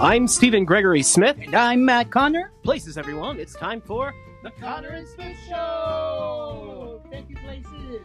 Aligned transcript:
I'm 0.00 0.26
Stephen 0.26 0.64
Gregory 0.64 1.02
Smith. 1.02 1.36
And 1.42 1.54
I'm 1.54 1.84
Matt 1.84 2.10
Connor. 2.10 2.52
Places, 2.62 2.96
everyone. 2.96 3.38
It's 3.38 3.52
time 3.52 3.82
for 3.82 4.14
the 4.42 4.50
Connor 4.52 4.88
and 4.88 5.06
Smith 5.06 5.36
Show. 5.46 7.02
Thank 7.10 7.28
you, 7.28 7.36
Places. 7.36 8.00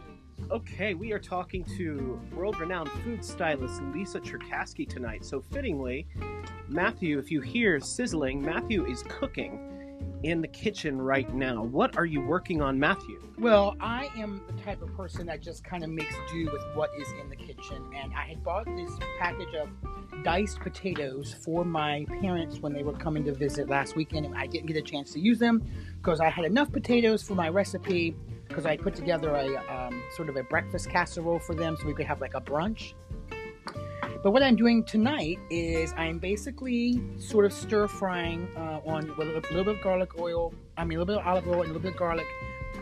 Okay, 0.50 0.92
we 0.92 1.12
are 1.12 1.18
talking 1.18 1.64
to 1.78 2.20
world 2.34 2.60
renowned 2.60 2.90
food 3.02 3.24
stylist 3.24 3.80
Lisa 3.94 4.20
Cherkasky 4.20 4.86
tonight. 4.86 5.24
So, 5.24 5.40
fittingly, 5.40 6.06
Matthew, 6.68 7.18
if 7.18 7.30
you 7.30 7.40
hear 7.40 7.80
sizzling, 7.80 8.42
Matthew 8.42 8.84
is 8.84 9.02
cooking 9.08 9.75
in 10.22 10.40
the 10.40 10.48
kitchen 10.48 11.00
right 11.00 11.32
now. 11.34 11.62
What 11.62 11.96
are 11.96 12.06
you 12.06 12.20
working 12.20 12.62
on, 12.62 12.78
Matthew? 12.78 13.22
Well, 13.38 13.76
I 13.80 14.08
am 14.16 14.42
the 14.46 14.62
type 14.62 14.82
of 14.82 14.94
person 14.96 15.26
that 15.26 15.42
just 15.42 15.62
kind 15.64 15.84
of 15.84 15.90
makes 15.90 16.14
do 16.32 16.50
with 16.52 16.62
what 16.74 16.90
is 16.98 17.08
in 17.20 17.28
the 17.28 17.36
kitchen. 17.36 17.90
And 17.94 18.12
I 18.14 18.22
had 18.28 18.42
bought 18.42 18.64
this 18.64 18.90
package 19.18 19.54
of 19.54 19.68
diced 20.24 20.60
potatoes 20.60 21.34
for 21.44 21.64
my 21.64 22.06
parents 22.20 22.58
when 22.60 22.72
they 22.72 22.82
were 22.82 22.94
coming 22.94 23.24
to 23.24 23.34
visit 23.34 23.68
last 23.68 23.96
weekend. 23.96 24.26
And 24.26 24.34
I 24.34 24.46
didn't 24.46 24.66
get 24.66 24.76
a 24.76 24.82
chance 24.82 25.12
to 25.12 25.20
use 25.20 25.38
them 25.38 25.62
because 25.98 26.20
I 26.20 26.30
had 26.30 26.44
enough 26.44 26.72
potatoes 26.72 27.22
for 27.22 27.34
my 27.34 27.48
recipe 27.48 28.16
because 28.48 28.64
I 28.64 28.76
put 28.76 28.94
together 28.94 29.34
a 29.34 29.56
um, 29.72 30.02
sort 30.16 30.28
of 30.28 30.36
a 30.36 30.42
breakfast 30.44 30.88
casserole 30.88 31.38
for 31.38 31.54
them 31.54 31.76
so 31.76 31.86
we 31.86 31.94
could 31.94 32.06
have 32.06 32.20
like 32.20 32.34
a 32.34 32.40
brunch. 32.40 32.94
But 34.22 34.32
what 34.32 34.42
I'm 34.42 34.56
doing 34.56 34.84
tonight 34.84 35.38
is 35.50 35.92
I'm 35.96 36.18
basically 36.18 37.00
sort 37.18 37.44
of 37.44 37.52
stir 37.52 37.86
frying 37.86 38.48
uh, 38.56 38.80
on 38.84 39.08
with 39.16 39.28
a 39.28 39.32
little 39.52 39.64
bit 39.64 39.76
of 39.76 39.82
garlic 39.82 40.18
oil, 40.18 40.52
I 40.76 40.84
mean 40.84 40.98
a 40.98 41.00
little 41.00 41.14
bit 41.14 41.20
of 41.20 41.26
olive 41.26 41.46
oil 41.46 41.62
and 41.62 41.70
a 41.70 41.74
little 41.74 41.82
bit 41.82 41.92
of 41.92 41.98
garlic, 41.98 42.26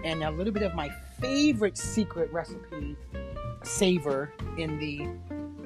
and 0.04 0.22
a 0.22 0.30
little 0.30 0.52
bit 0.52 0.62
of 0.62 0.74
my 0.74 0.90
favorite 1.20 1.76
secret 1.76 2.32
recipe 2.32 2.96
savor 3.62 4.32
in 4.58 4.78
the 4.78 5.08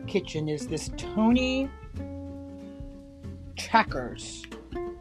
kitchen 0.07 0.49
is 0.49 0.67
this 0.67 0.91
Tony 0.97 1.71
Chackers. 3.57 4.45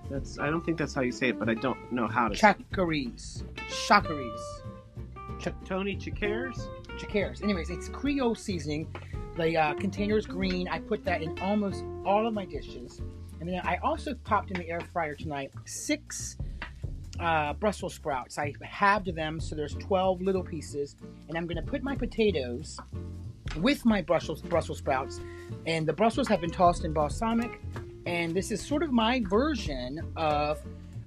That's 0.10 0.40
I 0.40 0.50
don't 0.50 0.66
think 0.66 0.78
that's 0.78 0.94
how 0.94 1.02
you 1.02 1.12
say 1.12 1.30
it, 1.30 1.40
but 1.40 1.50
I 1.50 1.54
don't 1.54 1.92
know 1.92 2.08
how 2.08 2.28
to. 2.30 2.36
Chackeries. 2.36 3.44
Chackeries. 3.88 4.40
Ch- 5.40 5.50
Tony 5.66 5.96
Chackers. 5.96 6.70
Chackers. 6.98 7.42
Anyways, 7.42 7.70
it's 7.70 7.90
Creole 7.90 8.36
seasoning. 8.36 8.88
The 9.38 9.56
uh, 9.56 9.74
container 9.76 10.18
is 10.18 10.26
green. 10.26 10.68
I 10.68 10.80
put 10.80 11.06
that 11.06 11.22
in 11.22 11.38
almost 11.40 11.86
all 12.04 12.26
of 12.26 12.34
my 12.34 12.44
dishes. 12.44 13.02
And 13.40 13.48
then 13.48 13.62
I 13.64 13.78
also 13.84 14.16
popped 14.16 14.50
in 14.50 14.58
the 14.58 14.68
air 14.68 14.82
fryer 14.92 15.14
tonight 15.14 15.52
six 15.66 16.38
uh, 17.20 17.54
Brussels 17.54 17.94
sprouts. 17.94 18.40
I 18.40 18.54
halved 18.64 19.14
them, 19.14 19.40
so 19.40 19.56
there's 19.56 19.76
12 19.76 20.24
little 20.24 20.44
pieces. 20.44 20.96
And 21.28 21.38
I'm 21.38 21.46
going 21.46 21.64
to 21.64 21.72
put 21.72 21.84
my 21.84 21.96
potatoes 21.96 22.80
with 23.62 23.86
my 23.86 24.02
Brussels, 24.02 24.42
Brussels 24.42 24.80
sprouts. 24.80 25.20
And 25.68 25.88
the 25.88 25.94
Brussels 25.94 26.28
have 26.30 26.42
been 26.42 26.50
tossed 26.50 26.84
in 26.84 26.92
balsamic. 26.92 27.62
And 28.08 28.34
this 28.34 28.50
is 28.50 28.60
sort 28.60 28.82
of 28.82 28.92
my 28.92 29.22
version 29.30 30.02
of 30.16 30.60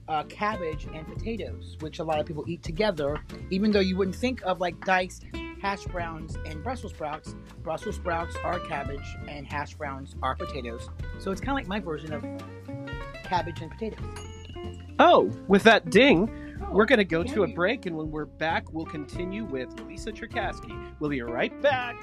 uh, 0.07 0.23
cabbage 0.25 0.87
and 0.95 1.05
potatoes, 1.05 1.77
which 1.81 1.99
a 1.99 2.05
lot 2.05 2.21
of 2.21 2.27
people 2.27 2.45
eat 2.47 2.63
together, 2.63 3.21
even 3.51 3.73
though 3.73 3.81
you 3.81 3.97
wouldn't 3.97 4.17
think 4.17 4.41
of 4.43 4.61
like 4.61 4.79
diced 4.85 5.25
hash 5.61 5.85
browns 5.85 6.37
and 6.47 6.63
Brussels 6.63 6.93
sprouts. 6.93 7.35
Brussels 7.63 7.97
sprouts 7.97 8.37
are 8.45 8.59
cabbage 8.61 9.17
and 9.29 9.47
hash 9.47 9.75
browns 9.75 10.17
are 10.23 10.35
potatoes. 10.35 10.89
So 11.19 11.31
it's 11.31 11.41
kind 11.41 11.51
of 11.51 11.57
like 11.57 11.67
my 11.67 11.81
version 11.81 12.13
of 12.13 12.25
cabbage 13.25 13.61
and 13.61 13.71
potatoes. 13.71 14.05
Oh, 14.99 15.31
with 15.49 15.63
that 15.65 15.91
ding, 15.91 16.31
we're 16.71 16.85
going 16.85 16.99
to 16.99 17.05
go 17.05 17.23
to 17.23 17.45
a 17.45 17.49
break, 17.49 17.87
and 17.87 17.97
when 17.97 18.11
we're 18.11 18.27
back, 18.27 18.73
we'll 18.73 18.85
continue 18.85 19.45
with 19.45 19.69
Lisa 19.81 20.13
Cherkasky. 20.13 20.93
We'll 20.99 21.11
be 21.11 21.23
right 21.23 21.59
back. 21.63 21.97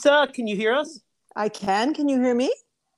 Lisa, 0.00 0.26
can 0.32 0.46
you 0.46 0.56
hear 0.56 0.72
us? 0.72 1.00
I 1.36 1.50
can. 1.50 1.92
Can 1.92 2.08
you 2.08 2.18
hear 2.22 2.34
me? 2.34 2.50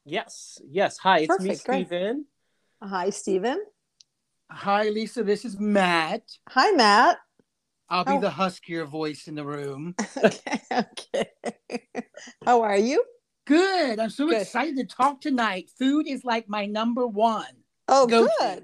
Yes. 0.04 0.58
Yes. 0.68 0.98
Hi, 0.98 1.18
it's 1.20 1.26
Perfect, 1.28 1.42
me, 1.42 1.56
great. 1.64 1.86
Stephen. 1.88 2.26
Hi, 2.80 3.10
Stephen. 3.10 3.60
Hi, 4.52 4.88
Lisa. 4.88 5.24
This 5.24 5.44
is 5.44 5.58
Matt. 5.58 6.22
Hi, 6.50 6.70
Matt. 6.70 7.18
I'll 7.88 8.04
be 8.04 8.12
Oh. 8.12 8.20
the 8.20 8.30
huskier 8.30 8.86
voice 8.86 9.26
in 9.26 9.34
the 9.34 9.44
room. 9.44 9.96
okay. 10.24 10.60
Okay. 10.72 11.28
How 12.44 12.62
are 12.62 12.78
you? 12.78 13.04
Good. 13.46 13.98
I'm 13.98 14.10
so 14.10 14.28
Good. 14.28 14.42
excited 14.42 14.76
to 14.76 14.84
talk 14.84 15.20
tonight. 15.20 15.70
Food 15.76 16.06
is 16.06 16.24
like 16.24 16.48
my 16.48 16.66
number 16.66 17.04
one. 17.06 17.64
Oh, 17.88 18.06
Go 18.06 18.26
to. 18.26 18.62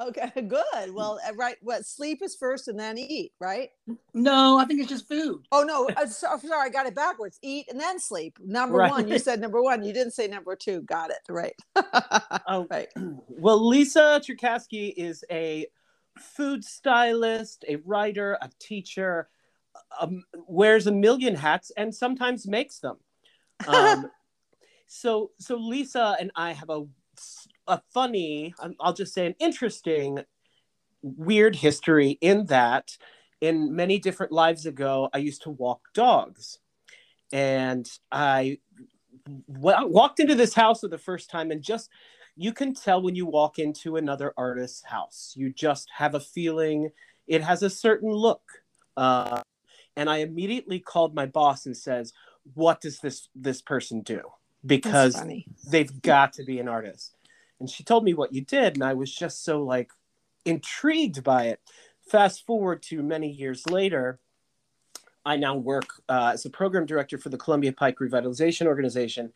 Okay, 0.00 0.30
good. 0.48 0.94
Well, 0.94 1.20
uh, 1.28 1.34
right. 1.34 1.56
What 1.60 1.84
sleep 1.84 2.22
is 2.22 2.34
first, 2.34 2.68
and 2.68 2.78
then 2.78 2.96
eat. 2.98 3.32
Right? 3.40 3.70
No, 4.14 4.58
I 4.58 4.64
think 4.64 4.80
it's 4.80 4.88
just 4.88 5.08
food. 5.08 5.46
Oh 5.52 5.62
no. 5.62 5.88
Uh, 5.96 6.06
so, 6.06 6.36
sorry, 6.38 6.68
I 6.68 6.70
got 6.70 6.86
it 6.86 6.94
backwards. 6.94 7.38
Eat 7.42 7.66
and 7.70 7.78
then 7.78 7.98
sleep. 7.98 8.38
Number 8.42 8.78
Right. 8.78 8.90
one. 8.90 9.08
You 9.08 9.18
said 9.18 9.40
number 9.40 9.62
one. 9.70 9.82
You 9.84 9.92
didn't 9.92 10.12
say 10.12 10.26
number 10.26 10.56
two. 10.56 10.82
Got 10.82 11.10
it. 11.10 11.18
Right. 11.28 11.54
Oh, 12.46 12.66
right. 12.70 12.88
Well, 13.28 13.66
Lisa 13.66 14.20
Cherkasky 14.22 14.92
is 14.94 15.24
a 15.30 15.66
food 16.18 16.62
stylist, 16.62 17.64
a 17.66 17.76
writer, 17.76 18.36
a 18.42 18.50
teacher, 18.58 19.30
um, 19.98 20.24
wears 20.46 20.86
a 20.86 20.92
million 20.92 21.34
hats, 21.34 21.72
and 21.74 21.94
sometimes 21.94 22.46
makes 22.46 22.80
them. 22.80 22.96
Um, 23.66 24.10
so, 24.88 25.30
so 25.38 25.56
Lisa 25.56 26.16
and 26.20 26.30
I 26.36 26.52
have 26.52 26.68
a 26.68 26.84
a 27.70 27.82
funny, 27.94 28.54
um, 28.60 28.74
I'll 28.80 28.92
just 28.92 29.14
say, 29.14 29.26
an 29.26 29.34
interesting, 29.38 30.20
weird 31.02 31.56
history 31.56 32.18
in 32.20 32.46
that, 32.46 32.96
in 33.40 33.74
many 33.74 33.98
different 33.98 34.32
lives 34.32 34.66
ago, 34.66 35.08
I 35.14 35.18
used 35.18 35.42
to 35.42 35.50
walk 35.50 35.80
dogs, 35.94 36.58
and 37.32 37.88
I 38.12 38.58
walked 39.48 40.20
into 40.20 40.34
this 40.34 40.54
house 40.54 40.80
for 40.80 40.88
the 40.88 40.98
first 40.98 41.30
time, 41.30 41.50
and 41.50 41.62
just 41.62 41.88
you 42.36 42.52
can 42.52 42.74
tell 42.74 43.00
when 43.00 43.14
you 43.14 43.26
walk 43.26 43.58
into 43.58 43.96
another 43.96 44.34
artist's 44.36 44.84
house. 44.84 45.32
You 45.36 45.52
just 45.52 45.88
have 45.96 46.14
a 46.14 46.20
feeling 46.20 46.90
it 47.26 47.42
has 47.42 47.62
a 47.62 47.70
certain 47.70 48.10
look. 48.10 48.42
Uh, 48.96 49.42
and 49.96 50.10
I 50.10 50.18
immediately 50.18 50.80
called 50.80 51.14
my 51.14 51.26
boss 51.26 51.66
and 51.66 51.76
says, 51.76 52.12
"What 52.54 52.80
does 52.80 52.98
this 52.98 53.28
this 53.34 53.62
person 53.62 54.00
do?" 54.02 54.20
Because 54.66 55.16
they've 55.70 56.02
got 56.02 56.32
to 56.34 56.44
be 56.44 56.58
an 56.58 56.68
artist. 56.68 57.14
And 57.60 57.68
she 57.68 57.84
told 57.84 58.04
me 58.04 58.14
what 58.14 58.32
you 58.32 58.40
did, 58.40 58.74
and 58.74 58.82
I 58.82 58.94
was 58.94 59.14
just 59.14 59.44
so 59.44 59.62
like 59.62 59.92
intrigued 60.44 61.22
by 61.22 61.48
it. 61.48 61.60
Fast 62.08 62.46
forward 62.46 62.82
to 62.84 63.02
many 63.02 63.30
years 63.30 63.68
later, 63.68 64.18
I 65.24 65.36
now 65.36 65.54
work 65.54 66.02
uh, 66.08 66.30
as 66.32 66.46
a 66.46 66.50
program 66.50 66.86
director 66.86 67.18
for 67.18 67.28
the 67.28 67.36
Columbia 67.36 67.72
Pike 67.72 67.98
Revitalization 67.98 68.66
Organization, 68.66 69.32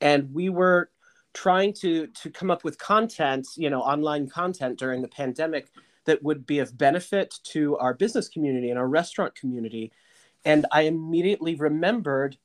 and 0.00 0.32
we 0.32 0.48
were 0.48 0.90
trying 1.32 1.72
to 1.72 2.06
to 2.06 2.30
come 2.30 2.50
up 2.50 2.62
with 2.62 2.78
content, 2.78 3.48
you 3.56 3.68
know, 3.68 3.80
online 3.80 4.28
content 4.28 4.78
during 4.78 5.02
the 5.02 5.08
pandemic 5.08 5.68
that 6.04 6.22
would 6.22 6.46
be 6.46 6.60
of 6.60 6.78
benefit 6.78 7.34
to 7.42 7.76
our 7.78 7.92
business 7.92 8.28
community 8.28 8.70
and 8.70 8.78
our 8.78 8.88
restaurant 8.88 9.34
community. 9.34 9.90
And 10.44 10.66
I 10.70 10.82
immediately 10.82 11.54
remembered 11.56 12.36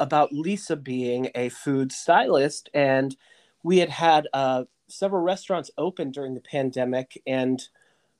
about 0.00 0.32
Lisa 0.32 0.76
being 0.76 1.30
a 1.34 1.50
food 1.50 1.92
stylist, 1.92 2.68
and 2.74 3.16
we 3.66 3.78
had 3.78 3.90
had 3.90 4.28
uh, 4.32 4.62
several 4.86 5.22
restaurants 5.22 5.72
open 5.76 6.12
during 6.12 6.34
the 6.34 6.40
pandemic, 6.40 7.20
and 7.26 7.60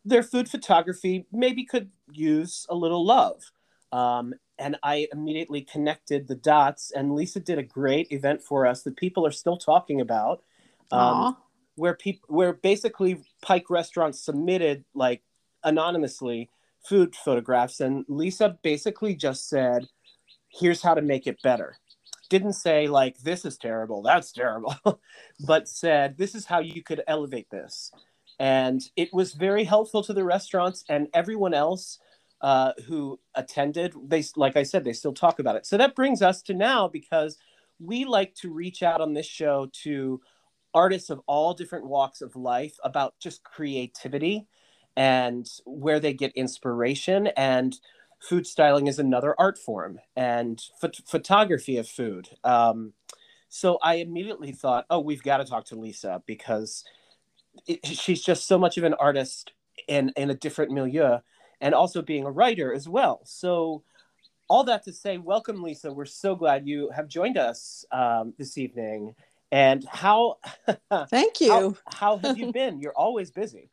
their 0.04 0.24
food 0.24 0.48
photography 0.48 1.24
maybe 1.30 1.64
could 1.64 1.88
use 2.10 2.66
a 2.68 2.74
little 2.74 3.06
love. 3.06 3.52
Um, 3.92 4.34
and 4.58 4.76
I 4.82 5.06
immediately 5.12 5.60
connected 5.60 6.26
the 6.26 6.34
dots, 6.34 6.90
and 6.90 7.14
Lisa 7.14 7.38
did 7.38 7.58
a 7.58 7.62
great 7.62 8.10
event 8.10 8.42
for 8.42 8.66
us 8.66 8.82
that 8.82 8.96
people 8.96 9.24
are 9.24 9.30
still 9.30 9.56
talking 9.56 10.00
about. 10.00 10.42
Um, 10.90 11.36
where 11.76 11.94
people 11.94 12.34
where 12.34 12.54
basically 12.54 13.22
Pike 13.40 13.70
restaurants 13.70 14.20
submitted 14.20 14.84
like 14.94 15.22
anonymously 15.62 16.50
food 16.84 17.14
photographs 17.14 17.80
and 17.80 18.04
Lisa 18.08 18.58
basically 18.62 19.14
just 19.14 19.48
said 19.48 19.86
here's 20.48 20.82
how 20.82 20.94
to 20.94 21.02
make 21.02 21.26
it 21.26 21.42
better 21.42 21.76
didn't 22.28 22.54
say 22.54 22.88
like 22.88 23.18
this 23.18 23.44
is 23.44 23.56
terrible 23.56 24.02
that's 24.02 24.32
terrible 24.32 24.74
but 25.46 25.68
said 25.68 26.16
this 26.16 26.34
is 26.34 26.46
how 26.46 26.60
you 26.60 26.82
could 26.82 27.02
elevate 27.06 27.50
this. 27.50 27.90
And 28.38 28.82
it 28.96 29.12
was 29.12 29.32
very 29.32 29.64
helpful 29.64 30.02
to 30.04 30.12
the 30.12 30.24
restaurants 30.24 30.84
and 30.88 31.08
everyone 31.14 31.54
else 31.54 31.98
uh, 32.42 32.72
who 32.86 33.18
attended. 33.34 33.94
They 34.06 34.22
like 34.36 34.56
i 34.56 34.62
said 34.62 34.84
they 34.84 34.92
still 34.92 35.14
talk 35.14 35.38
about 35.38 35.56
it. 35.56 35.66
So 35.66 35.76
that 35.78 35.94
brings 35.94 36.22
us 36.22 36.42
to 36.42 36.54
now 36.54 36.88
because 36.88 37.38
we 37.78 38.04
like 38.04 38.34
to 38.36 38.52
reach 38.52 38.82
out 38.82 39.00
on 39.00 39.14
this 39.14 39.26
show 39.26 39.70
to 39.84 40.20
artists 40.74 41.08
of 41.10 41.20
all 41.26 41.54
different 41.54 41.86
walks 41.86 42.20
of 42.20 42.36
life 42.36 42.76
about 42.84 43.14
just 43.18 43.42
creativity 43.42 44.46
and 44.96 45.46
where 45.64 46.00
they 46.00 46.12
get 46.12 46.32
inspiration. 46.32 47.28
And 47.28 47.78
food 48.20 48.46
styling 48.46 48.86
is 48.86 48.98
another 48.98 49.34
art 49.38 49.58
form 49.58 49.98
and 50.14 50.62
ph- 50.80 51.02
photography 51.06 51.76
of 51.76 51.88
food. 51.88 52.28
Um, 52.44 52.92
so 53.48 53.78
I 53.82 53.96
immediately 53.96 54.52
thought, 54.52 54.86
oh, 54.90 55.00
we've 55.00 55.22
got 55.22 55.38
to 55.38 55.44
talk 55.44 55.66
to 55.66 55.76
Lisa 55.76 56.22
because 56.26 56.84
it, 57.66 57.86
she's 57.86 58.22
just 58.22 58.46
so 58.46 58.58
much 58.58 58.76
of 58.76 58.84
an 58.84 58.94
artist 58.94 59.52
in 59.88 60.12
in 60.16 60.30
a 60.30 60.34
different 60.34 60.72
milieu, 60.72 61.18
and 61.60 61.74
also 61.74 62.02
being 62.02 62.24
a 62.24 62.30
writer 62.30 62.72
as 62.72 62.88
well. 62.88 63.20
So 63.24 63.82
all 64.48 64.64
that 64.64 64.84
to 64.84 64.92
say, 64.92 65.18
welcome, 65.18 65.62
Lisa. 65.62 65.92
We're 65.92 66.04
so 66.04 66.34
glad 66.34 66.66
you 66.66 66.90
have 66.94 67.08
joined 67.08 67.36
us 67.36 67.84
um, 67.92 68.34
this 68.38 68.58
evening. 68.58 69.14
And 69.52 69.84
how? 69.88 70.38
Thank 71.08 71.40
you. 71.40 71.50
How, 71.50 71.76
how 71.86 72.16
have 72.18 72.38
you 72.38 72.52
been? 72.52 72.80
You're 72.80 72.96
always 72.96 73.30
busy. 73.30 73.70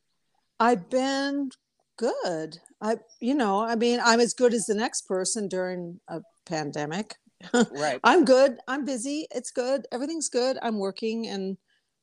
I've 0.59 0.89
been 0.89 1.51
good. 1.97 2.57
I, 2.81 2.97
you 3.19 3.33
know, 3.33 3.61
I 3.61 3.75
mean, 3.75 3.99
I'm 4.03 4.19
as 4.19 4.33
good 4.33 4.53
as 4.53 4.65
the 4.65 4.75
next 4.75 5.07
person 5.07 5.47
during 5.47 5.99
a 6.07 6.21
pandemic. 6.45 7.15
Right. 7.71 7.99
I'm 8.05 8.23
good. 8.23 8.59
I'm 8.69 8.85
busy. 8.85 9.27
It's 9.35 9.51
good. 9.51 9.85
Everything's 9.91 10.29
good. 10.29 10.57
I'm 10.61 10.79
working 10.79 11.27
and 11.27 11.57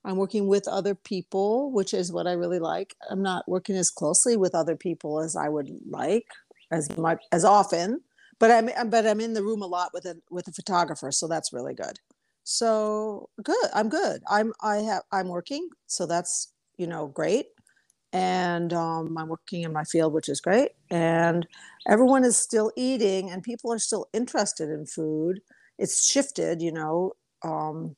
I'm 0.04 0.16
working 0.16 0.46
with 0.46 0.68
other 0.68 0.94
people, 0.94 1.72
which 1.72 1.94
is 1.94 2.12
what 2.12 2.26
I 2.26 2.32
really 2.32 2.58
like. 2.58 2.94
I'm 3.08 3.22
not 3.22 3.48
working 3.48 3.74
as 3.76 3.90
closely 3.90 4.36
with 4.36 4.54
other 4.54 4.76
people 4.76 5.18
as 5.18 5.36
I 5.36 5.48
would 5.48 5.70
like 5.88 6.26
as 6.70 6.94
much 6.96 7.22
as 7.32 7.44
often, 7.44 8.02
but 8.38 8.50
I'm 8.50 8.90
but 8.90 9.06
I'm 9.06 9.20
in 9.20 9.34
the 9.34 9.42
room 9.42 9.62
a 9.62 9.66
lot 9.66 9.92
with 9.92 10.04
a 10.04 10.16
with 10.30 10.48
a 10.48 10.52
photographer, 10.52 11.10
so 11.10 11.26
that's 11.26 11.52
really 11.52 11.74
good. 11.74 11.98
So 12.44 13.28
good. 13.42 13.68
I'm 13.74 13.88
good. 13.88 14.22
I'm 14.28 14.52
I 14.62 14.76
have 14.76 15.02
I'm 15.12 15.28
working, 15.28 15.68
so 15.86 16.06
that's 16.06 16.52
you 16.78 16.86
know 16.86 17.08
great 17.08 17.46
and 18.12 18.72
um, 18.72 19.16
I'm 19.16 19.28
working 19.28 19.62
in 19.62 19.72
my 19.72 19.84
field, 19.84 20.12
which 20.12 20.28
is 20.28 20.40
great. 20.40 20.72
And 20.90 21.46
everyone 21.88 22.24
is 22.24 22.36
still 22.36 22.72
eating, 22.76 23.30
and 23.30 23.42
people 23.42 23.72
are 23.72 23.78
still 23.78 24.08
interested 24.12 24.68
in 24.68 24.86
food. 24.86 25.40
It's 25.78 26.08
shifted, 26.08 26.60
you 26.60 26.72
know. 26.72 27.12
Um, 27.44 27.96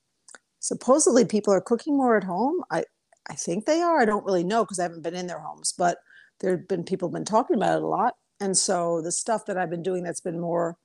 supposedly, 0.60 1.24
people 1.24 1.52
are 1.54 1.60
cooking 1.60 1.96
more 1.96 2.16
at 2.16 2.24
home. 2.24 2.62
I 2.70 2.84
I 3.30 3.34
think 3.34 3.66
they 3.66 3.80
are. 3.80 4.00
I 4.00 4.04
don't 4.04 4.24
really 4.24 4.44
know 4.44 4.64
because 4.64 4.78
I 4.78 4.84
haven't 4.84 5.02
been 5.02 5.14
in 5.14 5.26
their 5.26 5.40
homes, 5.40 5.72
but 5.76 5.98
there 6.40 6.50
have 6.52 6.68
been 6.68 6.84
people 6.84 7.08
been 7.08 7.24
talking 7.24 7.56
about 7.56 7.78
it 7.78 7.82
a 7.82 7.86
lot. 7.86 8.14
And 8.40 8.56
so 8.56 9.00
the 9.00 9.12
stuff 9.12 9.46
that 9.46 9.56
I've 9.56 9.70
been 9.70 9.82
doing 9.82 10.02
that's 10.02 10.20
been 10.20 10.40
more 10.40 10.76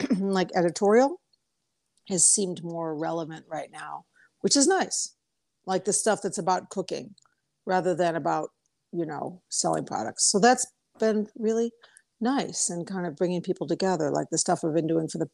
like 0.18 0.50
editorial 0.56 1.20
has 2.08 2.26
seemed 2.28 2.62
more 2.64 2.96
relevant 2.96 3.46
right 3.48 3.70
now, 3.72 4.04
which 4.40 4.56
is 4.56 4.66
nice. 4.66 5.14
Like 5.66 5.84
the 5.84 5.92
stuff 5.92 6.20
that's 6.22 6.38
about 6.38 6.68
cooking 6.68 7.14
rather 7.66 7.94
than 7.94 8.14
about 8.16 8.50
you 8.92 9.04
know 9.06 9.42
selling 9.48 9.84
products 9.84 10.24
so 10.30 10.38
that's 10.38 10.66
been 10.98 11.26
really 11.36 11.72
nice 12.20 12.70
and 12.70 12.86
kind 12.86 13.06
of 13.06 13.16
bringing 13.16 13.42
people 13.42 13.66
together 13.66 14.10
like 14.10 14.28
the 14.30 14.38
stuff 14.38 14.60
i've 14.64 14.74
been 14.74 14.86
doing 14.86 15.08
for 15.08 15.18
the 15.18 15.28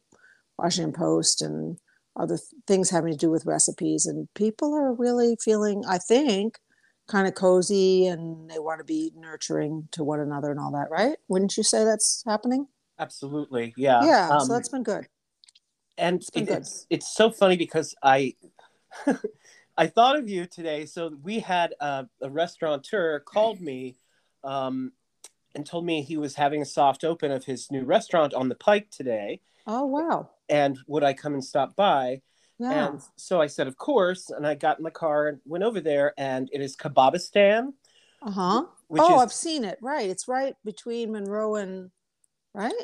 washington 0.58 0.92
post 0.92 1.42
and 1.42 1.78
other 2.16 2.36
th- 2.36 2.62
things 2.66 2.90
having 2.90 3.12
to 3.12 3.18
do 3.18 3.30
with 3.30 3.44
recipes 3.46 4.06
and 4.06 4.28
people 4.34 4.74
are 4.74 4.92
really 4.94 5.36
feeling 5.42 5.84
i 5.88 5.98
think 5.98 6.58
kind 7.08 7.26
of 7.28 7.34
cozy 7.34 8.06
and 8.06 8.50
they 8.50 8.58
want 8.58 8.78
to 8.78 8.84
be 8.84 9.12
nurturing 9.16 9.86
to 9.92 10.02
one 10.04 10.20
another 10.20 10.50
and 10.50 10.58
all 10.60 10.70
that 10.72 10.90
right 10.90 11.16
wouldn't 11.28 11.56
you 11.56 11.62
say 11.62 11.84
that's 11.84 12.22
happening 12.26 12.66
Absolutely. 12.98 13.72
Yeah. 13.78 14.04
yeah 14.04 14.28
Um, 14.28 14.40
so 14.46 14.52
that's 14.52 14.68
been 14.68 14.82
good 14.82 15.06
and 15.96 16.22
been 16.34 16.42
it- 16.42 16.46
good. 16.48 16.58
it's 16.58 16.86
it's 16.90 17.14
so 17.14 17.30
funny 17.30 17.56
because 17.56 17.94
I 18.02 18.34
I 19.80 19.86
thought 19.86 20.18
of 20.18 20.28
you 20.28 20.44
today. 20.44 20.84
So 20.84 21.10
we 21.22 21.38
had 21.38 21.74
a, 21.80 22.06
a 22.20 22.28
restaurateur 22.28 23.20
called 23.20 23.62
me 23.62 23.96
um, 24.44 24.92
and 25.54 25.64
told 25.64 25.86
me 25.86 26.02
he 26.02 26.18
was 26.18 26.34
having 26.34 26.60
a 26.60 26.66
soft 26.66 27.02
open 27.02 27.30
of 27.32 27.46
his 27.46 27.70
new 27.70 27.84
restaurant 27.84 28.34
on 28.34 28.50
the 28.50 28.54
Pike 28.54 28.90
today, 28.90 29.40
oh 29.66 29.86
wow 29.86 30.28
and 30.50 30.78
would 30.86 31.02
I 31.02 31.14
come 31.14 31.32
and 31.32 31.42
stop 31.42 31.76
by? 31.76 32.20
yeah 32.58 32.88
And 32.88 33.00
so 33.16 33.40
I 33.40 33.46
said, 33.46 33.68
of 33.68 33.78
course. 33.78 34.28
And 34.28 34.46
I 34.46 34.54
got 34.54 34.76
in 34.76 34.84
the 34.84 34.90
car 34.90 35.28
and 35.28 35.40
went 35.46 35.64
over 35.64 35.80
there, 35.80 36.12
and 36.18 36.50
it 36.52 36.60
is 36.60 36.76
Kebabistan, 36.76 37.72
uh-huh 38.20 38.64
which 38.88 39.02
oh 39.02 39.14
is 39.14 39.22
i've 39.22 39.32
seen 39.32 39.64
it 39.64 39.78
right 39.80 40.10
it's 40.10 40.28
right 40.28 40.56
between 40.62 41.12
monroe 41.12 41.54
and 41.54 41.90
right 42.52 42.74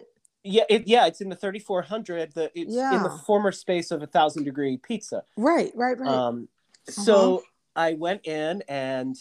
yeah, 0.49 0.63
it, 0.69 0.87
yeah, 0.87 1.07
it's 1.07 1.21
in 1.21 1.29
the 1.29 1.35
3400. 1.35 2.33
The 2.33 2.53
it's 2.55 2.77
in 2.77 3.03
the 3.03 3.21
former 3.27 3.51
space 3.51 3.91
of 3.91 4.03
a 4.05 4.07
thousand 4.07 4.45
degree 4.45 4.77
pizza. 4.77 5.25
right 5.37 5.73
right 5.75 5.99
right 5.99 6.09
Um, 6.09 6.49
Uh-huh. 6.89 7.03
so 7.03 7.43
I 7.75 7.95
went 7.95 8.27
in 8.27 8.63
and 8.69 9.17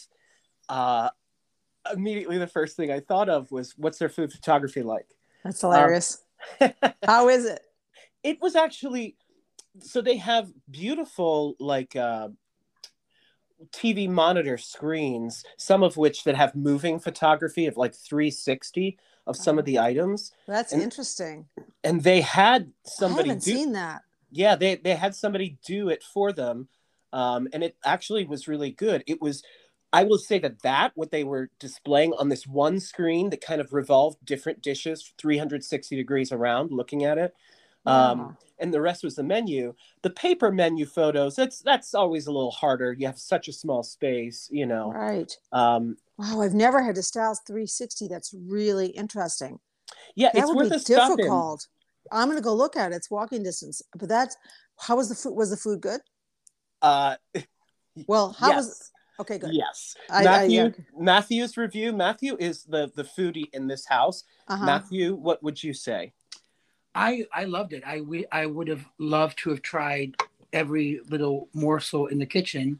uh, 0.69 1.09
immediately 1.91 2.37
the 2.37 2.47
first 2.47 2.75
thing 2.77 2.91
I 2.91 2.99
thought 2.99 3.29
of 3.29 3.51
was, 3.51 3.73
what's 3.77 3.97
their 3.97 4.09
food 4.09 4.31
photography 4.31 4.81
like? 4.83 5.07
That's 5.43 5.61
hilarious. 5.61 6.23
How 7.05 7.29
is 7.29 7.45
it? 7.45 7.61
it 8.23 8.41
was 8.41 8.55
actually 8.55 9.15
so 9.81 10.01
they 10.01 10.17
have 10.17 10.51
beautiful 10.71 11.55
like 11.59 11.95
uh, 11.95 12.29
TV 13.71 14.09
monitor 14.09 14.57
screens, 14.57 15.43
some 15.57 15.83
of 15.83 15.97
which 15.97 16.23
that 16.23 16.35
have 16.35 16.55
moving 16.55 16.99
photography 16.99 17.67
of 17.67 17.77
like 17.77 17.93
360 17.93 18.97
of 19.27 19.35
some 19.35 19.57
of 19.59 19.65
the 19.65 19.79
items, 19.79 20.31
That's 20.47 20.71
And- 20.71 20.81
interesting. 20.81 21.47
and 21.83 22.01
they 22.03 22.21
had 22.21 22.71
I 22.85 22.89
somebody 22.89 23.29
haven't 23.29 23.43
do 23.43 23.53
seen 23.55 23.71
that. 23.73 24.01
yeah 24.31 24.55
they 24.55 24.75
they 24.75 24.95
had 24.95 25.15
somebody 25.15 25.57
do 25.65 25.89
it 25.89 26.03
for 26.03 26.31
them 26.31 26.67
um 27.15 27.47
and 27.53 27.63
it 27.63 27.75
actually 27.85 28.25
was 28.25 28.47
really 28.47 28.71
good 28.71 29.03
it 29.07 29.21
was 29.21 29.41
i 29.93 30.03
will 30.03 30.17
say 30.17 30.37
that 30.37 30.61
that 30.61 30.91
what 30.95 31.11
they 31.11 31.23
were 31.23 31.49
displaying 31.59 32.13
on 32.19 32.29
this 32.29 32.45
one 32.45 32.79
screen 32.79 33.29
that 33.29 33.41
kind 33.41 33.61
of 33.61 33.73
revolved 33.73 34.17
different 34.25 34.61
dishes 34.61 35.13
360 35.17 35.95
degrees 35.95 36.31
around 36.31 36.71
looking 36.71 37.03
at 37.05 37.17
it 37.17 37.33
um 37.85 38.35
and 38.59 38.73
the 38.73 38.81
rest 38.81 39.03
was 39.03 39.15
the 39.15 39.23
menu 39.23 39.73
the 40.01 40.09
paper 40.09 40.51
menu 40.51 40.85
photos 40.85 41.35
that's 41.35 41.59
that's 41.61 41.93
always 41.95 42.27
a 42.27 42.31
little 42.31 42.51
harder 42.51 42.93
you 42.93 43.05
have 43.07 43.19
such 43.19 43.47
a 43.47 43.53
small 43.53 43.83
space 43.83 44.49
you 44.51 44.65
know 44.65 44.91
Right. 44.93 45.31
um 45.51 45.97
Wow. 46.17 46.41
I've 46.41 46.53
never 46.53 46.81
had 46.81 46.97
a 46.97 47.03
Styles 47.03 47.41
360. 47.45 48.07
That's 48.07 48.33
really 48.33 48.87
interesting. 48.87 49.59
yeah 50.15 50.29
That 50.33 50.39
it's 50.39 50.47
would 50.47 50.57
worth 50.57 50.69
be 50.69 50.75
a 50.75 50.79
stop 50.79 51.19
in 51.19 51.27
difficult. 51.27 51.67
I'm 52.11 52.29
gonna 52.29 52.41
go 52.41 52.53
look 52.53 52.75
at 52.77 52.91
it. 52.91 52.95
It's 52.95 53.11
walking 53.11 53.43
distance. 53.43 53.81
But 53.97 54.09
that's 54.09 54.37
how 54.79 54.95
was 54.97 55.09
the 55.09 55.15
food? 55.15 55.35
Was 55.35 55.49
the 55.49 55.57
food 55.57 55.81
good? 55.81 56.01
Uh 56.81 57.15
Well, 58.07 58.35
how 58.37 58.49
yes. 58.49 58.65
was? 58.67 58.91
Okay, 59.21 59.37
good. 59.37 59.53
yes 59.53 59.95
I- 60.09 60.27
I- 60.27 60.43
yeah. 60.43 60.69
matthew's 60.97 61.55
review 61.55 61.93
matthew 61.93 62.35
is 62.39 62.63
the 62.65 62.91
the 62.95 63.03
foodie 63.03 63.49
in 63.53 63.67
this 63.67 63.85
house 63.85 64.23
Uh-huh. 64.47 64.65
Matthew, 64.65 65.15
what 65.15 65.41
would 65.43 65.63
you 65.63 65.73
say? 65.73 66.13
I 66.93 67.25
I 67.33 67.45
loved 67.45 67.73
it. 67.73 67.83
I 67.85 68.01
we 68.01 68.25
I 68.31 68.45
would 68.45 68.67
have 68.67 68.85
loved 68.99 69.37
to 69.39 69.49
have 69.49 69.61
tried 69.61 70.15
every 70.53 70.99
little 71.09 71.49
morsel 71.53 72.07
in 72.07 72.19
the 72.19 72.25
kitchen. 72.25 72.79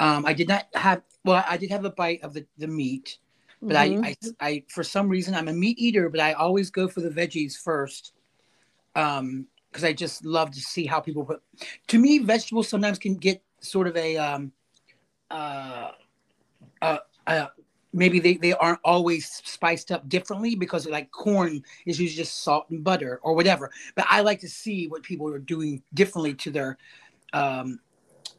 Um, 0.00 0.24
I 0.24 0.32
did 0.32 0.48
not 0.48 0.66
have. 0.74 1.02
Well, 1.24 1.44
I 1.46 1.56
did 1.58 1.70
have 1.70 1.84
a 1.84 1.90
bite 1.90 2.22
of 2.22 2.32
the 2.32 2.46
the 2.56 2.68
meat, 2.68 3.18
but 3.60 3.76
Mhm. 3.76 4.04
I, 4.04 4.16
I 4.40 4.48
I 4.48 4.64
for 4.68 4.84
some 4.84 5.08
reason 5.08 5.34
I'm 5.34 5.48
a 5.48 5.52
meat 5.52 5.78
eater, 5.78 6.08
but 6.08 6.20
I 6.20 6.32
always 6.34 6.70
go 6.70 6.88
for 6.88 7.00
the 7.02 7.10
veggies 7.10 7.56
first. 7.58 8.12
Um, 8.94 9.46
because 9.70 9.84
I 9.84 9.92
just 9.92 10.24
love 10.24 10.50
to 10.52 10.60
see 10.60 10.86
how 10.86 11.00
people 11.00 11.24
put. 11.24 11.42
To 11.88 11.98
me, 11.98 12.18
vegetables 12.18 12.68
sometimes 12.68 12.98
can 12.98 13.14
get 13.14 13.42
sort 13.60 13.86
of 13.86 13.96
a 13.96 14.16
um, 14.16 14.52
uh, 15.30 15.92
uh, 16.82 16.98
uh 17.26 17.46
maybe 17.92 18.20
they, 18.20 18.34
they 18.34 18.52
aren't 18.52 18.80
always 18.84 19.30
spiced 19.44 19.90
up 19.90 20.08
differently 20.08 20.54
because 20.54 20.86
like 20.86 21.10
corn 21.10 21.62
is 21.86 21.98
usually 21.98 22.16
just 22.16 22.42
salt 22.42 22.68
and 22.70 22.84
butter 22.84 23.18
or 23.22 23.34
whatever. 23.34 23.70
But 23.94 24.06
I 24.08 24.20
like 24.20 24.40
to 24.40 24.48
see 24.48 24.88
what 24.88 25.02
people 25.02 25.28
are 25.28 25.38
doing 25.38 25.82
differently 25.94 26.34
to 26.34 26.50
their 26.50 26.78
um, 27.32 27.80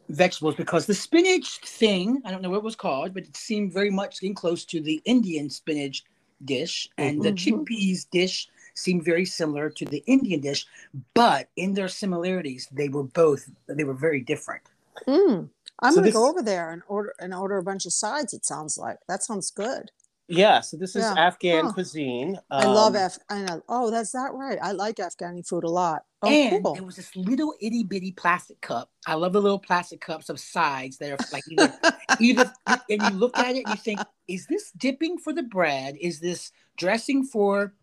vegetables 0.08 0.54
because 0.54 0.86
the 0.86 0.94
spinach 0.94 1.58
thing, 1.58 2.22
I 2.24 2.30
don't 2.30 2.42
know 2.42 2.50
what 2.50 2.58
it 2.58 2.64
was 2.64 2.76
called, 2.76 3.12
but 3.12 3.24
it 3.24 3.36
seemed 3.36 3.72
very 3.72 3.90
much 3.90 4.20
getting 4.20 4.34
close 4.34 4.64
to 4.66 4.80
the 4.80 5.02
Indian 5.04 5.50
spinach 5.50 6.04
dish. 6.44 6.88
And 6.96 7.20
the 7.20 7.32
Mhm. 7.32 7.66
chickpeas 7.66 8.08
dish 8.10 8.48
seemed 8.80 9.04
very 9.04 9.26
similar 9.26 9.70
to 9.70 9.86
the 9.86 10.04
Indian 10.06 10.40
dish, 10.40 10.66
but 11.14 11.50
in 11.56 11.74
their 11.74 11.88
similarities, 11.88 12.68
they 12.72 12.88
were 12.90 13.04
both, 13.04 13.50
they 13.68 13.84
were 13.84 13.94
very 13.94 14.22
different. 14.22 14.62
Mm. 15.08 15.50
I'm 15.80 15.94
So 15.94 16.00
gonna 16.00 16.10
go 16.10 16.28
over 16.30 16.42
there 16.42 16.72
and 16.72 16.82
order 16.88 17.14
and 17.20 17.34
order 17.34 17.58
a 17.58 17.62
bunch 17.64 17.86
of 17.86 17.92
sides. 17.94 18.34
It 18.34 18.46
sounds 18.46 18.78
like 18.78 18.98
that 19.08 19.22
sounds 19.24 19.50
good. 19.50 19.90
Yeah, 20.28 20.60
so 20.60 20.76
this 20.76 20.96
is 20.96 21.04
Yeah. 21.04 21.16
Afghan 21.16 21.68
Huh. 21.68 21.72
cuisine. 21.74 22.38
I 22.58 22.66
love 22.66 22.94
Um, 22.94 22.96
Af. 22.96 23.18
I 23.30 23.42
know. 23.42 23.62
Oh, 23.68 23.90
that's 23.90 24.12
that 24.12 24.32
right. 24.34 24.58
I 24.62 24.72
like 24.72 24.96
Afghani 24.96 25.46
food 25.46 25.64
a 25.64 25.70
lot. 25.70 26.04
Oh, 26.22 26.38
and 26.38 26.38
cool. 26.38 26.74
there 26.74 26.84
was 26.84 26.96
this 26.96 27.16
little 27.16 27.54
itty 27.60 27.84
bitty 27.84 28.12
plastic 28.12 28.60
cup. 28.60 28.90
I 29.06 29.14
love 29.14 29.32
the 29.34 29.42
little 29.42 29.58
plastic 29.58 30.00
cups 30.00 30.28
of 30.30 30.40
sides 30.40 30.98
that 30.98 31.12
are 31.12 31.20
like 31.32 31.44
either, 31.48 31.74
either 32.18 32.52
and 32.90 33.02
you 33.04 33.14
look 33.14 33.38
at 33.38 33.56
it 33.56 33.60
and 33.60 33.70
you 33.70 33.78
think, 33.78 34.04
is 34.28 34.46
this 34.46 34.72
dipping 34.72 35.18
for 35.18 35.32
the 35.32 35.42
bread? 35.44 35.96
Is 36.00 36.20
this 36.20 36.52
dressing 36.78 37.24
for 37.24 37.74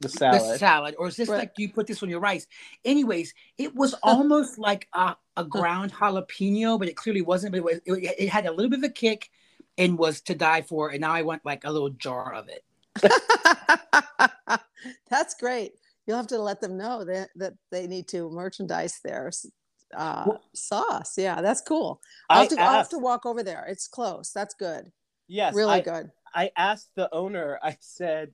the 0.00 0.08
the 0.08 0.18
salad. 0.18 0.58
salad? 0.58 0.94
Or 0.98 1.08
is 1.08 1.16
this 1.16 1.28
Right. 1.28 1.38
like 1.38 1.52
you 1.58 1.70
put 1.72 1.86
this 1.86 2.02
on 2.02 2.08
your 2.10 2.20
rice? 2.20 2.46
Anyways, 2.84 3.34
it 3.58 3.74
was 3.74 3.94
almost 4.02 4.58
like 4.58 4.88
a, 4.92 5.16
a 5.36 5.44
ground 5.44 5.92
jalapeno, 5.92 6.78
but 6.78 6.88
it 6.88 6.96
clearly 6.96 7.22
wasn't. 7.22 7.52
But 7.52 7.58
it, 7.58 7.64
was, 7.64 7.76
it, 7.84 8.14
it 8.18 8.28
had 8.28 8.46
a 8.46 8.52
little 8.52 8.70
bit 8.70 8.80
of 8.80 8.84
a 8.84 8.88
kick 8.90 9.30
and 9.78 9.98
was 9.98 10.20
to 10.22 10.34
die 10.34 10.62
for. 10.62 10.90
And 10.90 11.00
now 11.00 11.12
I 11.12 11.22
want 11.22 11.44
like 11.44 11.64
a 11.64 11.70
little 11.70 11.90
jar 11.90 12.32
of 12.34 12.48
it. 12.48 12.64
That's 15.10 15.34
great. 15.34 15.72
You'll 16.06 16.16
have 16.16 16.28
to 16.28 16.38
let 16.38 16.60
them 16.60 16.76
know 16.76 17.04
that 17.04 17.30
that 17.36 17.54
they 17.70 17.86
need 17.86 18.06
to 18.08 18.30
merchandise 18.30 19.00
their 19.02 19.32
uh, 19.96 20.24
Well- 20.26 20.42
sauce. 20.54 21.14
Yeah, 21.18 21.40
that's 21.42 21.60
cool. 21.62 22.00
I'll 22.30 22.38
I 22.38 22.40
have, 22.42 22.50
to, 22.50 22.60
I'll 22.60 22.72
have 22.78 22.88
to 22.90 22.98
walk 22.98 23.26
over 23.26 23.42
there. 23.42 23.64
It's 23.68 23.88
close. 23.88 24.30
That's 24.32 24.54
good. 24.54 24.92
yes, 25.26 25.54
really 25.54 25.74
I, 25.74 25.80
good. 25.80 26.10
I 26.34 26.50
asked 26.56 26.90
the 26.96 27.12
owner, 27.12 27.58
I 27.62 27.76
said, 27.80 28.32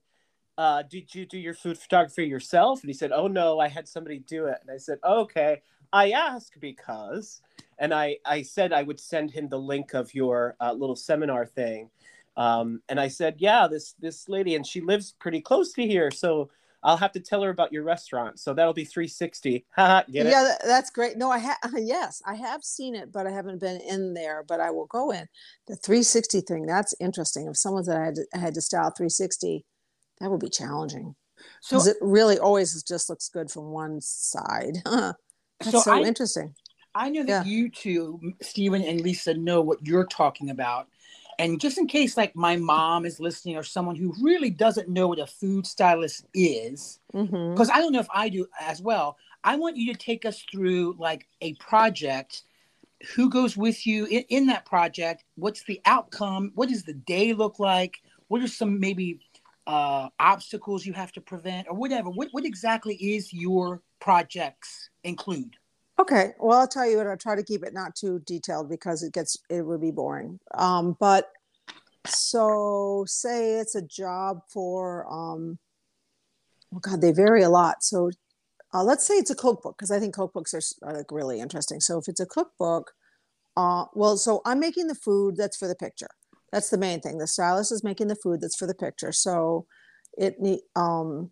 uh, 0.59 0.83
did 0.83 1.15
you 1.15 1.27
do 1.27 1.39
your 1.39 1.55
food 1.55 1.79
photography 1.79 2.27
yourself? 2.27 2.83
And 2.83 2.89
he 2.89 2.95
said, 2.95 3.13
oh 3.13 3.27
no, 3.27 3.59
I 3.59 3.69
had 3.69 3.89
somebody 3.89 4.19
do 4.21 4.47
it. 4.47 4.59
And 4.63 4.71
I 4.71 4.77
said, 4.77 4.99
okay. 5.05 5.63
I 5.93 6.11
asked 6.13 6.59
because, 6.61 7.43
and 7.79 7.93
I, 7.93 8.17
I 8.25 8.43
said 8.43 8.73
I 8.73 8.83
would 8.83 9.01
send 9.01 9.31
him 9.31 9.49
the 9.49 9.59
link 9.59 9.95
of 9.95 10.15
your 10.15 10.57
uh, 10.61 10.73
little 10.73 10.97
seminar 10.97 11.45
thing. 11.45 11.91
Um, 12.37 12.81
and 12.89 12.99
I 12.99 13.09
said, 13.09 13.37
yeah, 13.39 13.69
this, 13.69 13.95
this 14.01 14.29
lady, 14.29 14.55
and 14.55 14.67
she 14.67 14.81
lives 14.81 15.15
pretty 15.19 15.41
close 15.41 15.73
to 15.75 15.87
here. 15.87 16.11
So 16.11 16.51
I'll 16.83 16.97
have 16.97 17.13
to 17.13 17.21
tell 17.21 17.43
her 17.43 17.51
about 17.51 17.73
your 17.73 17.85
restaurant. 17.85 18.41
So 18.41 18.55
that'll 18.55 18.73
be 18.73 18.85
360. 18.85 19.65
Haha, 19.77 20.03
Get 20.11 20.27
it? 20.27 20.31
yeah, 20.31 20.43
tha- 20.43 20.67
that's 20.67 20.91
great. 20.91 21.17
No, 21.17 21.31
I 21.31 21.39
have. 21.39 21.59
Yes, 21.79 22.23
I 22.27 22.35
have 22.35 22.65
seen 22.65 22.95
it, 22.95 23.13
but 23.13 23.27
I 23.27 23.31
haven't 23.31 23.61
been 23.61 23.81
in 23.81 24.15
there. 24.15 24.45
But 24.47 24.61
I 24.61 24.71
will 24.71 24.87
go 24.87 25.11
in. 25.11 25.27
The 25.67 25.77
360 25.77 26.41
thing. 26.43 26.67
That's 26.67 26.95
interesting. 27.01 27.47
If 27.47 27.57
someone 27.57 27.85
that 27.85 27.97
I 27.97 28.05
had 28.07 28.15
to, 28.17 28.27
I 28.35 28.39
had 28.39 28.55
to 28.55 28.61
style 28.61 28.91
360, 28.91 29.65
that 30.23 30.31
would 30.31 30.41
be 30.41 30.49
challenging 30.49 31.15
So, 31.61 31.77
because 31.77 31.89
it 31.89 31.97
really 32.01 32.39
always 32.39 32.81
just 32.85 33.11
looks 33.11 33.29
good 33.29 33.51
from 33.51 33.67
one 33.67 34.01
side. 34.01 34.77
That's 34.85 35.17
so, 35.71 35.81
so, 35.81 35.93
I, 35.93 36.03
interesting. 36.03 36.55
I 36.95 37.11
know 37.11 37.25
that 37.25 37.47
Yeah. 37.47 37.53
you 37.53 37.71
two, 37.71 38.21
Stephen 38.41 38.83
and 38.83 39.01
Lisa, 39.01 39.35
know 39.35 39.61
what 39.61 39.85
you're 39.87 40.07
talking 40.07 40.51
about. 40.51 40.89
And 41.39 41.61
just 41.61 41.79
in 41.79 41.87
case, 41.87 42.17
like 42.17 42.37
my 42.37 42.57
mom 42.57 43.05
is 43.05 43.19
listening 43.19 43.57
or 43.57 43.63
someone 43.63 43.97
who 43.97 44.15
really 44.23 44.51
doesn't 44.51 44.89
know 44.89 45.09
what 45.09 45.19
a 45.19 45.27
food 45.27 45.67
stylist 45.67 46.25
is, 46.35 47.01
mm-hmm. 47.13 47.51
because 47.53 47.71
I 47.71 47.79
don't 47.79 47.93
know 47.93 48.01
if 48.01 48.09
I 48.15 48.29
do 48.29 48.47
as 48.61 48.81
well, 48.81 49.17
I 49.43 49.57
want 49.57 49.77
you 49.77 49.93
to 49.93 49.99
take 49.99 50.25
us 50.25 50.45
through 50.53 50.97
like 50.99 51.27
a 51.41 51.55
project. 51.55 52.43
Who 53.17 53.31
goes 53.31 53.57
with 53.57 53.85
you 53.87 54.05
in, 54.07 54.23
in 54.29 54.47
that 54.47 54.67
project? 54.67 55.25
What's 55.35 55.65
the 55.65 55.81
outcome? 55.85 56.53
What 56.55 56.69
does 56.69 56.85
the 56.85 56.95
day 56.95 57.33
look 57.33 57.59
like? 57.59 57.99
What 58.29 58.43
are 58.43 58.49
some 58.49 58.79
maybe 58.79 59.21
uh, 59.67 60.09
obstacles 60.19 60.85
you 60.85 60.93
have 60.93 61.13
to 61.13 61.21
prevent 61.21 61.69
or 61.69 61.75
whatever? 61.75 62.11
What, 62.11 62.29
what 62.33 62.45
exactly 62.45 62.95
is 62.97 63.33
your 63.33 63.83
projects 64.01 64.91
include? 65.05 65.57
Okay. 65.99 66.33
Well, 66.39 66.59
I'll 66.59 66.69
tell 66.69 66.89
you 66.89 66.97
what. 66.97 67.07
I'll 67.07 67.17
try 67.17 67.37
to 67.37 67.43
keep 67.43 67.63
it 67.63 67.75
not 67.75 67.95
too 67.95 68.21
detailed 68.27 68.69
because 68.69 69.03
it 69.03 69.13
gets 69.13 69.37
it 69.49 69.63
would 69.63 69.81
be 69.81 69.91
boring. 69.91 70.41
Um, 70.55 70.97
but 70.99 71.31
so 72.07 73.05
say 73.07 73.55
it's 73.55 73.75
a 73.75 73.83
job 73.83 74.41
for 74.49 75.07
um, 75.13 75.59
oh 76.75 76.79
God, 76.81 77.01
they 77.01 77.13
vary 77.13 77.43
a 77.43 77.51
lot. 77.51 77.85
So 77.85 78.11
uh, 78.75 78.83
let's 78.83 79.07
say 79.07 79.15
it's 79.15 79.31
a 79.31 79.37
cookbook 79.37 79.77
because 79.77 79.91
I 79.91 80.01
think 80.01 80.15
cookbooks 80.15 80.55
are, 80.55 80.89
are 80.89 80.97
like 80.97 81.13
really 81.13 81.41
interesting. 81.41 81.81
So 81.81 81.99
if 81.99 82.09
it's 82.09 82.21
a 82.21 82.27
cookbook, 82.27 82.93
uh, 83.57 83.85
well, 83.95 84.17
so 84.17 84.41
I'm 84.45 84.61
making 84.61 84.87
the 84.87 84.95
food 84.95 85.37
that's 85.37 85.57
for 85.57 85.69
the 85.69 85.75
picture. 85.75 86.09
That's 86.53 86.71
the 86.71 86.79
main 86.79 87.01
thing. 87.01 87.19
The 87.19 87.27
stylist 87.27 87.73
is 87.73 87.83
making 87.83 88.09
the 88.09 88.17
food 88.17 88.41
that's 88.41 88.57
for 88.57 88.67
the 88.67 88.75
picture. 88.75 89.13
So 89.13 89.67
it 90.19 90.37
um 90.77 91.31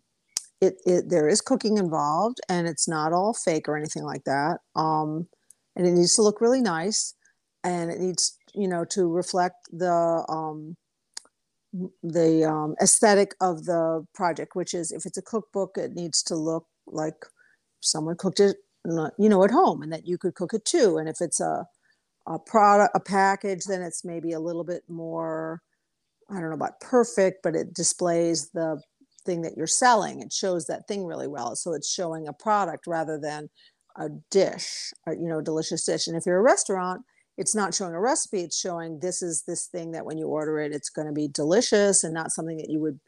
it, 0.59 0.75
it 0.85 1.09
there 1.09 1.27
is 1.27 1.41
cooking 1.41 1.77
involved 1.77 2.39
and 2.49 2.67
it's 2.67 2.87
not 2.87 3.13
all 3.13 3.33
fake 3.33 3.67
or 3.67 3.77
anything 3.77 4.03
like 4.03 4.23
that 4.25 4.57
um 4.75 5.27
and 5.75 5.87
it 5.87 5.91
needs 5.91 6.15
to 6.15 6.21
look 6.21 6.41
really 6.41 6.61
nice 6.61 7.15
and 7.63 7.91
it 7.91 7.99
needs 7.99 8.37
you 8.53 8.67
know 8.67 8.85
to 8.85 9.07
reflect 9.07 9.55
the 9.71 10.25
um 10.29 10.75
the 12.03 12.43
um, 12.43 12.75
aesthetic 12.81 13.33
of 13.39 13.65
the 13.65 14.05
project 14.13 14.55
which 14.55 14.73
is 14.73 14.91
if 14.91 15.05
it's 15.05 15.17
a 15.17 15.21
cookbook 15.21 15.77
it 15.77 15.93
needs 15.93 16.21
to 16.21 16.35
look 16.35 16.65
like 16.85 17.25
someone 17.79 18.15
cooked 18.17 18.39
it 18.39 18.57
you 18.85 19.29
know 19.29 19.43
at 19.43 19.51
home 19.51 19.81
and 19.81 19.93
that 19.93 20.05
you 20.05 20.17
could 20.17 20.35
cook 20.35 20.53
it 20.53 20.65
too 20.65 20.97
and 20.97 21.07
if 21.07 21.17
it's 21.21 21.39
a 21.39 21.65
a 22.33 22.39
product 22.39 22.95
a 22.95 22.99
package 22.99 23.63
then 23.65 23.81
it's 23.81 24.05
maybe 24.05 24.31
a 24.33 24.39
little 24.39 24.63
bit 24.63 24.83
more 24.87 25.61
i 26.29 26.35
don't 26.35 26.49
know 26.49 26.55
about 26.55 26.79
perfect 26.79 27.41
but 27.43 27.55
it 27.55 27.73
displays 27.73 28.49
the 28.51 28.81
thing 29.25 29.41
that 29.41 29.55
you're 29.55 29.67
selling. 29.67 30.21
It 30.21 30.33
shows 30.33 30.65
that 30.65 30.87
thing 30.87 31.05
really 31.05 31.27
well. 31.27 31.55
So 31.55 31.73
it's 31.73 31.91
showing 31.91 32.27
a 32.27 32.33
product 32.33 32.87
rather 32.87 33.19
than 33.19 33.49
a 33.97 34.07
dish 34.29 34.93
a, 35.05 35.13
you 35.13 35.27
know 35.27 35.39
a 35.39 35.43
delicious 35.43 35.85
dish. 35.85 36.07
And 36.07 36.15
if 36.15 36.25
you're 36.25 36.39
a 36.39 36.41
restaurant 36.41 37.01
it's 37.37 37.55
not 37.55 37.73
showing 37.73 37.93
a 37.93 37.99
recipe. 37.99 38.41
It's 38.41 38.59
showing 38.59 38.99
this 38.99 39.21
is 39.21 39.43
this 39.47 39.67
thing 39.67 39.91
that 39.91 40.05
when 40.05 40.17
you 40.17 40.27
order 40.27 40.59
it 40.59 40.73
it's 40.73 40.89
going 40.89 41.07
to 41.07 41.13
be 41.13 41.27
delicious 41.27 42.03
and 42.03 42.13
not 42.13 42.31
something 42.31 42.57
that 42.57 42.69
you 42.69 42.79
would 42.79 42.99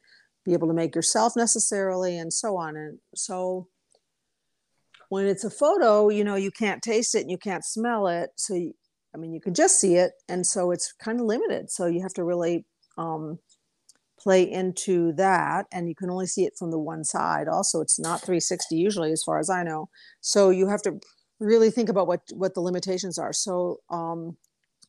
be 0.45 0.53
able 0.53 0.67
to 0.67 0.73
make 0.73 0.95
yourself 0.95 1.33
necessarily 1.37 2.17
and 2.17 2.33
so 2.33 2.57
on. 2.57 2.75
And 2.75 2.99
so 3.15 3.67
when 5.07 5.25
it's 5.25 5.45
a 5.45 5.49
photo 5.49 6.09
you 6.09 6.23
know 6.23 6.35
you 6.35 6.51
can't 6.51 6.81
taste 6.81 7.15
it 7.15 7.21
and 7.21 7.31
you 7.31 7.37
can't 7.37 7.63
smell 7.63 8.07
it. 8.07 8.31
So 8.35 8.55
you, 8.55 8.73
i 9.13 9.17
mean 9.17 9.33
you 9.33 9.41
can 9.41 9.53
just 9.53 9.79
see 9.79 9.95
it 9.95 10.13
and 10.27 10.45
so 10.45 10.71
it's 10.71 10.93
kind 10.93 11.19
of 11.19 11.25
limited 11.25 11.69
so 11.69 11.85
you 11.85 12.01
have 12.01 12.13
to 12.13 12.23
really 12.23 12.65
um, 12.97 13.39
play 14.19 14.49
into 14.49 15.11
that 15.13 15.65
and 15.71 15.89
you 15.89 15.95
can 15.95 16.09
only 16.09 16.27
see 16.27 16.45
it 16.45 16.53
from 16.57 16.71
the 16.71 16.79
one 16.79 17.03
side 17.03 17.47
also 17.47 17.81
it's 17.81 17.99
not 17.99 18.21
360 18.21 18.75
usually 18.75 19.11
as 19.11 19.23
far 19.23 19.39
as 19.39 19.49
i 19.49 19.63
know 19.63 19.89
so 20.21 20.49
you 20.49 20.67
have 20.67 20.81
to 20.81 20.99
really 21.39 21.69
think 21.69 21.89
about 21.89 22.07
what 22.07 22.21
what 22.33 22.53
the 22.53 22.61
limitations 22.61 23.17
are 23.17 23.33
so 23.33 23.77
um, 23.89 24.37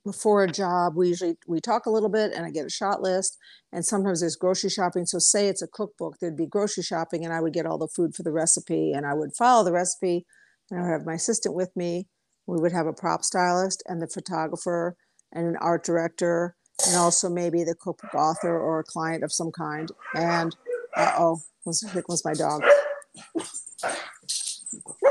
before 0.04 0.44
a 0.44 0.50
job 0.50 0.94
we 0.96 1.08
usually 1.08 1.36
we 1.48 1.60
talk 1.60 1.86
a 1.86 1.90
little 1.90 2.08
bit 2.08 2.32
and 2.32 2.44
i 2.44 2.50
get 2.50 2.66
a 2.66 2.70
shot 2.70 3.02
list 3.02 3.38
and 3.72 3.84
sometimes 3.84 4.20
there's 4.20 4.36
grocery 4.36 4.70
shopping 4.70 5.06
so 5.06 5.18
say 5.18 5.48
it's 5.48 5.62
a 5.62 5.68
cookbook 5.68 6.16
there'd 6.20 6.36
be 6.36 6.46
grocery 6.46 6.82
shopping 6.82 7.24
and 7.24 7.32
i 7.32 7.40
would 7.40 7.52
get 7.52 7.66
all 7.66 7.78
the 7.78 7.88
food 7.88 8.14
for 8.14 8.22
the 8.22 8.32
recipe 8.32 8.92
and 8.92 9.06
i 9.06 9.14
would 9.14 9.34
follow 9.34 9.64
the 9.64 9.72
recipe 9.72 10.26
and 10.70 10.78
i 10.78 10.82
would 10.82 10.92
have 10.92 11.06
my 11.06 11.14
assistant 11.14 11.54
with 11.54 11.74
me 11.74 12.06
we 12.46 12.58
would 12.58 12.72
have 12.72 12.86
a 12.86 12.92
prop 12.92 13.24
stylist 13.24 13.82
and 13.86 14.00
the 14.00 14.08
photographer 14.08 14.96
and 15.32 15.46
an 15.46 15.56
art 15.60 15.84
director 15.84 16.56
and 16.86 16.96
also 16.96 17.28
maybe 17.28 17.64
the 17.64 17.74
cookbook 17.74 18.14
author 18.14 18.58
or 18.58 18.80
a 18.80 18.84
client 18.84 19.22
of 19.24 19.32
some 19.32 19.52
kind. 19.52 19.90
And 20.14 20.54
uh-oh 20.96 21.40
was 21.64 21.80
here 21.92 22.02
comes 22.02 22.24
my 22.24 22.34
dog. 22.34 22.62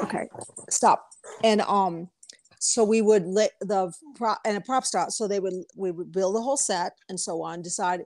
Okay 0.03 0.27
stop. 0.73 1.09
And 1.43 1.61
um 1.61 2.09
so 2.59 2.83
we 2.83 3.01
would 3.01 3.25
let 3.25 3.51
the 3.59 3.91
prop 4.15 4.39
and 4.45 4.57
a 4.57 4.61
prop 4.61 4.85
start 4.85 5.11
so 5.11 5.27
they 5.27 5.39
would 5.39 5.53
we 5.75 5.91
would 5.91 6.11
build 6.11 6.35
the 6.35 6.41
whole 6.41 6.57
set 6.57 6.93
and 7.09 7.19
so 7.19 7.41
on 7.41 7.61
decide 7.61 8.01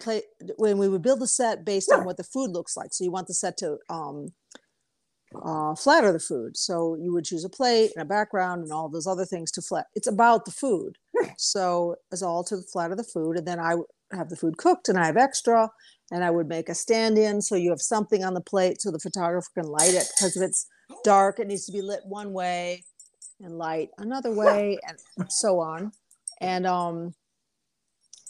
play 0.00 0.22
when 0.56 0.78
we 0.78 0.88
would 0.88 1.02
build 1.02 1.20
the 1.20 1.26
set 1.26 1.64
based 1.64 1.90
on 1.92 2.04
what 2.04 2.16
the 2.16 2.22
food 2.24 2.50
looks 2.50 2.76
like. 2.76 2.92
So 2.92 3.04
you 3.04 3.10
want 3.10 3.26
the 3.26 3.34
set 3.34 3.56
to 3.58 3.78
um 3.88 4.32
uh, 5.42 5.74
flatter 5.74 6.12
the 6.12 6.18
food. 6.18 6.56
So 6.56 6.96
you 7.00 7.12
would 7.12 7.24
choose 7.24 7.44
a 7.44 7.48
plate 7.48 7.92
and 7.94 8.02
a 8.02 8.06
background 8.06 8.62
and 8.62 8.72
all 8.72 8.88
those 8.88 9.06
other 9.06 9.24
things 9.24 9.50
to 9.52 9.62
flat 9.62 9.86
it's 9.94 10.08
about 10.08 10.44
the 10.44 10.50
food. 10.50 10.96
So 11.38 11.96
it's 12.10 12.22
all 12.22 12.44
to 12.44 12.62
flatter 12.72 12.94
the 12.94 13.04
food 13.04 13.36
and 13.36 13.46
then 13.46 13.60
i 13.60 13.76
have 14.12 14.28
the 14.28 14.36
food 14.36 14.58
cooked 14.58 14.88
and 14.88 14.98
i 14.98 15.06
have 15.06 15.16
extra 15.16 15.70
and 16.10 16.22
i 16.22 16.30
would 16.30 16.48
make 16.48 16.68
a 16.68 16.74
stand-in 16.74 17.40
so 17.40 17.54
you 17.54 17.70
have 17.70 17.80
something 17.80 18.24
on 18.24 18.34
the 18.34 18.40
plate 18.40 18.80
so 18.80 18.90
the 18.90 18.98
photographer 18.98 19.48
can 19.54 19.66
light 19.66 19.94
it 19.94 20.06
because 20.16 20.36
if 20.36 20.42
it's 20.42 20.66
dark 21.04 21.38
it 21.38 21.46
needs 21.46 21.64
to 21.64 21.72
be 21.72 21.80
lit 21.80 22.00
one 22.04 22.32
way 22.32 22.84
and 23.40 23.58
light 23.58 23.90
another 23.98 24.32
way 24.32 24.78
and 24.86 25.30
so 25.30 25.60
on. 25.60 25.92
And 26.40 26.66
um 26.66 27.14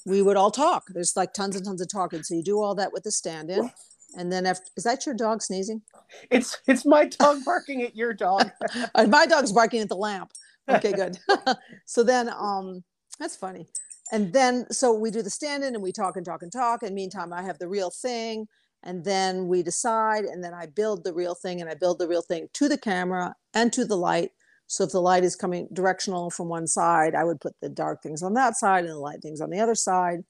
we 0.05 0.21
would 0.21 0.37
all 0.37 0.51
talk. 0.51 0.85
There's 0.89 1.17
like 1.17 1.33
tons 1.33 1.55
and 1.55 1.65
tons 1.65 1.81
of 1.81 1.89
talking 1.89 2.23
so 2.23 2.35
you 2.35 2.43
do 2.43 2.61
all 2.61 2.75
that 2.75 2.93
with 2.93 3.05
the 3.05 3.13
stand-in 3.13 3.71
and 4.17 4.33
then 4.33 4.47
after 4.47 4.67
is 4.77 4.85
that 4.85 5.07
your 5.07 5.15
dog 5.15 5.43
sneezing 5.43 5.83
It's 6.31 6.59
it's 6.67 6.85
my 6.85 7.07
dog 7.07 7.45
barking 7.45 7.83
at 7.83 7.97
your 7.97 8.13
dog. 8.13 8.51
Uh, 8.95 9.07
my 9.07 9.27
dog's 9.27 9.53
barking 9.53 9.81
at 9.81 9.89
the 9.89 9.97
lamp. 9.97 10.33
Okay 10.69 10.93
good. 10.93 11.19
So 11.87 12.03
then 12.03 12.29
um 12.29 12.83
that's 13.19 13.37
funny. 13.37 13.69
And 14.11 14.33
then 14.33 14.67
so 14.71 14.93
we 14.93 15.11
do 15.11 15.23
the 15.23 15.31
stand-in 15.31 15.75
and 15.75 15.83
we 15.83 15.93
talk 15.93 16.17
and 16.17 16.25
talk 16.27 16.43
and 16.43 16.53
talk 16.53 16.83
and 16.83 16.95
meantime 16.95 17.33
i 17.33 17.43
have 17.43 17.59
the 17.59 17.69
real 17.69 17.91
thing 17.91 18.47
and 18.83 19.05
then 19.05 19.47
we 19.49 19.63
decide 19.63 20.25
and 20.25 20.43
then 20.45 20.53
i 20.55 20.67
build 20.67 21.05
the 21.05 21.15
real 21.15 21.35
thing 21.35 21.61
and 21.61 21.71
i 21.71 21.75
build 21.75 21.99
the 21.99 22.09
real 22.09 22.23
thing 22.23 22.49
to 22.55 22.69
the 22.69 22.79
camera 22.79 23.35
and 23.55 23.73
to 23.73 23.85
the 23.85 23.97
light. 23.97 24.31
So 24.67 24.85
if 24.85 24.91
the 24.91 25.01
light 25.01 25.25
is 25.25 25.37
coming 25.37 25.69
directional 25.73 26.31
from 26.31 26.49
one 26.49 26.67
side 26.67 27.15
i 27.15 27.25
would 27.25 27.41
put 27.41 27.55
the 27.61 27.69
dark 27.69 28.03
things 28.03 28.23
on 28.23 28.35
that 28.35 28.57
side 28.57 28.85
and 28.85 28.93
the 28.93 28.99
light 28.99 29.23
things 29.23 29.41
on 29.41 29.51
the 29.51 29.61
other 29.61 29.75
side. 29.75 30.21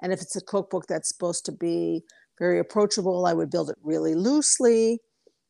And 0.00 0.12
if 0.12 0.20
it's 0.20 0.36
a 0.36 0.40
cookbook 0.40 0.86
that's 0.86 1.08
supposed 1.08 1.44
to 1.46 1.52
be 1.52 2.02
very 2.38 2.58
approachable 2.58 3.26
i 3.26 3.32
would 3.32 3.50
build 3.50 3.70
it 3.70 3.78
really 3.82 4.14
loosely 4.14 5.00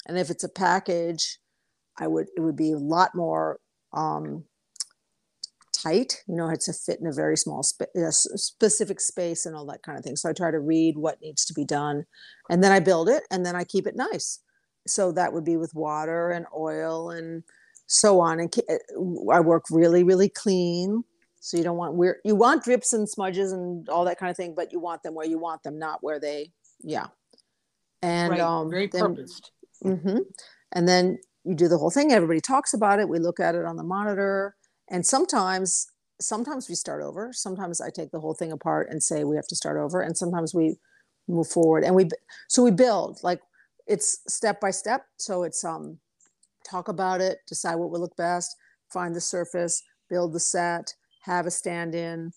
and 0.06 0.18
if 0.18 0.30
it's 0.30 0.44
a 0.44 0.48
package 0.48 1.38
i 1.98 2.06
would 2.06 2.26
it 2.36 2.40
would 2.40 2.56
be 2.56 2.72
a 2.72 2.78
lot 2.78 3.14
more 3.14 3.58
um, 3.92 4.44
tight. 5.84 6.22
You 6.26 6.36
know 6.36 6.48
it's 6.48 6.68
a 6.68 6.72
fit 6.72 7.00
in 7.00 7.06
a 7.06 7.12
very 7.12 7.36
small 7.36 7.64
a 7.96 8.12
specific 8.12 9.00
space 9.00 9.46
and 9.46 9.54
all 9.54 9.66
that 9.66 9.82
kind 9.82 9.98
of 9.98 10.04
thing. 10.04 10.16
So 10.16 10.28
i 10.28 10.32
try 10.32 10.50
to 10.50 10.60
read 10.60 10.96
what 10.96 11.20
needs 11.20 11.44
to 11.46 11.54
be 11.54 11.64
done 11.64 12.04
and 12.50 12.62
then 12.62 12.72
i 12.72 12.80
build 12.80 13.08
it 13.08 13.24
and 13.30 13.44
then 13.44 13.56
i 13.56 13.64
keep 13.64 13.86
it 13.86 13.96
nice. 13.96 14.40
So 14.86 15.12
that 15.12 15.32
would 15.32 15.44
be 15.44 15.56
with 15.56 15.74
water 15.74 16.30
and 16.30 16.46
oil 16.56 17.10
and 17.10 17.42
so 17.86 18.20
on 18.20 18.40
and 18.40 18.54
i 19.32 19.40
work 19.40 19.64
really 19.70 20.04
really 20.04 20.28
clean. 20.28 21.04
So 21.40 21.58
you 21.58 21.64
don't 21.64 21.76
want 21.76 21.94
weird 21.94 22.16
you 22.24 22.34
want 22.34 22.64
drips 22.64 22.92
and 22.92 23.08
smudges 23.08 23.52
and 23.52 23.88
all 23.88 24.04
that 24.06 24.18
kind 24.18 24.30
of 24.30 24.36
thing 24.36 24.54
but 24.54 24.72
you 24.72 24.80
want 24.80 25.02
them 25.02 25.14
where 25.14 25.26
you 25.26 25.38
want 25.38 25.62
them 25.62 25.78
not 25.78 26.02
where 26.02 26.18
they 26.18 26.52
yeah. 26.82 27.06
And 28.02 28.32
right. 28.32 28.40
um, 28.40 28.70
very 28.70 28.86
then 28.86 29.14
purposed. 29.14 29.50
Hmm 29.84 30.18
And 30.72 30.88
then 30.88 31.18
you 31.44 31.54
do 31.54 31.68
the 31.68 31.78
whole 31.78 31.90
thing. 31.90 32.12
Everybody 32.12 32.40
talks 32.40 32.74
about 32.74 32.98
it. 32.98 33.08
We 33.08 33.18
look 33.18 33.38
at 33.38 33.54
it 33.54 33.64
on 33.64 33.76
the 33.76 33.84
monitor. 33.84 34.56
And 34.88 35.06
sometimes, 35.06 35.86
sometimes 36.20 36.68
we 36.68 36.74
start 36.74 37.02
over. 37.02 37.32
Sometimes 37.32 37.80
I 37.80 37.90
take 37.90 38.10
the 38.10 38.20
whole 38.20 38.34
thing 38.34 38.52
apart 38.52 38.88
and 38.90 39.02
say 39.02 39.24
we 39.24 39.36
have 39.36 39.46
to 39.48 39.56
start 39.56 39.76
over. 39.76 40.00
And 40.00 40.16
sometimes 40.16 40.54
we 40.54 40.76
move 41.28 41.48
forward. 41.48 41.84
And 41.84 41.94
we, 41.94 42.08
so 42.48 42.62
we 42.62 42.70
build 42.70 43.20
like 43.22 43.40
it's 43.86 44.20
step 44.28 44.60
by 44.60 44.70
step. 44.70 45.04
So 45.18 45.42
it's 45.42 45.64
um, 45.64 45.98
talk 46.68 46.88
about 46.88 47.20
it, 47.20 47.38
decide 47.46 47.76
what 47.76 47.90
will 47.90 48.00
look 48.00 48.16
best, 48.16 48.56
find 48.92 49.14
the 49.14 49.20
surface, 49.20 49.82
build 50.08 50.32
the 50.32 50.40
set, 50.40 50.94
have 51.22 51.46
a 51.46 51.50
stand-in, 51.50 52.32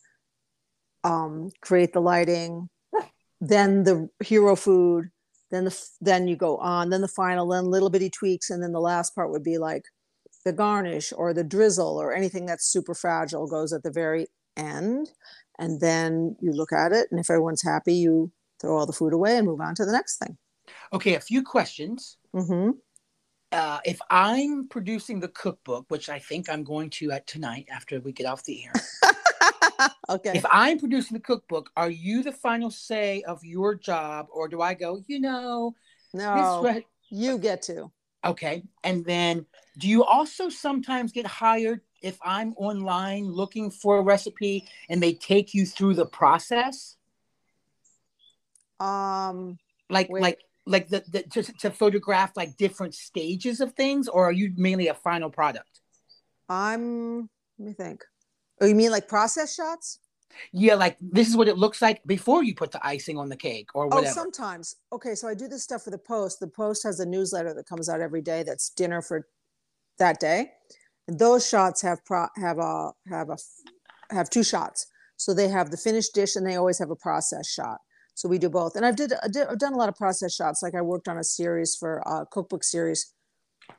um, 1.04 1.50
create 1.62 1.94
the 1.94 2.02
lighting, 2.02 2.70
then 3.40 3.84
the 3.84 4.10
hero 4.24 4.56
food, 4.56 5.10
then 5.52 5.66
the 5.66 5.90
then 6.02 6.28
you 6.28 6.36
go 6.36 6.58
on 6.58 6.90
then 6.90 7.02
the 7.02 7.08
final 7.08 7.48
then 7.48 7.66
little 7.66 7.90
bitty 7.90 8.10
tweaks 8.10 8.50
and 8.50 8.62
then 8.62 8.72
the 8.72 8.80
last 8.80 9.16
part 9.16 9.32
would 9.32 9.44
be 9.44 9.58
like 9.58 9.86
the 10.48 10.54
garnish 10.54 11.12
or 11.16 11.34
the 11.34 11.44
drizzle 11.44 12.02
or 12.02 12.14
anything 12.14 12.46
that's 12.46 12.66
super 12.66 12.94
fragile 12.94 13.48
goes 13.48 13.74
at 13.74 13.84
the 13.84 13.92
very 13.92 14.28
end. 14.56 15.12
And 15.60 15.82
then 15.82 16.38
you 16.40 16.54
look 16.54 16.72
at 16.72 16.94
it 16.94 17.08
and 17.12 17.20
if 17.20 17.30
everyone's 17.30 17.64
happy 17.64 17.96
you 17.96 18.32
throw 18.62 18.78
all 18.78 18.86
the 18.86 18.94
food 18.94 19.12
away 19.12 19.36
and 19.38 19.46
move 19.46 19.60
on 19.60 19.76
to 19.76 19.86
the 19.86 19.92
next 19.92 20.20
thing. 20.20 20.38
Okay, 20.94 21.16
a 21.16 21.20
few 21.20 21.44
questions. 21.44 22.18
hmm 22.34 22.72
Uh, 23.52 23.80
if 23.86 24.00
I'm 24.10 24.68
producing 24.70 25.20
the 25.20 25.28
cookbook, 25.28 25.86
which 25.90 26.08
I 26.10 26.20
think 26.20 26.50
I'm 26.50 26.64
going 26.64 26.90
to 26.92 27.12
at 27.12 27.28
tonight 27.28 27.68
after 27.70 28.00
we 28.00 28.14
get 28.14 28.26
off 28.26 28.46
the 28.46 28.66
air, 28.66 28.74
okay 30.10 30.34
if 30.34 30.46
I'm 30.52 30.80
producing 30.80 31.16
the 31.16 31.24
cookbook, 31.24 31.70
are 31.76 31.90
you 31.90 32.24
the 32.24 32.32
final 32.32 32.72
say 32.72 33.22
of 33.24 33.44
your 33.44 33.76
job, 33.76 34.28
or 34.32 34.48
do 34.48 34.62
I 34.62 34.74
go? 34.74 35.04
You 35.08 35.20
know, 35.20 35.76
no 36.14 36.62
this. 36.62 36.76
Re- 36.76 36.86
you 37.10 37.38
get 37.38 37.62
to 37.64 37.92
okay, 38.26 38.64
and 38.84 39.06
then 39.06 39.46
do 39.78 39.88
you 39.88 40.04
also 40.04 40.50
sometimes 40.50 41.12
get 41.12 41.26
hired 41.26 41.82
if 42.02 42.18
I'm 42.24 42.54
online 42.58 43.26
looking 43.26 43.72
for 43.72 43.98
a 43.98 44.02
recipe 44.02 44.66
and 44.90 45.02
they 45.02 45.14
take 45.14 45.54
you 45.54 45.66
through 45.66 45.96
the 45.96 46.06
process, 46.06 46.98
um 48.80 49.58
like 49.90 50.10
Wait. 50.10 50.22
like 50.22 50.40
like 50.66 50.90
the, 50.90 51.04
the 51.10 51.24
to, 51.24 51.44
to 51.44 51.72
photograph 51.72 52.34
like 52.36 52.58
different 52.58 52.94
stages 52.94 53.62
of 53.62 53.74
things, 53.74 54.08
or 54.08 54.26
are 54.26 54.34
you 54.34 54.52
mainly 54.58 54.88
a 54.88 54.94
final 54.94 55.30
product? 55.30 55.82
i'm 56.50 57.30
let 57.58 57.68
me 57.68 57.74
think 57.74 58.06
oh 58.62 58.66
you 58.66 58.76
mean 58.76 58.92
like 58.92 59.08
process 59.08 59.56
shots 59.56 60.00
Yeah, 60.52 60.76
like 60.76 60.98
this 61.00 61.28
is 61.28 61.36
what 61.38 61.48
it 61.48 61.58
looks 61.58 61.82
like 61.82 62.02
before 62.06 62.44
you 62.44 62.56
put 62.56 62.72
the 62.72 62.86
icing 62.86 63.18
on 63.18 63.30
the 63.30 63.36
cake 63.36 63.70
or 63.74 63.86
oh, 63.86 63.88
whatever. 63.88 64.08
Oh, 64.08 64.14
sometimes. 64.14 64.76
Okay, 64.92 65.16
so 65.16 65.28
I 65.28 65.34
do 65.34 65.48
this 65.48 65.64
stuff 65.64 65.84
for 65.84 65.90
the 65.90 65.98
Post. 65.98 66.40
The 66.40 66.48
Post 66.48 66.84
has 66.84 67.00
a 67.00 67.06
newsletter 67.06 67.54
that 67.54 67.66
comes 67.66 67.90
out 67.90 68.02
every 68.02 68.22
day. 68.22 68.44
That's 68.44 68.70
dinner 68.70 69.02
for 69.02 69.28
that 70.00 70.20
day. 70.20 70.52
And 71.08 71.18
those 71.18 71.48
shots 71.48 71.82
have 71.82 72.04
pro- 72.06 72.28
have 72.36 72.60
a 72.60 72.92
have 73.10 73.30
a 73.30 73.38
have 74.12 74.30
two 74.30 74.44
shots. 74.44 74.88
So 75.18 75.34
they 75.34 75.48
have 75.48 75.72
the 75.72 75.78
finished 75.78 76.14
dish, 76.14 76.36
and 76.36 76.46
they 76.46 76.56
always 76.56 76.80
have 76.80 76.92
a 76.92 76.96
process 76.96 77.50
shot. 77.50 77.80
So 78.14 78.28
we 78.28 78.38
do 78.38 78.50
both. 78.50 78.76
And 78.76 78.86
I've 78.86 78.96
did, 78.96 79.14
I 79.24 79.28
did 79.28 79.48
I've 79.48 79.60
done 79.60 79.74
a 79.74 79.78
lot 79.78 79.90
of 79.90 79.96
process 79.96 80.34
shots. 80.34 80.62
Like 80.62 80.76
I 80.76 80.82
worked 80.82 81.08
on 81.08 81.18
a 81.18 81.24
series 81.24 81.76
for 81.76 82.00
a 82.00 82.26
cookbook 82.26 82.64
series 82.64 83.14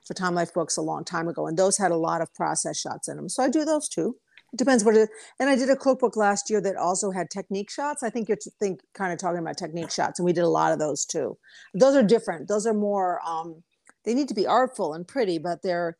for 0.06 0.14
Time 0.14 0.34
Life 0.34 0.54
Books 0.54 0.76
a 0.76 0.82
long 0.82 1.04
time 1.04 1.28
ago, 1.28 1.46
and 1.46 1.56
those 1.56 1.76
had 1.76 1.90
a 1.90 1.96
lot 1.96 2.20
of 2.20 2.32
process 2.34 2.78
shots 2.78 3.08
in 3.08 3.16
them. 3.16 3.28
So 3.28 3.42
I 3.42 3.48
do 3.48 3.64
those 3.64 3.88
too. 3.88 4.16
It 4.52 4.56
depends 4.56 4.82
what 4.84 4.96
it 4.96 5.00
is. 5.00 5.08
And 5.38 5.50
I 5.50 5.56
did 5.56 5.68
a 5.68 5.76
cookbook 5.76 6.16
last 6.16 6.48
year 6.48 6.60
that 6.62 6.76
also 6.76 7.10
had 7.10 7.30
technique 7.30 7.70
shots. 7.70 8.02
I 8.02 8.10
think 8.10 8.28
you're 8.28 8.38
think 8.58 8.80
kind 8.94 9.12
of 9.12 9.18
talking 9.18 9.40
about 9.40 9.58
technique 9.58 9.90
shots, 9.90 10.18
and 10.18 10.24
we 10.24 10.32
did 10.32 10.44
a 10.44 10.48
lot 10.48 10.72
of 10.72 10.78
those 10.78 11.04
too. 11.04 11.36
Those 11.74 11.94
are 11.94 12.02
different. 12.02 12.48
Those 12.48 12.66
are 12.66 12.74
more. 12.74 13.20
Um, 13.26 13.62
they 14.04 14.14
need 14.14 14.28
to 14.28 14.34
be 14.34 14.46
artful 14.46 14.94
and 14.94 15.06
pretty, 15.06 15.38
but 15.38 15.62
they're 15.62 15.98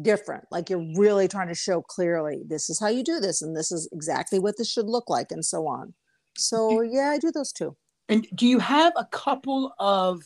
different. 0.00 0.44
Like 0.52 0.70
you're 0.70 0.86
really 0.96 1.26
trying 1.26 1.48
to 1.48 1.54
show 1.54 1.82
clearly 1.82 2.42
this 2.46 2.70
is 2.70 2.78
how 2.78 2.88
you 2.88 3.02
do 3.02 3.18
this, 3.18 3.42
and 3.42 3.56
this 3.56 3.72
is 3.72 3.88
exactly 3.92 4.38
what 4.38 4.56
this 4.58 4.70
should 4.70 4.86
look 4.86 5.10
like, 5.10 5.32
and 5.32 5.44
so 5.44 5.66
on. 5.66 5.94
So 6.36 6.82
yeah, 6.82 7.10
I 7.10 7.18
do 7.18 7.32
those 7.32 7.52
too. 7.52 7.76
And 8.08 8.26
do 8.34 8.46
you 8.46 8.60
have 8.60 8.92
a 8.96 9.04
couple 9.06 9.74
of 9.78 10.22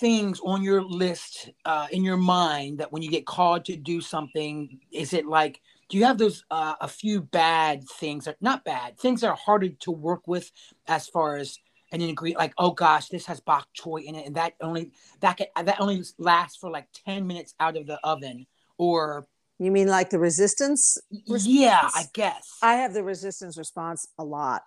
things 0.00 0.40
on 0.44 0.62
your 0.62 0.82
list 0.82 1.50
uh, 1.64 1.86
in 1.90 2.02
your 2.02 2.16
mind 2.16 2.78
that 2.78 2.90
when 2.90 3.02
you 3.02 3.10
get 3.10 3.26
called 3.26 3.64
to 3.66 3.76
do 3.76 4.00
something, 4.00 4.80
is 4.90 5.12
it 5.12 5.26
like, 5.26 5.60
do 5.88 5.96
you 5.96 6.04
have 6.04 6.18
those 6.18 6.44
uh, 6.50 6.74
a 6.80 6.88
few 6.88 7.20
bad 7.20 7.84
things 7.88 8.24
that 8.24 8.36
not 8.40 8.64
bad 8.64 8.98
things 8.98 9.20
that 9.20 9.28
are 9.28 9.36
harder 9.36 9.68
to 9.68 9.90
work 9.90 10.26
with 10.26 10.50
as 10.86 11.06
far 11.08 11.36
as 11.36 11.58
an 11.92 12.00
ingredient 12.00 12.38
like 12.40 12.52
oh 12.58 12.72
gosh 12.72 13.08
this 13.08 13.26
has 13.26 13.40
bok 13.40 13.68
choy 13.80 14.02
in 14.02 14.14
it 14.14 14.26
and 14.26 14.34
that 14.34 14.54
only 14.60 14.90
that 15.20 15.36
can, 15.36 15.46
that 15.64 15.80
only 15.80 16.02
lasts 16.18 16.56
for 16.56 16.70
like 16.70 16.88
10 17.06 17.26
minutes 17.26 17.54
out 17.60 17.76
of 17.76 17.86
the 17.86 17.98
oven 18.04 18.46
or 18.78 19.26
You 19.58 19.70
mean 19.70 19.86
like 19.88 20.10
the 20.10 20.18
resistance? 20.18 20.98
yeah 21.10 21.88
i 21.94 22.04
guess 22.12 22.58
I 22.62 22.74
have 22.74 22.92
the 22.92 23.04
resistance 23.04 23.56
response 23.56 24.06
a 24.18 24.24
lot. 24.24 24.62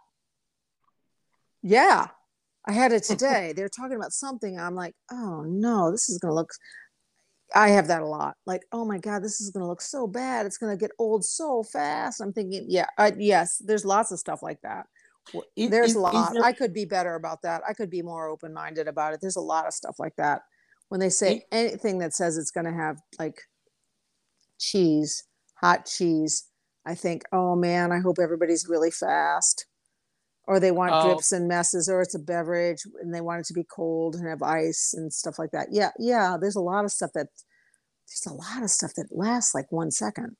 Yeah, 1.61 2.07
I 2.65 2.71
had 2.71 2.91
it 2.91 3.03
today. 3.11 3.53
They're 3.55 3.69
talking 3.69 3.97
about 3.97 4.13
something. 4.13 4.57
I'm 4.59 4.75
like, 4.75 4.95
oh 5.11 5.43
no, 5.47 5.91
this 5.91 6.09
is 6.09 6.17
going 6.19 6.31
to 6.31 6.35
look. 6.35 6.51
I 7.55 7.69
have 7.69 7.87
that 7.87 8.01
a 8.01 8.05
lot. 8.05 8.35
Like, 8.45 8.61
oh 8.71 8.85
my 8.85 8.97
god, 8.99 9.23
this 9.23 9.41
is 9.41 9.49
going 9.49 9.63
to 9.63 9.67
look 9.67 9.81
so 9.81 10.05
bad. 10.07 10.45
It's 10.45 10.57
going 10.57 10.75
to 10.75 10.79
get 10.79 10.91
old 10.99 11.25
so 11.25 11.63
fast. 11.63 12.21
I'm 12.21 12.31
thinking, 12.33 12.65
yeah, 12.67 12.85
I, 12.97 13.11
yes, 13.17 13.57
there's 13.65 13.85
lots 13.85 14.11
of 14.11 14.19
stuff 14.19 14.43
like 14.43 14.61
that. 14.61 14.85
There's 15.55 15.91
is- 15.91 15.95
a 15.95 15.99
lot. 15.99 16.33
there- 16.33 16.43
I 16.43 16.53
could 16.53 16.73
be 16.73 16.85
better 16.85 17.15
about 17.15 17.41
that. 17.43 17.61
I 17.67 17.73
could 17.73 17.89
be 17.89 18.01
more 18.01 18.27
open 18.29 18.53
minded 18.53 18.87
about 18.87 19.13
it. 19.13 19.21
There's 19.21 19.35
a 19.35 19.41
lot 19.41 19.65
of 19.67 19.73
stuff 19.73 19.95
like 19.99 20.15
that. 20.17 20.41
When 20.89 20.99
they 20.99 21.09
say 21.09 21.37
It- 21.37 21.47
anything 21.51 21.99
that 21.99 22.13
says 22.13 22.37
it's 22.37 22.51
going 22.51 22.65
to 22.65 22.73
have 22.73 22.97
like 23.17 23.41
cheese, 24.59 25.23
hot 25.55 25.85
cheese, 25.85 26.45
I 26.85 26.95
think, 26.95 27.23
oh 27.31 27.55
man, 27.55 27.91
I 27.91 27.99
hope 27.99 28.17
everybody's 28.19 28.67
really 28.67 28.91
fast. 28.91 29.65
Or 30.49 30.59
they 30.59 30.71
want 30.71 30.91
Oh. 30.93 31.05
drips 31.05 31.31
and 31.31 31.47
messes, 31.47 31.87
or 31.87 32.01
it's 32.01 32.15
a 32.15 32.19
beverage 32.19 32.81
and 33.01 33.13
they 33.13 33.21
want 33.21 33.41
it 33.41 33.45
to 33.45 33.53
be 33.53 33.63
cold 33.63 34.15
and 34.15 34.27
have 34.27 34.41
ice 34.41 34.95
and 34.95 35.13
stuff 35.13 35.37
like 35.37 35.51
that. 35.51 35.67
Yeah, 35.71 35.91
yeah. 35.99 36.37
There's 36.41 36.55
a 36.55 36.59
lot 36.61 36.83
of 36.85 36.91
stuff 36.91 37.11
that 37.13 37.27
there's 38.07 38.25
a 38.25 38.33
lot 38.33 38.63
of 38.63 38.71
stuff 38.71 38.93
that 38.95 39.09
lasts 39.11 39.53
like 39.53 39.71
one 39.71 39.91
second. 39.91 40.35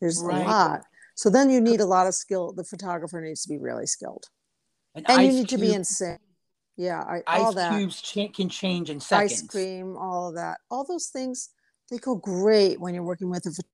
There's 0.00 0.20
Right. 0.20 0.44
a 0.44 0.48
lot. 0.48 0.82
So 1.14 1.30
then 1.30 1.48
you 1.48 1.60
need 1.60 1.80
a 1.80 1.86
lot 1.86 2.08
of 2.08 2.14
skill. 2.16 2.52
The 2.52 2.64
photographer 2.64 3.20
needs 3.20 3.42
to 3.44 3.48
be 3.48 3.58
really 3.58 3.86
skilled. 3.86 4.24
An 4.96 5.04
And 5.06 5.22
you 5.22 5.32
need 5.32 5.48
to 5.50 5.58
be 5.58 5.66
cube- 5.68 5.76
in 5.76 5.84
sync. 5.84 6.20
Yeah, 6.76 7.00
I, 7.02 7.22
all 7.38 7.50
ice 7.50 7.54
that. 7.54 7.72
cubes 7.78 8.02
can 8.34 8.48
change 8.48 8.90
in 8.90 8.98
seconds 8.98 9.32
Ice 9.42 9.46
cream, 9.46 9.96
all 9.96 10.30
of 10.30 10.34
that. 10.34 10.58
All 10.72 10.84
those 10.84 11.06
things, 11.08 11.50
they 11.88 11.98
go 11.98 12.16
great 12.16 12.80
when 12.80 12.94
you're 12.94 13.04
working 13.04 13.30
with 13.30 13.46
a 13.46 13.50
photographer 13.50 13.68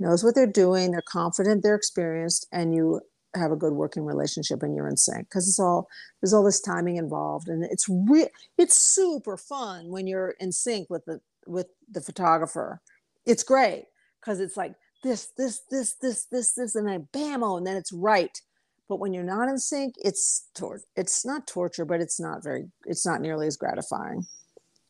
knows 0.00 0.24
what 0.24 0.34
they're 0.34 0.46
doing, 0.64 0.90
they're 0.90 1.02
confident, 1.02 1.62
they're 1.62 1.74
experienced, 1.76 2.46
and 2.52 2.74
you 2.74 3.00
have 3.38 3.52
a 3.52 3.56
good 3.56 3.72
working 3.72 4.04
relationship 4.04 4.62
and 4.62 4.74
you're 4.74 4.88
in 4.88 4.96
sync 4.96 5.28
because 5.28 5.48
it's 5.48 5.58
all 5.58 5.88
there's 6.20 6.32
all 6.32 6.44
this 6.44 6.60
timing 6.60 6.96
involved 6.96 7.48
and 7.48 7.64
it's 7.64 7.88
re- 7.88 8.30
it's 8.58 8.78
super 8.78 9.36
fun 9.36 9.88
when 9.88 10.06
you're 10.06 10.34
in 10.40 10.52
sync 10.52 10.88
with 10.90 11.04
the 11.04 11.20
with 11.46 11.68
the 11.90 12.00
photographer. 12.00 12.80
It's 13.24 13.42
great 13.42 13.86
because 14.20 14.40
it's 14.40 14.56
like 14.56 14.74
this 15.02 15.26
this 15.36 15.60
this 15.70 15.94
this 15.94 16.24
this 16.26 16.52
this 16.52 16.74
and 16.74 16.88
then 16.88 17.08
bammo 17.12 17.58
and 17.58 17.66
then 17.66 17.76
it's 17.76 17.92
right. 17.92 18.40
But 18.88 19.00
when 19.00 19.12
you're 19.12 19.24
not 19.24 19.48
in 19.48 19.58
sync 19.58 19.94
it's 19.98 20.48
tor- 20.54 20.82
it's 20.96 21.24
not 21.24 21.46
torture 21.46 21.84
but 21.84 22.00
it's 22.00 22.20
not 22.20 22.42
very 22.42 22.66
it's 22.84 23.06
not 23.06 23.20
nearly 23.20 23.46
as 23.46 23.56
gratifying. 23.56 24.26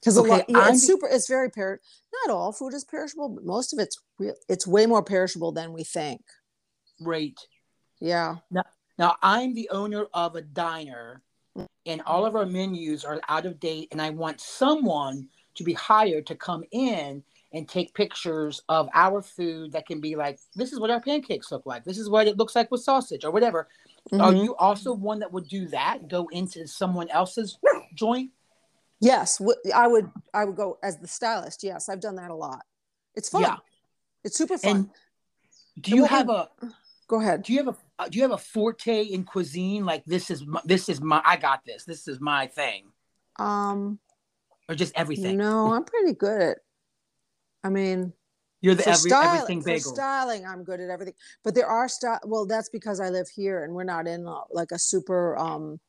Because 0.00 0.18
Okay, 0.18 0.28
a 0.28 0.32
lot 0.32 0.44
yeah, 0.48 0.68
it's 0.68 0.86
super 0.86 1.08
it's 1.08 1.28
very 1.28 1.50
per 1.50 1.80
not 2.26 2.34
all 2.34 2.52
food 2.52 2.74
is 2.74 2.84
perishable 2.84 3.28
but 3.28 3.44
most 3.44 3.72
of 3.72 3.78
it's 3.78 3.98
real 4.18 4.34
it's 4.48 4.66
way 4.66 4.86
more 4.86 5.02
perishable 5.02 5.52
than 5.52 5.72
we 5.72 5.84
think. 5.84 6.22
Right 7.00 7.38
yeah 8.00 8.36
Now 8.98 9.16
I'm 9.22 9.54
the 9.54 9.68
owner 9.70 10.06
of 10.14 10.36
a 10.36 10.42
diner 10.42 11.22
and 11.86 12.02
all 12.02 12.26
of 12.26 12.34
our 12.34 12.46
menus 12.46 13.04
are 13.04 13.20
out 13.28 13.46
of 13.46 13.60
date 13.60 13.88
and 13.92 14.00
I 14.02 14.10
want 14.10 14.40
someone 14.40 15.28
to 15.54 15.64
be 15.64 15.72
hired 15.72 16.26
to 16.26 16.34
come 16.34 16.64
in 16.72 17.22
and 17.52 17.68
take 17.68 17.94
pictures 17.94 18.62
of 18.68 18.88
our 18.92 19.22
food 19.22 19.72
that 19.72 19.86
can 19.86 20.00
be 20.00 20.16
like 20.16 20.38
this 20.54 20.72
is 20.72 20.80
what 20.80 20.90
our 20.90 21.00
pancakes 21.00 21.50
look 21.50 21.64
like. 21.64 21.84
This 21.84 21.98
is 21.98 22.10
what 22.10 22.26
it 22.26 22.36
looks 22.36 22.54
like 22.54 22.70
with 22.70 22.82
sausage 22.82 23.24
or 23.24 23.30
whatever. 23.30 23.68
Are 24.12 24.32
Mhm. 24.32 24.44
you 24.44 24.56
also 24.56 24.92
one 24.92 25.20
that 25.20 25.32
would 25.32 25.48
do 25.48 25.66
that? 25.68 26.08
Go 26.08 26.28
into 26.28 26.66
someone 26.66 27.08
else's 27.08 27.58
joint? 27.94 28.30
Yes, 29.00 29.40
i 29.74 29.86
would. 29.86 30.10
I 30.32 30.44
would 30.44 30.56
go 30.56 30.78
as 30.82 30.98
the 30.98 31.08
stylist. 31.08 31.62
Yes, 31.62 31.88
I've 31.88 32.00
done 32.00 32.16
that 32.16 32.30
a 32.30 32.34
lot. 32.34 32.64
It's 33.14 33.28
fun. 33.28 33.42
Yeah. 33.42 33.56
It's 34.24 34.36
super 34.36 34.58
fun. 34.58 34.76
And 34.76 34.90
do 35.80 35.94
you 35.94 36.04
have 36.04 36.28
a 36.28 36.48
go 37.06 37.20
ahead. 37.20 37.42
do 37.42 37.52
you 37.52 37.58
have 37.58 37.68
a 37.68 37.76
uh, 37.98 38.08
do 38.08 38.18
you 38.18 38.22
have 38.22 38.32
a 38.32 38.38
forte 38.38 39.02
in 39.02 39.24
cuisine 39.24 39.84
like 39.84 40.04
this 40.04 40.30
is 40.30 40.44
my, 40.46 40.60
this 40.64 40.88
is 40.88 41.00
my 41.00 41.22
I 41.24 41.36
got 41.36 41.64
this. 41.64 41.84
This 41.84 42.08
is 42.08 42.20
my 42.20 42.46
thing 42.46 42.84
Um, 43.38 43.98
or 44.68 44.74
just 44.74 44.92
everything? 44.96 45.36
no, 45.36 45.72
I'm 45.72 45.84
pretty 45.84 46.14
good 46.14 46.40
at. 46.42 46.58
I 47.64 47.68
mean, 47.70 48.12
You're 48.60 48.74
the 48.74 48.88
every, 48.88 49.10
styling, 49.10 49.40
everything 49.40 49.62
bagel. 49.62 49.94
styling, 49.94 50.46
I'm 50.46 50.62
good 50.62 50.80
at 50.80 50.90
everything. 50.90 51.14
But 51.42 51.54
there 51.54 51.66
are 51.66 51.88
style. 51.88 52.20
Well, 52.24 52.46
that's 52.46 52.68
because 52.68 53.00
I 53.00 53.08
live 53.08 53.28
here 53.28 53.64
and 53.64 53.72
we're 53.74 53.84
not 53.84 54.06
in 54.06 54.26
uh, 54.28 54.40
like 54.50 54.70
a 54.72 54.78
super 54.78 55.36
um 55.38 55.80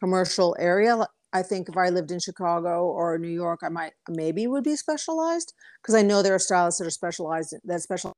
commercial 0.00 0.56
area. 0.58 1.06
I 1.32 1.42
think 1.42 1.68
if 1.68 1.76
I 1.76 1.90
lived 1.90 2.12
in 2.12 2.20
Chicago 2.20 2.86
or 2.86 3.18
New 3.18 3.28
York, 3.28 3.60
I 3.62 3.68
might 3.68 3.92
maybe 4.08 4.46
would 4.46 4.64
be 4.64 4.76
specialized 4.76 5.52
because 5.82 5.94
I 5.94 6.02
know 6.02 6.22
there 6.22 6.34
are 6.34 6.38
stylists 6.38 6.78
that 6.78 6.86
are 6.86 6.90
specialized 6.90 7.54
that 7.64 7.82
special 7.82 8.12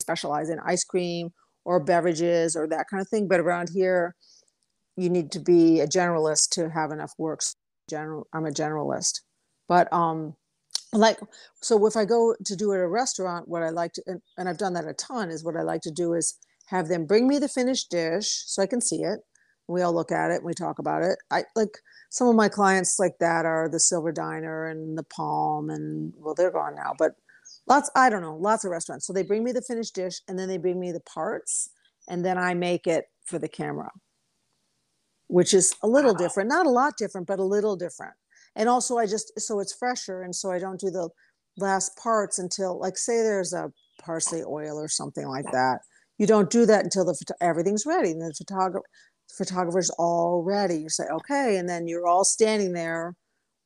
specialize 0.00 0.48
in 0.50 0.58
ice 0.60 0.84
cream 0.84 1.32
or 1.64 1.80
beverages 1.80 2.56
or 2.56 2.66
that 2.68 2.86
kind 2.90 3.00
of 3.00 3.08
thing. 3.08 3.28
But 3.28 3.40
around 3.40 3.70
here, 3.72 4.14
you 4.96 5.08
need 5.08 5.32
to 5.32 5.40
be 5.40 5.80
a 5.80 5.86
generalist 5.86 6.50
to 6.52 6.70
have 6.70 6.90
enough 6.90 7.12
works. 7.18 7.56
General, 7.88 8.26
I'm 8.32 8.46
a 8.46 8.50
generalist, 8.50 9.20
but 9.68 9.92
um, 9.92 10.34
like 10.92 11.18
so 11.60 11.84
if 11.86 11.96
I 11.96 12.04
go 12.04 12.34
to 12.44 12.56
do 12.56 12.72
it 12.72 12.76
at 12.76 12.84
a 12.84 12.88
restaurant, 12.88 13.48
what 13.48 13.62
I 13.62 13.70
like 13.70 13.92
to 13.94 14.02
and, 14.06 14.20
and 14.38 14.48
I've 14.48 14.58
done 14.58 14.74
that 14.74 14.86
a 14.86 14.94
ton 14.94 15.30
is 15.30 15.44
what 15.44 15.56
I 15.56 15.62
like 15.62 15.80
to 15.82 15.90
do 15.90 16.14
is 16.14 16.38
have 16.66 16.88
them 16.88 17.06
bring 17.06 17.26
me 17.26 17.38
the 17.38 17.48
finished 17.48 17.90
dish 17.90 18.44
so 18.46 18.62
I 18.62 18.66
can 18.66 18.80
see 18.80 19.02
it. 19.02 19.20
We 19.68 19.82
all 19.82 19.94
look 19.94 20.12
at 20.12 20.30
it 20.30 20.36
and 20.36 20.44
we 20.44 20.54
talk 20.54 20.78
about 20.78 21.02
it. 21.02 21.18
I 21.30 21.44
like 21.56 21.78
some 22.10 22.28
of 22.28 22.36
my 22.36 22.48
clients 22.48 22.98
like 22.98 23.18
that 23.20 23.46
are 23.46 23.68
the 23.68 23.80
Silver 23.80 24.12
Diner 24.12 24.66
and 24.66 24.98
the 24.98 25.04
Palm, 25.04 25.70
and 25.70 26.12
well, 26.18 26.34
they're 26.34 26.50
gone 26.50 26.74
now, 26.76 26.94
but 26.98 27.12
lots, 27.66 27.90
I 27.94 28.10
don't 28.10 28.22
know, 28.22 28.36
lots 28.36 28.64
of 28.64 28.70
restaurants. 28.70 29.06
So 29.06 29.12
they 29.12 29.22
bring 29.22 29.44
me 29.44 29.52
the 29.52 29.62
finished 29.62 29.94
dish 29.94 30.20
and 30.28 30.38
then 30.38 30.48
they 30.48 30.58
bring 30.58 30.80
me 30.80 30.92
the 30.92 31.00
parts, 31.00 31.70
and 32.08 32.24
then 32.24 32.38
I 32.38 32.54
make 32.54 32.86
it 32.86 33.06
for 33.24 33.38
the 33.38 33.48
camera, 33.48 33.90
which 35.28 35.54
is 35.54 35.74
a 35.82 35.88
little 35.88 36.12
Wow. 36.12 36.18
different, 36.18 36.48
not 36.48 36.66
a 36.66 36.70
lot 36.70 36.96
different, 36.96 37.26
but 37.26 37.38
a 37.38 37.44
little 37.44 37.76
different. 37.76 38.14
And 38.54 38.68
also, 38.68 38.98
I 38.98 39.06
just 39.06 39.38
so 39.40 39.60
it's 39.60 39.72
fresher, 39.72 40.22
and 40.22 40.34
so 40.34 40.50
I 40.50 40.58
don't 40.58 40.80
do 40.80 40.90
the 40.90 41.08
last 41.56 41.96
parts 41.96 42.38
until, 42.38 42.78
like, 42.78 42.98
say 42.98 43.22
there's 43.22 43.52
a 43.52 43.72
parsley 44.00 44.42
oil 44.42 44.78
or 44.78 44.88
something 44.88 45.26
like 45.26 45.50
that. 45.52 45.80
You 46.18 46.26
don't 46.26 46.50
do 46.50 46.66
that 46.66 46.84
until 46.84 47.04
the 47.04 47.14
photo- 47.14 47.38
everything's 47.40 47.86
ready, 47.86 48.10
and 48.10 48.20
the 48.20 48.34
photographer 48.36 48.86
photographer's 49.38 49.88
all 49.98 50.42
ready. 50.42 50.76
You 50.76 50.90
say, 50.90 51.04
okay, 51.10 51.56
and 51.56 51.66
then 51.68 51.88
you're 51.88 52.06
all 52.06 52.24
standing 52.24 52.74
there, 52.74 53.14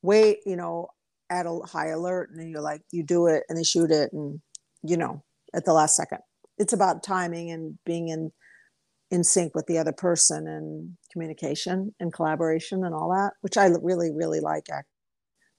wait, 0.01 0.39
you 0.45 0.55
know, 0.55 0.87
at 1.29 1.45
a 1.45 1.59
high 1.65 1.89
alert, 1.89 2.29
and 2.29 2.39
then 2.39 2.49
you're 2.49 2.61
like, 2.61 2.81
you 2.91 3.03
do 3.03 3.27
it, 3.27 3.43
and 3.49 3.57
they 3.57 3.63
shoot 3.63 3.91
it, 3.91 4.11
and 4.13 4.41
you 4.83 4.97
know, 4.97 5.23
at 5.53 5.65
the 5.65 5.73
last 5.73 5.95
second. 5.95 6.19
It's 6.57 6.73
about 6.73 7.03
timing 7.03 7.51
and 7.51 7.77
being 7.85 8.09
in 8.09 8.31
in 9.09 9.23
sync 9.23 9.55
with 9.55 9.65
the 9.67 9.77
other 9.77 9.93
person 9.93 10.47
and 10.47 10.97
communication 11.11 11.93
and 11.99 12.11
collaboration 12.11 12.83
and 12.83 12.93
all 12.93 13.09
that, 13.11 13.33
which 13.41 13.55
I 13.55 13.67
really, 13.67 14.11
really 14.11 14.41
like. 14.41 14.67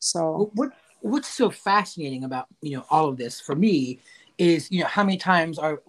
So 0.00 0.50
What, 0.54 0.54
what 0.54 0.72
what's 1.00 1.28
so 1.28 1.50
fascinating 1.50 2.24
about 2.24 2.46
you 2.60 2.76
know 2.76 2.84
all 2.90 3.08
of 3.08 3.16
this 3.16 3.40
for 3.40 3.54
me 3.54 4.00
is 4.36 4.70
you 4.70 4.80
know 4.80 4.86
how 4.86 5.02
many 5.04 5.16
times 5.16 5.58
are 5.58 5.82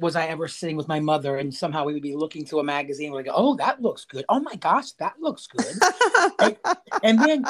was 0.00 0.16
I 0.16 0.26
ever 0.26 0.48
sitting 0.48 0.76
with 0.76 0.88
my 0.88 1.00
mother 1.00 1.36
and 1.36 1.52
somehow 1.52 1.84
we 1.84 1.94
would 1.94 2.02
be 2.02 2.14
looking 2.14 2.44
through 2.44 2.60
a 2.60 2.64
magazine 2.64 3.10
we're 3.10 3.18
like 3.18 3.28
oh 3.32 3.56
that 3.56 3.82
looks 3.82 4.04
good 4.04 4.24
oh 4.28 4.40
my 4.40 4.54
gosh 4.56 4.92
that 4.92 5.14
looks 5.20 5.46
good 5.46 6.58
and 7.02 7.18
then 7.18 7.44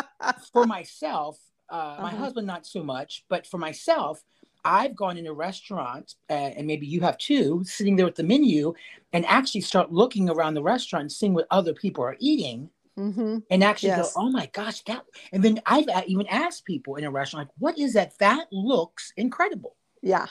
for 0.53 0.67
myself 0.67 1.39
uh, 1.69 1.97
my 2.01 2.13
Uh-huh. 2.13 2.15
husband 2.15 2.47
not 2.47 2.67
so 2.67 2.83
much 2.83 3.25
but 3.29 3.47
for 3.47 3.59
myself 3.59 4.23
I've 4.65 4.97
gone 4.97 5.17
in 5.17 5.27
a 5.29 5.33
restaurant 5.33 6.15
uh, 6.29 6.33
and 6.33 6.67
maybe 6.67 6.87
you 6.87 7.01
have 7.03 7.19
too 7.19 7.63
sitting 7.65 7.97
there 7.97 8.07
with 8.07 8.17
the 8.17 8.25
menu 8.25 8.75
and 9.13 9.25
actually 9.27 9.61
start 9.63 9.93
looking 9.93 10.29
around 10.29 10.55
the 10.55 10.63
restaurant 10.63 11.03
and 11.03 11.13
seeing 11.13 11.35
what 11.35 11.47
other 11.51 11.75
people 11.75 12.05
are 12.05 12.17
eating 12.21 12.71
hmm 12.97 13.39
and 13.51 13.63
actually 13.65 13.91
Yes. 13.91 13.93
go, 13.93 14.13
oh 14.17 14.31
my 14.31 14.47
gosh, 14.53 14.83
that. 14.85 15.05
And 15.33 15.45
then 15.45 15.61
I've 15.67 15.87
even 16.09 16.27
asked 16.29 16.65
people 16.65 16.97
in 16.97 17.05
a 17.05 17.11
restaurant, 17.11 17.49
like, 17.49 17.55
what 17.59 17.79
is 17.79 17.95
that? 17.95 18.19
That 18.19 18.49
looks 18.53 19.13
incredible. 19.17 19.77
yeah, 20.03 20.27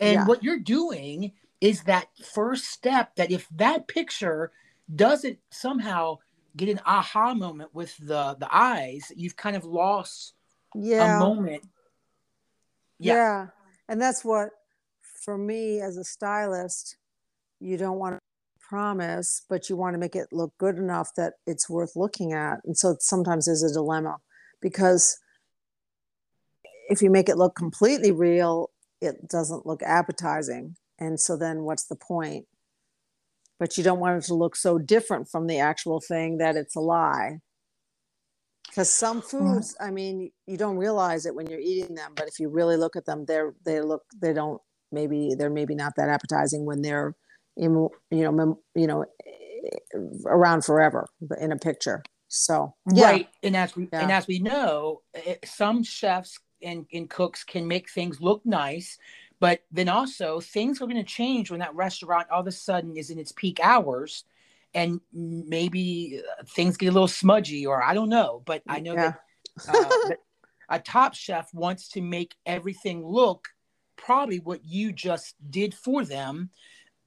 And 0.00 0.26
Yeah. 0.26 0.26
what 0.26 0.42
you're 0.42 0.58
doing 0.58 1.32
is 1.60 1.84
that 1.84 2.08
first 2.22 2.66
step 2.66 3.16
that 3.16 3.30
if 3.30 3.48
that 3.50 3.88
picture 3.88 4.52
doesn't 4.94 5.38
somehow 5.50 6.18
get 6.54 6.68
an 6.68 6.80
aha 6.86 7.34
moment 7.34 7.74
with 7.74 7.96
the 7.98 8.36
the 8.38 8.48
eyes, 8.54 9.10
you've 9.16 9.36
kind 9.36 9.56
of 9.56 9.64
lost 9.64 10.34
yeah. 10.76 11.16
a 11.16 11.20
moment. 11.20 11.62
yeah. 12.98 13.14
Yeah. 13.14 13.46
and 13.88 14.00
that's 14.00 14.24
what 14.24 14.50
for 15.24 15.36
me 15.36 15.80
as 15.80 15.96
a 15.96 16.04
stylist 16.04 16.96
you 17.60 17.76
don't 17.76 17.98
want 17.98 18.14
to 18.14 18.20
promise 18.60 19.42
but 19.48 19.68
you 19.68 19.76
want 19.76 19.94
to 19.94 19.98
make 19.98 20.16
it 20.16 20.28
look 20.32 20.52
good 20.58 20.76
enough 20.76 21.10
that 21.16 21.34
it's 21.46 21.70
worth 21.70 21.94
looking 21.94 22.32
at 22.32 22.58
and 22.64 22.76
so 22.76 22.96
sometimes 22.98 23.46
there's 23.46 23.62
a 23.62 23.72
dilemma 23.72 24.16
because 24.60 25.18
if 26.88 27.00
you 27.00 27.10
make 27.10 27.28
it 27.28 27.36
look 27.36 27.54
completely 27.54 28.10
real 28.10 28.70
it 29.00 29.28
doesn't 29.28 29.66
look 29.66 29.82
appetizing 29.82 30.76
and 30.98 31.20
so 31.20 31.36
then 31.36 31.62
what's 31.62 31.84
the 31.84 31.96
point 31.96 32.46
but 33.58 33.78
you 33.78 33.84
don't 33.84 34.00
want 34.00 34.22
it 34.22 34.26
to 34.26 34.34
look 34.34 34.56
so 34.56 34.78
different 34.78 35.28
from 35.28 35.46
the 35.46 35.58
actual 35.58 36.00
thing 36.00 36.38
that 36.38 36.56
it's 36.56 36.76
a 36.76 36.80
lie 36.80 37.38
because 38.68 38.92
some 38.92 39.22
foods 39.22 39.76
i 39.80 39.90
mean 39.90 40.30
you 40.46 40.56
don't 40.56 40.76
realize 40.76 41.26
it 41.26 41.34
when 41.34 41.46
you're 41.46 41.60
eating 41.60 41.94
them 41.94 42.12
but 42.14 42.28
if 42.28 42.38
you 42.38 42.48
really 42.48 42.76
look 42.76 42.96
at 42.96 43.04
them 43.06 43.24
they're 43.26 43.54
they 43.64 43.80
look 43.80 44.02
they 44.20 44.32
don't 44.32 44.60
maybe 44.92 45.34
they're 45.36 45.50
maybe 45.50 45.74
not 45.74 45.92
that 45.96 46.08
appetizing 46.08 46.64
when 46.64 46.82
they're 46.82 47.14
in 47.56 47.88
you 48.10 48.22
know 48.22 48.32
mem, 48.32 48.56
you 48.74 48.86
know 48.86 49.02
eh, 49.26 49.98
around 50.26 50.64
forever 50.64 51.06
in 51.40 51.52
a 51.52 51.56
picture 51.56 52.02
so 52.28 52.74
yeah 52.92 53.12
Right. 53.12 53.28
And 53.42 53.56
as 53.56 53.74
we 53.76 53.88
Yeah. 53.92 54.02
and 54.02 54.12
as 54.12 54.26
we 54.26 54.38
know, 54.38 55.02
eh, 55.14 55.36
some 55.44 55.82
chefs 55.82 56.38
and, 56.62 56.86
and 56.92 57.08
cooks 57.10 57.44
can 57.44 57.66
make 57.66 57.90
things 57.90 58.20
look 58.20 58.44
nice, 58.44 58.98
but 59.40 59.60
then 59.70 59.88
also 59.88 60.40
things 60.40 60.80
are 60.80 60.86
going 60.86 60.96
to 60.96 61.04
change 61.04 61.50
when 61.50 61.60
that 61.60 61.74
restaurant 61.74 62.28
all 62.30 62.40
of 62.40 62.46
a 62.46 62.52
sudden 62.52 62.96
is 62.96 63.10
in 63.10 63.18
its 63.18 63.32
peak 63.32 63.60
hours, 63.62 64.24
and 64.76 65.00
maybe 65.12 66.22
things 66.50 66.76
get 66.76 66.88
a 66.88 66.92
little 66.92 67.08
smudgy, 67.08 67.66
or 67.66 67.82
I 67.82 67.94
don't 67.94 68.10
know. 68.10 68.42
But 68.44 68.62
I 68.68 68.80
know 68.80 68.94
yeah 68.94 69.14
that, 69.66 69.74
uh, 69.74 69.88
that 70.08 70.18
a 70.68 70.78
top 70.78 71.14
chef 71.14 71.52
wants 71.54 71.88
to 71.90 72.02
make 72.02 72.36
everything 72.44 73.04
look 73.04 73.48
probably 73.96 74.38
what 74.38 74.64
you 74.64 74.92
just 74.92 75.34
did 75.50 75.74
for 75.74 76.04
them. 76.04 76.50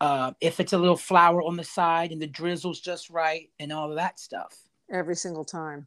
Uh, 0.01 0.31
if 0.41 0.59
it's 0.59 0.73
a 0.73 0.77
little 0.77 0.97
flour 0.97 1.43
on 1.43 1.55
the 1.57 1.63
side 1.63 2.11
and 2.11 2.21
the 2.21 2.27
drizzle's 2.27 2.79
just 2.79 3.09
right 3.09 3.51
and 3.59 3.71
all 3.71 3.89
of 3.89 3.97
that 3.97 4.17
stuff. 4.19 4.57
every 4.89 5.15
single 5.15 5.43
time 5.43 5.85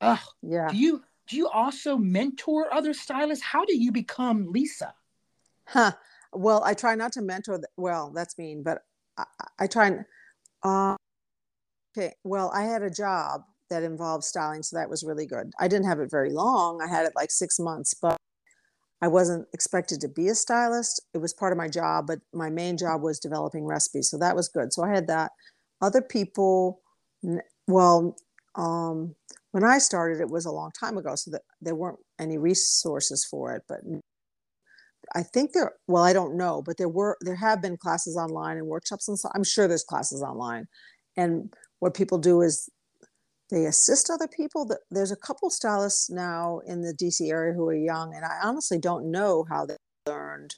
Oh, 0.00 0.22
yeah 0.40 0.68
do 0.68 0.76
you 0.76 1.02
do 1.28 1.36
you 1.36 1.48
also 1.48 1.96
mentor 1.96 2.72
other 2.72 2.94
stylists? 2.94 3.44
How 3.44 3.64
do 3.64 3.76
you 3.76 3.92
become 3.92 4.50
Lisa? 4.50 4.94
Huh. 5.66 5.92
Well, 6.32 6.62
I 6.64 6.74
try 6.74 6.96
not 6.96 7.12
to 7.12 7.22
mentor. 7.22 7.56
th- 7.56 7.66
Well, 7.76 8.10
that's 8.12 8.36
mean, 8.36 8.62
but 8.64 8.82
I, 9.16 9.24
I 9.60 9.66
try 9.68 9.86
and. 9.86 10.04
Uh, 10.62 10.96
okay. 11.96 12.12
Well, 12.24 12.50
I 12.54 12.62
had 12.62 12.82
a 12.82 12.90
job 12.90 13.42
that 13.70 13.82
involved 13.82 14.24
styling, 14.24 14.62
so 14.62 14.76
that 14.76 14.90
was 14.90 15.04
really 15.04 15.26
good. 15.26 15.52
I 15.58 15.68
didn't 15.68 15.86
have 15.86 16.00
it 16.00 16.10
very 16.10 16.30
long. 16.30 16.80
I 16.82 16.88
had 16.88 17.06
it 17.06 17.12
like 17.14 17.30
six 17.30 17.58
months, 17.58 17.94
but 17.94 18.16
I 19.02 19.08
wasn't 19.08 19.48
expected 19.52 20.00
to 20.02 20.08
be 20.08 20.28
a 20.28 20.34
stylist. 20.34 21.02
It 21.14 21.18
was 21.18 21.32
part 21.32 21.52
of 21.52 21.58
my 21.58 21.68
job, 21.68 22.06
but 22.06 22.18
my 22.34 22.50
main 22.50 22.76
job 22.76 23.02
was 23.02 23.18
developing 23.18 23.64
recipes, 23.64 24.10
so 24.10 24.18
that 24.18 24.36
was 24.36 24.48
good. 24.48 24.72
So 24.72 24.82
I 24.82 24.90
had 24.90 25.06
that. 25.06 25.32
Other 25.80 26.02
people, 26.02 26.82
well, 27.66 28.16
um, 28.56 29.14
when 29.52 29.64
I 29.64 29.78
started, 29.78 30.20
it 30.20 30.28
was 30.28 30.44
a 30.44 30.52
long 30.52 30.70
time 30.78 30.98
ago, 30.98 31.14
so 31.14 31.30
that 31.30 31.42
there 31.60 31.74
weren't 31.74 31.98
any 32.18 32.38
resources 32.38 33.24
for 33.24 33.54
it. 33.54 33.62
But 33.68 33.80
I 35.14 35.22
think 35.22 35.52
there, 35.52 35.72
well, 35.88 36.04
I 36.04 36.12
don't 36.12 36.36
know, 36.36 36.62
but 36.62 36.76
there 36.76 36.88
were, 36.88 37.16
there 37.20 37.36
have 37.36 37.62
been 37.62 37.76
classes 37.76 38.16
online 38.16 38.58
and 38.58 38.66
workshops 38.66 39.08
and 39.08 39.18
so 39.18 39.28
I'm 39.34 39.44
sure 39.44 39.66
there's 39.66 39.84
classes 39.84 40.22
online. 40.22 40.66
And 41.16 41.52
what 41.80 41.94
people 41.94 42.18
do 42.18 42.42
is 42.42 42.68
they 43.50 43.66
assist 43.66 44.10
other 44.10 44.28
people. 44.28 44.70
There's 44.90 45.10
a 45.10 45.16
couple 45.16 45.50
stylists 45.50 46.08
now 46.08 46.60
in 46.66 46.82
the 46.82 46.94
DC 46.94 47.30
area 47.30 47.52
who 47.52 47.68
are 47.68 47.74
young, 47.74 48.14
and 48.14 48.24
I 48.24 48.38
honestly 48.42 48.78
don't 48.78 49.10
know 49.10 49.44
how 49.50 49.66
they 49.66 49.76
learned. 50.06 50.54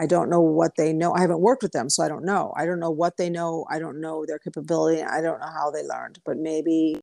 I 0.00 0.06
don't 0.06 0.30
know 0.30 0.40
what 0.40 0.72
they 0.76 0.92
know. 0.92 1.14
I 1.14 1.20
haven't 1.20 1.40
worked 1.40 1.62
with 1.62 1.72
them, 1.72 1.88
so 1.88 2.02
I 2.02 2.08
don't 2.08 2.24
know. 2.24 2.52
I 2.56 2.66
don't 2.66 2.80
know 2.80 2.90
what 2.90 3.16
they 3.16 3.30
know. 3.30 3.66
I 3.70 3.78
don't 3.78 4.00
know 4.00 4.24
their 4.26 4.38
capability. 4.38 5.02
I 5.02 5.20
don't 5.20 5.40
know 5.40 5.52
how 5.54 5.70
they 5.70 5.84
learned, 5.84 6.18
but 6.24 6.38
maybe 6.38 6.96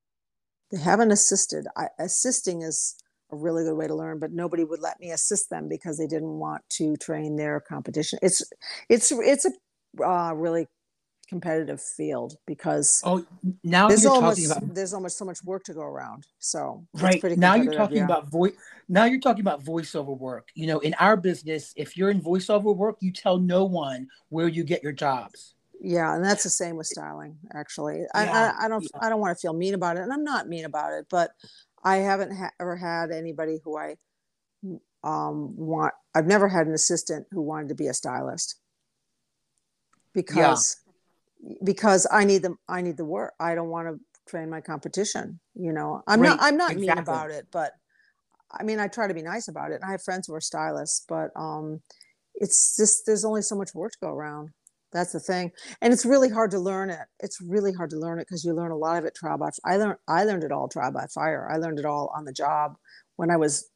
they 0.72 0.80
haven't 0.80 1.12
assisted. 1.12 1.68
I, 1.78 1.88
assisting 2.00 2.62
is 2.62 2.96
a 3.32 3.36
really 3.38 3.64
good 3.64 3.76
way 3.76 3.88
to 3.88 3.96
learn, 3.96 4.20
but 4.20 4.32
nobody 4.32 4.64
would 4.64 4.82
let 4.82 5.00
me 5.00 5.12
assist 5.12 5.50
them 5.50 5.70
because 5.70 5.98
they 5.98 6.08
didn't 6.08 6.40
want 6.40 6.64
to 6.72 6.98
train 6.98 7.36
their 7.38 7.60
competition. 7.60 8.20
It's 8.22 8.44
it's 8.90 9.12
it's 9.12 9.46
a 9.46 10.04
uh, 10.04 10.34
really 10.34 10.68
competitive 11.30 11.82
field 11.82 12.36
because 12.48 13.02
Oh, 13.06 13.24
now 13.64 13.88
there's 13.88 14.04
you're 14.04 14.12
almost 14.14 14.42
talking 14.42 14.52
about 14.52 14.76
there's 14.76 14.94
almost 14.94 15.18
so 15.18 15.26
much 15.26 15.44
work 15.44 15.64
to 15.66 15.74
go 15.74 15.82
around. 15.82 16.26
So 16.40 16.86
right 16.96 17.22
pretty 17.22 17.36
now. 17.36 17.56
You're 17.56 17.74
talking 17.74 17.98
yeah. 17.98 18.06
about 18.06 18.30
voice. 18.30 18.54
Now 18.90 19.06
you're 19.06 19.20
talking 19.20 19.42
about 19.42 19.64
voiceover 19.64 20.18
work. 20.18 20.50
You 20.56 20.68
know, 20.68 20.80
in 20.80 20.96
our 20.96 21.16
business, 21.16 21.74
if 21.76 21.96
you're 21.96 22.10
in 22.10 22.22
voiceover 22.22 22.76
work, 22.76 22.98
you 23.00 23.12
tell 23.14 23.38
no 23.38 23.64
one 23.66 24.08
where 24.30 24.48
you 24.48 24.64
get 24.64 24.82
your 24.84 24.92
jobs. 24.92 25.54
yeah, 25.80 26.16
and 26.16 26.26
that's 26.26 26.44
the 26.44 26.50
same 26.50 26.76
with 26.76 26.88
styling. 26.88 27.38
Actually, 27.54 28.04
I, 28.14 28.26
Yeah, 28.26 28.54
I, 28.60 28.66
I 28.66 28.68
don't 28.68 28.84
yeah. 28.84 29.00
I 29.02 29.10
don't 29.10 29.20
want 29.22 29.38
to 29.38 29.42
feel 29.42 29.54
mean 29.54 29.76
about 29.76 29.98
it, 29.98 30.02
and 30.02 30.12
I'm 30.12 30.24
not 30.24 30.50
mean 30.50 30.66
about 30.66 30.94
it, 30.94 31.06
but 31.10 31.32
I 31.84 31.98
haven't 31.98 32.36
ha- 32.36 32.52
ever 32.60 32.76
had 32.76 33.12
anybody 33.12 33.60
who 33.64 33.78
I 33.78 33.96
um 35.04 35.56
want. 35.56 35.94
I've 36.16 36.26
never 36.26 36.50
had 36.50 36.68
an 36.68 36.74
assistant 36.74 37.28
who 37.32 37.42
wanted 37.42 37.70
to 37.70 37.76
be 37.76 37.88
a 37.88 37.94
stylist 37.94 38.56
because 40.14 40.78
because 41.64 42.08
I 42.12 42.26
need 42.26 42.42
them. 42.42 42.58
I 42.68 42.82
need 42.82 42.98
the 42.98 43.06
work. 43.06 43.34
I 43.40 43.56
don't 43.56 43.70
want 43.70 43.88
to 43.88 44.00
train 44.30 44.50
my 44.50 44.62
competition. 44.62 45.40
You 45.56 45.74
know, 45.74 46.02
I'm 46.08 46.22
Right, 46.22 46.30
not 46.30 46.40
I'm 46.42 46.58
not 46.58 46.76
mean 46.76 46.98
about 46.98 47.32
it, 47.32 47.48
but 47.52 47.74
I 48.52 48.64
mean 48.64 48.80
I 48.80 48.88
try 48.88 49.08
to 49.08 49.14
be 49.14 49.22
nice 49.22 49.48
about 49.48 49.72
it. 49.72 49.76
And 49.76 49.86
I 49.86 49.92
have 49.92 50.04
friends 50.04 50.28
who 50.28 50.34
are 50.34 50.42
stylists, 50.42 51.06
but 51.08 51.32
um, 51.36 51.82
it's 52.36 52.76
just 52.78 53.04
there's 53.06 53.26
only 53.26 53.42
so 53.42 53.56
much 53.56 53.74
work 53.74 53.92
to 53.94 53.98
go 54.02 54.10
around. 54.10 54.50
That's 54.92 55.12
the 55.12 55.20
thing, 55.20 55.52
and 55.82 55.94
it's 55.94 56.06
really 56.06 56.30
hard 56.30 56.52
to 56.52 56.60
learn 56.60 56.90
it. 56.90 57.06
It's 57.20 57.40
really 57.42 57.74
hard 57.74 57.92
to 57.92 58.00
learn 58.00 58.20
it 58.20 58.28
because 58.28 58.44
you 58.44 58.54
learn 58.54 58.72
a 58.72 58.78
lot 58.78 58.98
of 58.98 59.06
it 59.06 59.16
trial 59.16 59.38
by. 59.38 59.50
I 59.66 59.78
learned 59.78 59.98
I 60.08 60.24
learned 60.24 60.44
it 60.44 60.52
all 60.52 60.68
trial 60.68 60.92
by 60.92 61.06
fire. 61.14 61.48
I 61.52 61.58
learned 61.58 61.80
it 61.80 61.86
all 61.86 62.12
on 62.16 62.26
the 62.26 62.34
job 62.34 62.76
when 63.18 63.30
I 63.30 63.38
was, 63.38 63.70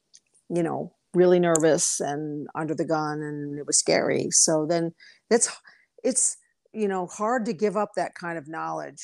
you 0.48 0.62
know, 0.62 0.92
really 1.14 1.38
nervous 1.38 2.00
and 2.00 2.48
under 2.56 2.74
the 2.74 2.84
gun, 2.84 3.22
and 3.22 3.58
it 3.58 3.66
was 3.66 3.78
scary. 3.78 4.28
So 4.30 4.66
then 4.66 4.92
that's 5.30 5.50
it's 6.02 6.36
you 6.74 6.88
know 6.88 7.06
hard 7.06 7.46
to 7.46 7.52
give 7.52 7.76
up 7.76 7.90
that 7.96 8.14
kind 8.14 8.38
of 8.38 8.48
knowledge. 8.48 9.02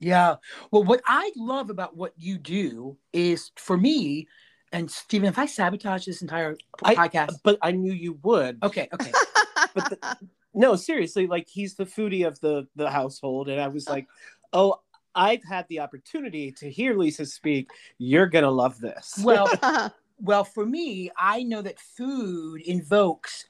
Yeah. 0.00 0.36
Well, 0.70 0.82
what 0.82 1.00
I 1.06 1.30
love 1.36 1.70
about 1.70 1.96
what 1.96 2.12
you 2.16 2.36
do 2.38 2.96
is 3.12 3.52
for 3.56 3.76
me, 3.76 4.26
and 4.72 4.90
Stephen, 4.90 5.28
if 5.28 5.38
I 5.38 5.46
sabotage 5.46 6.06
this 6.06 6.22
entire 6.22 6.56
I- 6.82 6.94
podcast, 6.94 7.34
But 7.44 7.58
I 7.62 7.72
knew 7.72 7.92
you 7.92 8.18
would. 8.22 8.58
okay, 8.62 8.88
okay. 8.92 9.12
But 9.74 9.90
the, 9.90 10.16
no, 10.54 10.76
seriously, 10.76 11.26
like 11.26 11.48
he's 11.48 11.76
the 11.76 11.86
foodie 11.86 12.26
of 12.26 12.38
the 12.40 12.66
the 12.76 12.90
household, 12.90 13.48
and 13.48 13.60
I 13.60 13.68
was 13.68 13.88
like, 13.88 14.06
oh. 14.52 14.80
I've 15.14 15.44
had 15.44 15.68
the 15.68 15.80
opportunity 15.80 16.52
to 16.52 16.70
hear 16.70 16.96
Lisa 16.96 17.26
speak. 17.26 17.68
You're 17.98 18.28
gonna 18.28 18.50
love 18.50 18.80
this. 18.80 19.20
Well, 19.22 19.46
well, 20.18 20.42
for 20.42 20.64
me, 20.64 21.10
I 21.18 21.42
know 21.42 21.60
that 21.60 21.78
food 21.78 22.62
invokes 22.62 23.44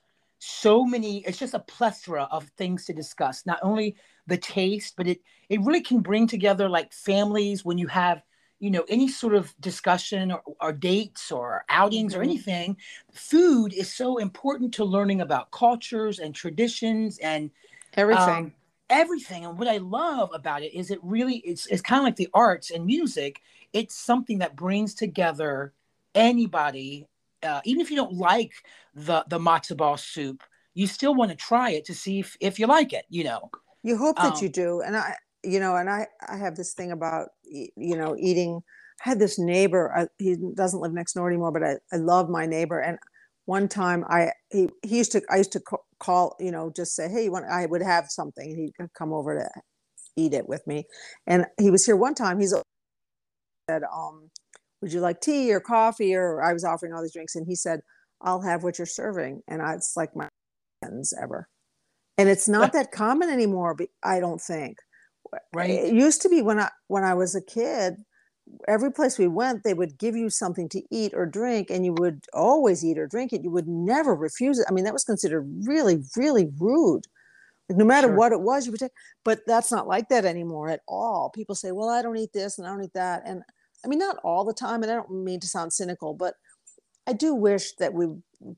so 0.45 0.85
many. 0.85 1.19
It's 1.27 1.39
just 1.39 1.55
a 1.55 1.61
plethora 1.61 2.25
of 2.31 2.49
things 2.57 2.85
to 2.87 2.93
discuss. 2.93 3.47
Not 3.47 3.61
only 3.63 3.97
the 4.27 4.37
taste, 4.39 4.95
but 4.97 5.07
it 5.07 5.21
it 5.49 5.61
really 5.61 5.83
can 5.83 6.01
bring 6.01 6.27
together 6.27 6.69
like 6.69 6.93
families 6.93 7.65
when 7.65 7.79
you 7.79 7.87
have 7.89 8.23
you 8.61 8.71
know 8.71 8.85
any 8.89 9.09
sort 9.09 9.35
of 9.35 9.55
discussion 9.61 10.33
or, 10.33 10.43
or 10.61 10.73
dates 10.73 11.31
or 11.33 11.65
outings 11.69 12.15
or 12.15 12.21
Mhm. 12.21 12.25
anything. 12.25 12.77
Food 13.13 13.73
is 13.73 13.93
so 13.95 14.19
important 14.19 14.75
to 14.75 14.85
learning 14.85 15.21
about 15.21 15.51
cultures 15.53 16.19
and 16.19 16.35
traditions 16.35 17.19
and 17.19 17.51
Everything. 17.97 18.45
um, 18.45 18.53
everything 18.91 19.47
and 19.47 19.59
what 19.59 19.69
i 19.69 19.79
love 19.79 20.31
about 20.35 20.63
it 20.63 20.75
is 20.75 20.91
it 20.91 20.99
really 21.03 21.37
it's, 21.39 21.67
it's 21.67 21.81
kind 21.81 22.01
of 22.01 22.05
like 22.05 22.17
the 22.17 22.29
arts 22.35 22.71
and 22.71 22.85
music 22.85 23.41
it's 23.73 23.97
something 23.97 24.39
that 24.39 24.55
brings 24.57 24.95
together 24.95 25.73
anybody 26.15 27.07
uh, 27.43 27.61
even 27.65 27.81
if 27.81 27.91
you 27.91 27.97
don't 27.97 28.15
like 28.15 28.53
the 28.95 29.25
the 29.29 29.39
matzo 29.39 29.77
ball 29.77 29.97
soup 29.97 30.43
you 30.75 30.87
still 30.87 31.15
want 31.15 31.31
to 31.31 31.37
try 31.37 31.71
it 31.71 31.85
to 31.85 31.95
see 31.95 32.21
if, 32.21 32.37
if 32.41 32.59
you 32.59 32.67
like 32.67 32.93
it 32.93 33.05
you 33.09 33.25
know? 33.25 33.51
You 33.83 33.97
hope 33.97 34.17
that 34.17 34.37
um, 34.37 34.43
you 34.43 34.49
do 34.49 34.81
and 34.81 34.97
i 34.97 35.15
you 35.43 35.61
know 35.61 35.77
and 35.77 35.91
i 35.91 36.07
i 36.29 36.37
have 36.37 36.57
this 36.57 36.73
thing 36.73 36.93
about 36.93 37.29
you 37.45 37.97
know 37.97 38.17
eating 38.19 38.61
i 39.05 39.09
had 39.09 39.19
this 39.19 39.39
neighbor 39.39 39.93
I, 39.95 40.07
he 40.19 40.37
doesn't 40.55 40.81
live 40.81 40.93
next 40.93 41.15
door 41.15 41.29
anymore 41.29 41.53
but 41.53 41.65
i 41.65 41.77
i 41.93 41.97
love 41.97 42.29
my 42.29 42.47
neighbor 42.47 42.79
and 42.79 42.99
one 43.47 43.69
time 43.69 44.05
i 44.09 44.31
he, 44.51 44.69
he 44.83 44.99
used 44.99 45.13
to 45.13 45.23
i 45.31 45.39
used 45.39 45.53
to 45.53 45.63
call 45.99 46.37
you 46.39 46.53
know 46.53 46.73
just 46.75 46.95
say 46.95 47.09
hey 47.09 47.25
you 47.25 47.33
want 47.33 47.47
i 47.47 47.67
would 47.67 47.83
have 47.83 48.07
something 48.09 48.51
and 48.51 48.59
he'd 48.59 48.89
come 48.97 49.13
over 49.13 49.39
to 49.39 49.61
eat 50.17 50.33
it 50.33 50.49
with 50.49 50.65
me 50.67 50.85
and 51.27 51.47
he 51.59 51.71
was 51.71 51.85
here 51.85 51.97
one 51.97 52.15
time 52.15 52.39
he's 52.39 52.55
said 53.69 53.83
um 53.93 54.31
would 54.83 54.93
you 54.93 55.01
like 55.01 55.21
tea 55.21 55.53
or 55.53 55.61
coffee? 55.61 56.15
Or 56.15 56.43
i 56.43 56.53
was 56.53 56.65
offering 56.65 56.93
all 56.93 57.01
these 57.03 57.13
drinks 57.15 57.37
and 57.37 57.47
he 57.47 57.55
said 57.55 57.81
i'll 58.21 58.43
have 58.43 58.63
what 58.63 58.79
you're 58.79 58.87
serving. 58.87 59.43
And 59.49 59.63
I, 59.63 59.75
it's 59.75 59.97
like 59.97 60.15
my 60.15 60.29
sentence 60.85 61.13
ever. 61.21 61.49
And 62.19 62.29
it's 62.29 62.49
not 62.49 62.73
that 62.75 62.93
common 62.93 63.31
anymore 63.31 63.77
i 64.03 64.21
don't 64.21 64.41
think. 64.41 64.79
Right. 65.55 65.71
it 65.71 65.95
used 65.95 66.21
to 66.23 66.29
be 66.29 66.43
when 66.43 66.59
i 66.61 66.69
when 66.89 67.05
i 67.05 67.15
was 67.15 67.35
a 67.35 67.41
kid 67.41 67.95
every 68.69 68.93
place 68.93 69.19
we 69.19 69.29
went 69.29 69.63
they 69.63 69.73
would 69.73 69.97
give 69.99 70.17
you 70.17 70.29
something 70.29 70.69
to 70.69 70.83
eat 70.91 71.15
or 71.15 71.25
drink 71.25 71.71
and 71.71 71.85
you 71.87 71.95
would 71.95 72.25
always 72.35 72.85
eat 72.85 72.99
or 72.99 73.07
drink 73.07 73.33
it. 73.33 73.43
You 73.45 73.51
would 73.51 73.69
never 73.69 74.15
refuse 74.15 74.59
it. 74.59 74.67
I 74.69 74.73
mean 74.73 74.85
that 74.85 74.93
was 74.93 75.05
considered 75.05 75.49
really 75.65 76.03
really 76.17 76.51
rude. 76.59 77.05
Like 77.69 77.79
no 77.79 77.85
matter 77.85 78.09
Sure. 78.09 78.17
what 78.17 78.33
it 78.33 78.41
was 78.41 78.67
you 78.67 78.73
would 78.73 78.81
take 78.81 78.93
but 79.25 79.41
that's 79.47 79.71
not 79.73 79.87
like 79.89 80.09
that 80.11 80.25
anymore 80.25 80.69
at 80.69 80.81
all. 80.89 81.31
People 81.31 81.55
say 81.55 81.73
well 81.73 81.89
i 81.89 82.03
don't 82.03 82.17
eat 82.19 82.33
this 82.35 82.59
and 82.59 82.67
i 82.67 82.71
don't 82.71 82.85
eat 82.85 82.93
that. 82.95 83.23
And 83.25 83.43
i 83.85 83.89
mean 83.89 83.99
not 83.99 84.17
all 84.25 84.45
the 84.45 84.55
time 84.55 84.83
and 84.83 84.91
i 84.91 84.95
don't 84.95 85.11
mean 85.11 85.41
to 85.41 85.49
sound 85.49 85.73
cynical 85.73 86.15
but 86.15 86.35
i 87.07 87.13
do 87.13 87.35
wish 87.35 87.73
that 87.77 87.95
we 87.95 88.07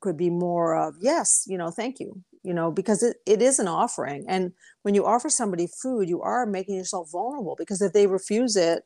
could 0.00 0.16
be 0.16 0.30
more 0.30 0.76
of 0.76 0.94
yes 1.00 1.44
you 1.46 1.58
know 1.58 1.70
thank 1.70 2.00
you 2.00 2.22
you 2.44 2.54
know 2.54 2.70
because 2.70 3.02
it, 3.02 3.16
it 3.26 3.42
is 3.42 3.58
an 3.58 3.66
offering. 3.66 4.24
And 4.28 4.52
when 4.82 4.94
you 4.94 5.04
offer 5.04 5.28
somebody 5.28 5.66
food 5.66 6.08
you 6.08 6.22
are 6.22 6.46
making 6.46 6.76
yourself 6.76 7.10
vulnerable 7.10 7.56
because 7.58 7.82
if 7.82 7.92
they 7.92 8.06
refuse 8.06 8.54
it 8.54 8.84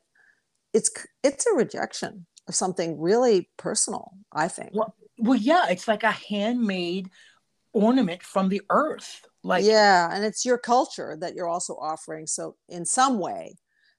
it's 0.72 0.90
it's 1.22 1.46
a 1.46 1.54
rejection 1.54 2.26
of 2.46 2.54
something 2.54 2.98
really 2.98 3.50
personal 3.58 4.12
i 4.32 4.48
think. 4.48 4.70
Well, 4.72 4.94
well 5.18 5.38
yeah 5.38 5.66
it's 5.68 5.88
like 5.88 6.04
a 6.04 6.12
handmade 6.12 7.10
ornament 7.74 8.22
from 8.22 8.48
the 8.48 8.62
earth 8.70 9.20
like 9.42 9.64
yeah 9.64 10.10
and 10.14 10.24
it's 10.24 10.44
your 10.44 10.58
culture 10.58 11.16
that 11.20 11.34
you're 11.34 11.48
also 11.48 11.74
offering 11.74 12.26
so 12.26 12.56
in 12.68 12.84
some 12.84 13.18
way 13.18 13.56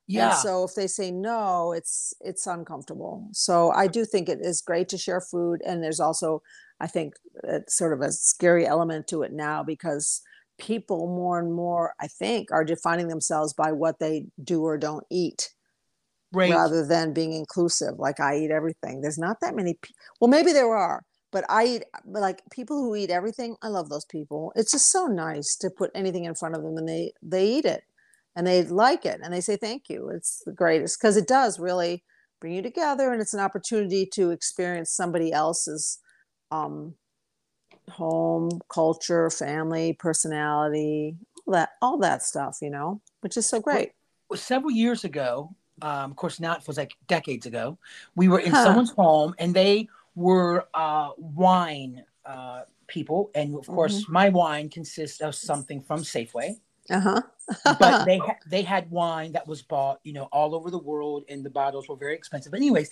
yeah. 0.09 0.29
and 0.29 0.37
so 0.37 0.63
if 0.63 0.75
they 0.75 0.87
say 0.87 1.11
no 1.11 1.71
it's 1.71 2.13
it's 2.21 2.47
uncomfortable. 2.47 3.27
So 3.31 3.71
i 3.71 3.87
do 3.87 4.05
think 4.05 4.27
it 4.27 4.39
is 4.41 4.61
great 4.61 4.89
to 4.89 4.97
share 4.97 5.21
food 5.21 5.61
and 5.65 5.83
there's 5.83 5.99
also 5.99 6.41
i 6.79 6.87
think 6.87 7.13
it's 7.43 7.77
sort 7.77 7.93
of 7.93 8.01
a 8.01 8.11
scary 8.11 8.65
element 8.65 9.07
to 9.07 9.21
it 9.21 9.31
now 9.31 9.63
because 9.63 10.21
people 10.57 11.07
more 11.07 11.39
and 11.39 11.53
more 11.53 11.93
i 12.01 12.07
think 12.07 12.51
are 12.51 12.65
defining 12.65 13.07
themselves 13.07 13.53
by 13.53 13.71
what 13.71 13.99
they 13.99 14.25
do 14.43 14.61
or 14.63 14.77
don't 14.77 15.05
eat 15.09 15.51
right. 16.33 16.51
rather 16.51 16.85
than 16.85 17.13
being 17.13 17.33
inclusive 17.33 17.97
like 17.97 18.19
i 18.19 18.37
eat 18.37 18.51
everything. 18.51 19.01
There's 19.01 19.17
not 19.17 19.37
that 19.41 19.55
many 19.55 19.75
pe- 19.81 19.93
well 20.19 20.29
maybe 20.29 20.51
there 20.51 20.75
are 20.75 21.03
but 21.31 21.45
i 21.49 21.65
eat 21.65 21.83
like 22.05 22.41
people 22.51 22.77
who 22.77 22.95
eat 22.95 23.09
everything 23.09 23.55
i 23.61 23.67
love 23.67 23.89
those 23.89 24.05
people. 24.05 24.51
It's 24.55 24.71
just 24.71 24.91
so 24.91 25.05
nice 25.07 25.55
to 25.57 25.69
put 25.69 25.91
anything 25.95 26.25
in 26.25 26.35
front 26.35 26.55
of 26.55 26.63
them 26.63 26.77
and 26.77 26.87
they 26.87 27.13
they 27.21 27.45
eat 27.47 27.65
it 27.65 27.83
and 28.39 28.47
they 28.47 28.63
like 28.63 29.06
it 29.06 29.19
and 29.21 29.34
they 29.34 29.41
say 29.41 29.58
thank 29.58 29.89
you 29.89 30.10
it's 30.10 30.41
the 30.45 30.54
greatest 30.54 30.97
because 30.97 31.17
it 31.17 31.28
does 31.28 31.60
really 31.60 32.02
bring 32.39 32.54
you 32.54 32.62
together 32.62 33.12
and 33.12 33.21
it's 33.21 33.34
an 33.34 33.41
opportunity 33.41 34.06
to 34.06 34.32
experience 34.32 34.89
somebody 34.91 35.34
else's 35.34 35.99
um 36.52 36.95
home 37.89 38.49
culture 38.71 39.30
family 39.30 39.91
personality 39.91 41.17
all 41.45 41.54
that 41.54 41.69
all 41.82 41.97
that 41.97 42.23
stuff 42.23 42.58
you 42.62 42.69
know 42.69 43.02
which 43.19 43.36
is 43.36 43.45
so 43.45 43.60
great 43.60 43.91
well, 44.30 44.38
several 44.38 44.71
years 44.71 45.04
ago, 45.04 45.56
um, 45.82 46.12
of 46.12 46.15
course, 46.15 46.39
now 46.39 46.54
it 46.56 46.63
feels 46.63 46.78
like 46.78 46.93
decades 47.08 47.47
ago, 47.47 47.78
we 48.15 48.28
were 48.28 48.39
in 48.39 48.52
Huh. 48.52 48.62
someone's 48.63 48.91
home 48.91 49.34
and 49.39 49.54
they 49.56 49.89
were 50.15 50.67
uh, 50.73 51.10
wine 51.17 52.04
uh, 52.25 52.62
people. 52.88 53.32
And 53.34 53.56
of 53.56 53.65
course, 53.67 54.06
my 54.08 54.30
wine 54.30 54.69
consists 54.69 55.19
of 55.19 55.34
something 55.34 55.82
from 55.82 56.02
Safeway, 56.04 56.60
uh-huh 56.89 57.21
but 57.80 58.02
they, 58.06 58.17
ha- 58.19 58.38
they 58.47 58.62
had 58.62 58.89
wine 58.91 59.32
that 59.34 59.47
was 59.47 59.62
bought, 59.62 59.99
you 60.04 60.13
know, 60.13 60.23
all 60.32 60.56
over 60.56 60.69
the 60.69 60.78
world 60.78 61.23
and 61.30 61.43
the 61.43 61.49
bottles 61.49 61.88
were 61.88 61.95
very 61.95 62.15
expensive. 62.15 62.52
But 62.52 62.58
anyways, 62.58 62.89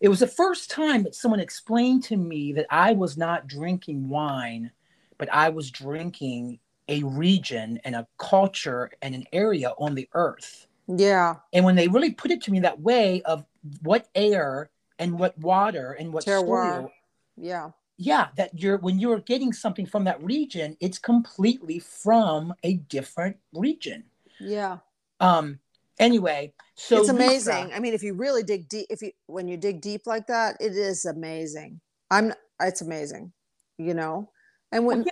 it 0.00 0.08
was 0.08 0.20
the 0.20 0.26
first 0.26 0.70
time 0.70 1.02
that 1.04 1.14
someone 1.14 1.40
explained 1.40 2.04
to 2.04 2.16
me 2.16 2.52
that 2.54 2.66
I 2.70 2.92
was 2.92 3.16
not 3.16 3.46
drinking 3.46 4.08
wine, 4.08 4.70
but 5.18 5.32
I 5.32 5.50
was 5.50 5.70
drinking 5.70 6.58
a 6.88 7.02
region 7.02 7.80
and 7.84 7.94
a 7.94 8.06
culture 8.18 8.90
and 9.02 9.14
an 9.14 9.24
area 9.32 9.72
on 9.78 9.94
the 9.94 10.08
earth. 10.14 10.66
yeah 10.86 11.36
And 11.52 11.64
when 11.64 11.76
they 11.76 11.88
really 11.88 12.12
put 12.12 12.30
it 12.30 12.42
to 12.44 12.50
me 12.50 12.60
that 12.60 12.80
way 12.80 13.22
of 13.22 13.44
what 13.82 14.08
air 14.14 14.70
and 14.98 15.18
what 15.18 15.38
water 15.38 15.92
and 15.92 16.12
what 16.12 16.24
Terroir. 16.24 16.40
soil, 16.40 16.92
yeah 17.36 17.70
yeah, 17.98 18.28
that 18.36 18.58
you're 18.58 18.78
when 18.78 18.98
you're 18.98 19.20
getting 19.20 19.52
something 19.52 19.84
from 19.86 20.04
that 20.04 20.22
region, 20.22 20.76
it's 20.80 20.98
completely 20.98 21.78
from 21.78 22.54
a 22.62 22.74
different 22.74 23.36
region. 23.52 24.04
yeah. 24.40 24.78
Um. 25.20 25.58
Anyway, 25.98 26.52
so 26.76 26.98
it's 26.98 27.08
Lisa- 27.08 27.24
amazing. 27.24 27.72
I 27.74 27.80
mean 27.80 27.92
if 27.92 28.04
you 28.04 28.14
really 28.14 28.44
dig 28.44 28.68
deep 28.68 28.86
if 28.88 29.02
you 29.02 29.10
when 29.26 29.48
you 29.48 29.56
dig 29.56 29.80
deep 29.80 30.06
like 30.06 30.28
that 30.28 30.56
it 30.60 30.72
is 30.76 31.04
amazing. 31.04 31.80
I'm 32.10 32.32
it's 32.60 32.80
amazing 32.80 33.32
you 33.78 33.94
know? 33.94 34.30
And 34.72 34.84
when 34.84 35.04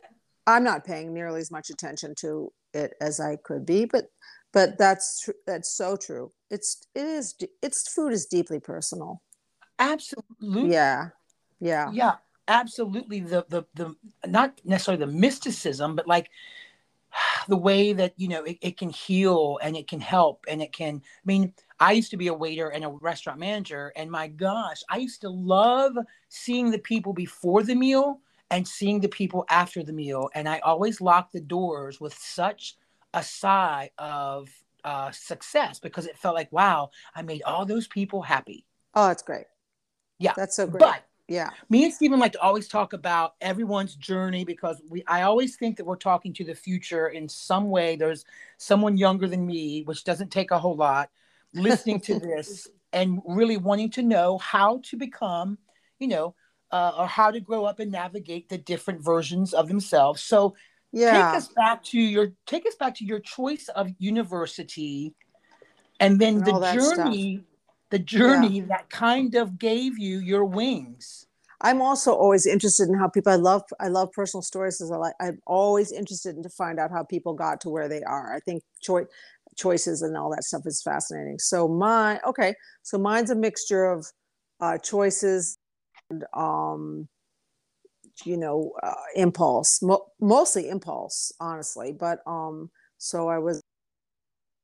i'm 0.46 0.62
not 0.64 0.84
paying 0.84 1.14
nearly 1.14 1.40
as 1.40 1.50
much 1.50 1.70
attention 1.70 2.14
to 2.16 2.52
it 2.74 2.94
as 3.00 3.18
i 3.20 3.36
could 3.42 3.64
be 3.64 3.84
but 3.84 4.04
but 4.52 4.78
that's 4.78 5.20
tr- 5.20 5.42
that's 5.46 5.70
so 5.76 5.96
true. 5.96 6.32
It's 6.50 6.86
it 6.94 7.04
is 7.04 7.34
it's 7.62 7.92
food 7.92 8.14
is 8.14 8.24
deeply 8.24 8.58
personal. 8.58 9.20
Absolutely, 9.78 10.72
yeah. 10.72 11.08
Yeah. 11.60 11.90
Yeah, 11.92 12.14
absolutely. 12.48 13.20
The 13.20 13.44
the 13.48 13.64
the 13.74 13.96
not 14.26 14.60
necessarily 14.64 15.04
the 15.04 15.12
mysticism, 15.12 15.96
but 15.96 16.06
like 16.06 16.30
the 17.48 17.56
way 17.56 17.92
that 17.92 18.14
you 18.16 18.28
know 18.28 18.42
it, 18.44 18.58
it 18.60 18.78
can 18.78 18.90
heal 18.90 19.58
and 19.62 19.76
it 19.76 19.88
can 19.88 20.00
help 20.00 20.44
and 20.48 20.60
it 20.60 20.72
can 20.72 20.96
i 20.96 21.24
mean 21.24 21.52
i 21.78 21.92
used 21.92 22.10
to 22.10 22.16
be 22.16 22.26
a 22.26 22.34
waiter 22.34 22.68
and 22.68 22.84
a 22.84 22.88
restaurant 22.88 23.38
manager 23.38 23.92
and 23.96 24.10
my 24.10 24.26
gosh 24.26 24.82
i 24.90 24.96
used 24.96 25.20
to 25.20 25.28
love 25.28 25.96
seeing 26.28 26.70
the 26.70 26.78
people 26.78 27.12
before 27.12 27.62
the 27.62 27.74
meal 27.74 28.20
and 28.50 28.66
seeing 28.66 29.00
the 29.00 29.08
people 29.08 29.44
after 29.48 29.84
the 29.84 29.92
meal 29.92 30.28
and 30.34 30.48
i 30.48 30.58
always 30.58 31.00
locked 31.00 31.32
the 31.32 31.40
doors 31.40 32.00
with 32.00 32.14
such 32.14 32.76
a 33.14 33.22
sigh 33.22 33.90
of 33.98 34.48
uh, 34.84 35.10
success 35.10 35.80
because 35.80 36.06
it 36.06 36.16
felt 36.16 36.36
like, 36.36 36.52
wow, 36.52 36.90
I 37.14 37.22
made 37.22 37.42
all 37.42 37.66
those 37.66 37.88
people 37.88 38.22
happy. 38.22 38.64
Oh, 38.94 39.08
that's 39.08 39.22
great. 39.22 39.46
Yeah, 40.18 40.32
That's 40.36 40.56
so 40.56 40.66
great. 40.66 40.80
but 40.80 41.02
yeah. 41.28 41.50
me 41.68 41.84
and 41.84 41.92
Stephen 41.92 42.20
like 42.20 42.32
to 42.32 42.40
always 42.40 42.68
talk 42.68 42.92
about 42.92 43.34
everyone's 43.40 43.94
journey 43.96 44.44
because 44.44 44.80
we 44.88 45.02
I 45.06 45.22
always 45.22 45.56
think 45.56 45.76
that 45.76 45.84
we're 45.84 45.96
talking 45.96 46.32
to 46.34 46.44
the 46.44 46.54
future 46.54 47.08
in 47.08 47.28
some 47.28 47.68
way. 47.68 47.96
There's 47.96 48.24
someone 48.58 48.96
younger 48.96 49.26
than 49.26 49.46
me, 49.46 49.82
which 49.82 50.04
doesn't 50.04 50.30
take 50.30 50.50
a 50.50 50.58
whole 50.58 50.76
lot, 50.76 51.10
listening 51.52 52.00
to 52.00 52.20
this 52.20 52.68
and 52.92 53.20
really 53.26 53.56
wanting 53.56 53.90
to 53.90 54.02
know 54.02 54.38
how 54.38 54.80
to 54.84 54.96
become, 54.96 55.58
you 55.98 56.08
know, 56.08 56.34
uh, 56.70 56.92
or 56.96 57.06
how 57.06 57.30
to 57.30 57.40
grow 57.40 57.64
up 57.64 57.80
and 57.80 57.90
navigate 57.90 58.48
the 58.48 58.58
different 58.58 59.02
versions 59.02 59.52
of 59.52 59.68
themselves. 59.68 60.22
So 60.22 60.54
Yeah. 60.92 61.30
take 61.30 61.38
us 61.38 61.48
back 61.48 61.82
to 61.84 62.00
your 62.00 62.32
take 62.46 62.66
us 62.66 62.76
back 62.76 62.94
to 62.96 63.04
your 63.04 63.20
choice 63.20 63.68
of 63.74 63.90
university 63.98 65.14
and 66.00 66.20
then 66.20 66.36
And 66.36 66.46
the 66.46 66.72
journey 66.74 67.34
stuff. 67.34 67.55
The 67.90 67.98
journey 67.98 68.60
that 68.60 68.90
kind 68.90 69.34
of 69.34 69.58
gave 69.58 69.98
you 69.98 70.18
your 70.18 70.44
wings 70.44 71.26
I'm 71.60 71.80
also 71.80 72.12
always 72.12 72.46
interested 72.46 72.88
in 72.88 72.94
how 72.94 73.08
people. 73.08 73.32
I 73.32 73.36
love. 73.36 73.62
I 73.80 73.88
love 73.88 74.12
personal 74.12 74.42
stories. 74.42 74.80
As 74.80 74.90
I 74.90 74.96
like. 74.96 75.14
I'm 75.20 75.40
always 75.46 75.90
interested 75.90 76.36
in 76.36 76.42
to 76.42 76.50
find 76.50 76.78
out 76.78 76.90
how 76.90 77.02
people 77.02 77.32
got 77.32 77.60
to 77.62 77.70
where 77.70 77.88
they 77.88 78.02
are. 78.02 78.34
I 78.34 78.40
think 78.40 78.62
choice, 78.80 79.06
choices, 79.56 80.02
and 80.02 80.16
all 80.16 80.30
that 80.30 80.44
stuff 80.44 80.62
is 80.66 80.82
fascinating. 80.82 81.38
So 81.38 81.66
my 81.66 82.20
okay. 82.26 82.54
So 82.82 82.98
mine's 82.98 83.30
a 83.30 83.34
mixture 83.34 83.86
of 83.86 84.06
uh, 84.60 84.78
choices 84.78 85.56
and 86.10 86.24
um, 86.34 87.08
you 88.24 88.36
know, 88.36 88.72
uh, 88.82 88.94
impulse. 89.14 89.80
Mo- 89.82 90.06
mostly 90.20 90.68
impulse, 90.68 91.32
honestly. 91.40 91.92
But 91.92 92.20
um, 92.26 92.70
so 92.98 93.28
I 93.28 93.38
was, 93.38 93.62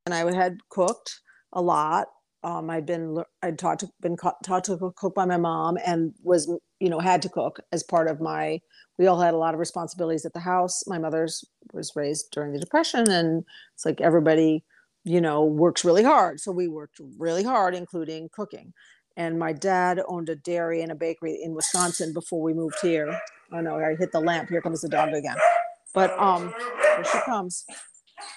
and 0.06 0.14
I 0.14 0.30
had 0.34 0.58
cooked 0.68 1.20
a 1.52 1.62
lot. 1.62 2.08
Um, 2.44 2.70
I'd 2.70 2.86
been 2.86 3.22
I'd 3.42 3.58
taught 3.58 3.78
to 3.80 3.88
been 4.00 4.16
taught 4.16 4.64
to 4.64 4.92
cook 4.96 5.14
by 5.14 5.24
my 5.24 5.36
mom 5.36 5.78
and 5.84 6.14
was 6.22 6.52
you 6.80 6.90
know 6.90 6.98
had 6.98 7.22
to 7.22 7.28
cook 7.28 7.60
as 7.72 7.82
part 7.82 8.08
of 8.08 8.20
my 8.20 8.60
we 8.98 9.06
all 9.06 9.20
had 9.20 9.34
a 9.34 9.38
lot 9.38 9.54
of 9.54 9.60
responsibilities 9.60 10.24
at 10.24 10.32
the 10.32 10.40
house. 10.40 10.82
My 10.86 10.98
mother's 10.98 11.44
was 11.72 11.92
raised 11.94 12.30
during 12.32 12.52
the 12.52 12.58
depression 12.60 13.10
and 13.10 13.44
it's 13.74 13.86
like 13.86 14.00
everybody 14.00 14.64
you 15.04 15.20
know 15.20 15.44
works 15.44 15.84
really 15.84 16.02
hard. 16.04 16.40
So 16.40 16.52
we 16.52 16.68
worked 16.68 17.00
really 17.18 17.44
hard 17.44 17.74
including 17.74 18.28
cooking. 18.32 18.72
And 19.16 19.38
my 19.38 19.52
dad 19.52 20.00
owned 20.08 20.28
a 20.30 20.36
dairy 20.36 20.82
and 20.82 20.90
a 20.90 20.96
bakery 20.96 21.38
in 21.42 21.54
wisconsin 21.54 22.12
before 22.12 22.42
we 22.42 22.54
moved 22.54 22.76
here. 22.82 23.20
Oh 23.52 23.60
no 23.60 23.76
i 23.76 23.94
hit 23.96 24.12
the 24.12 24.20
lamp. 24.20 24.48
Here 24.48 24.62
comes 24.62 24.80
the 24.80 24.88
dog 24.88 25.12
again. 25.14 25.36
But 25.94 26.18
um 26.18 26.52
here 26.96 27.04
she 27.04 27.20
comes. 27.20 27.64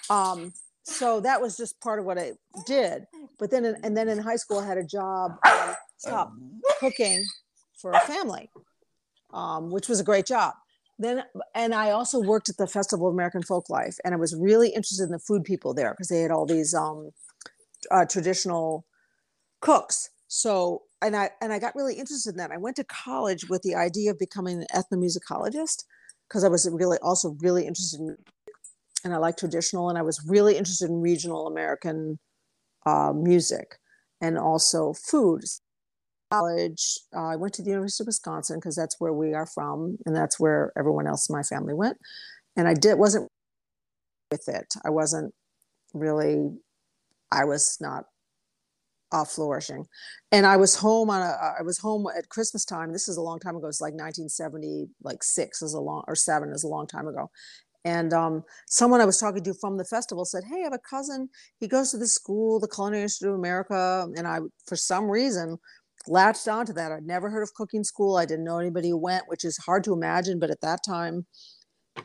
Um 0.10 0.54
so 0.86 1.20
that 1.20 1.42
was 1.42 1.58
just 1.58 1.80
part 1.82 2.00
of 2.00 2.06
what 2.06 2.18
i 2.18 2.32
did 2.66 3.06
but 3.40 3.52
then 3.52 3.66
and 3.84 3.98
then 3.98 4.08
in 4.08 4.18
high 4.18 4.36
school 4.36 4.60
i 4.60 4.66
had 4.66 4.78
a 4.78 4.84
job 4.84 5.38
um, 5.46 5.76
stop 5.98 6.32
cooking 6.80 7.24
for 7.86 7.92
a 7.92 8.00
family, 8.02 8.50
um, 9.34 9.70
which 9.70 9.88
was 9.88 10.00
a 10.00 10.04
great 10.04 10.26
job. 10.26 10.54
Then, 10.98 11.24
and 11.54 11.76
I 11.76 11.92
also 11.92 12.20
worked 12.20 12.50
at 12.50 12.58
the 12.58 12.68
Festival 12.68 13.08
of 13.08 13.14
American 13.14 13.44
Folk 13.44 13.70
Life, 13.70 13.98
and 14.04 14.14
I 14.14 14.18
was 14.18 14.36
really 14.36 14.70
interested 14.70 15.04
in 15.04 15.12
the 15.12 15.20
food 15.20 15.44
people 15.44 15.74
there 15.74 15.92
because 15.92 16.08
they 16.08 16.22
had 16.22 16.32
all 16.32 16.46
these 16.46 16.74
um, 16.74 17.12
uh, 17.92 18.06
traditional 18.06 18.86
cooks. 19.60 20.10
So, 20.28 20.84
and 21.02 21.16
I 21.16 21.32
and 21.42 21.52
I 21.52 21.60
got 21.60 21.76
really 21.76 21.96
interested 21.96 22.32
in 22.32 22.38
that. 22.38 22.52
I 22.52 22.58
went 22.58 22.78
to 22.78 22.86
college 22.86 23.50
with 23.50 23.62
the 23.62 23.76
idea 23.76 24.12
of 24.12 24.20
becoming 24.20 24.62
an 24.62 24.68
ethnomusicologist 24.74 25.84
because 26.28 26.44
I 26.44 26.48
was 26.48 26.68
really 26.72 26.98
also 27.02 27.36
really 27.42 27.68
interested 27.68 28.00
in, 28.00 28.18
and 29.06 29.14
I 29.14 29.18
like 29.18 29.38
traditional, 29.38 29.90
and 29.90 29.98
I 29.98 30.02
was 30.02 30.22
really 30.28 30.58
interested 30.58 30.90
in 30.90 31.00
regional 31.00 31.48
American 31.48 32.20
uh, 32.86 33.14
music 33.16 33.78
and 34.20 34.38
also 34.38 34.94
food 34.94 35.44
college. 36.32 36.98
Uh, 37.16 37.28
I 37.28 37.36
went 37.36 37.54
to 37.54 37.62
the 37.62 37.70
University 37.70 38.04
of 38.04 38.08
Wisconsin 38.08 38.58
because 38.58 38.76
that's 38.76 39.00
where 39.00 39.14
we 39.14 39.34
are 39.34 39.46
from, 39.46 39.98
and 40.06 40.16
that's 40.16 40.40
where 40.40 40.74
everyone 40.78 41.08
else 41.08 41.30
in 41.30 41.36
my 41.36 41.44
family 41.44 41.74
went. 41.74 41.98
And 42.58 42.68
I 42.68 42.74
did 42.74 42.98
wasn't 42.98 43.30
with 44.32 44.48
it. 44.50 44.74
I 44.84 44.90
wasn't 44.90 45.34
really. 45.94 46.50
I 47.32 47.46
was 47.46 47.78
not 47.82 48.06
uh, 49.12 49.26
flourishing, 49.26 49.86
and 50.32 50.46
I 50.46 50.58
was 50.58 50.76
home 50.76 51.10
on 51.10 51.22
a. 51.22 51.56
I 51.60 51.62
was 51.64 51.78
home 51.78 52.08
at 52.18 52.30
Christmas 52.30 52.66
time. 52.66 52.92
This 52.92 53.08
is 53.08 53.18
a 53.18 53.22
long 53.22 53.40
time 53.40 53.56
ago. 53.56 53.68
It's 53.68 53.82
like 53.82 53.94
1970, 53.94 54.88
like 55.04 55.24
six 55.24 55.62
is 55.62 55.74
a 55.74 55.80
long 55.80 56.04
or 56.08 56.16
seven 56.16 56.50
is 56.50 56.64
a 56.64 56.68
long 56.68 56.88
time 56.88 57.08
ago. 57.08 57.30
And 57.86 58.14
um, 58.14 58.44
someone 58.68 59.00
I 59.00 59.06
was 59.06 59.20
talking 59.20 59.44
to 59.44 59.54
from 59.54 59.78
the 59.78 59.86
festival 59.86 60.26
said, 60.26 60.44
"Hey, 60.44 60.62
I 60.62 60.64
have 60.64 60.74
a 60.74 60.80
cousin. 60.80 61.30
He 61.60 61.68
goes 61.68 61.92
to 61.92 61.98
the 61.98 62.08
school, 62.08 62.60
the 62.60 62.68
Culinary 62.68 63.04
Institute 63.04 63.30
of 63.30 63.36
America." 63.36 64.08
And 64.18 64.28
I, 64.28 64.40
for 64.68 64.76
some 64.76 65.10
reason, 65.10 65.60
latched 66.08 66.48
onto 66.48 66.74
that. 66.74 66.92
I'd 66.92 67.06
never 67.06 67.30
heard 67.30 67.44
of 67.44 67.54
cooking 67.54 67.84
school. 67.84 68.18
I 68.18 68.26
didn't 68.26 68.44
know 68.44 68.58
anybody 68.58 68.90
who 68.90 68.98
went, 68.98 69.26
which 69.28 69.46
is 69.46 69.58
hard 69.58 69.84
to 69.86 69.94
imagine. 69.94 70.40
But 70.40 70.50
at 70.50 70.62
that 70.62 70.80
time, 70.86 71.28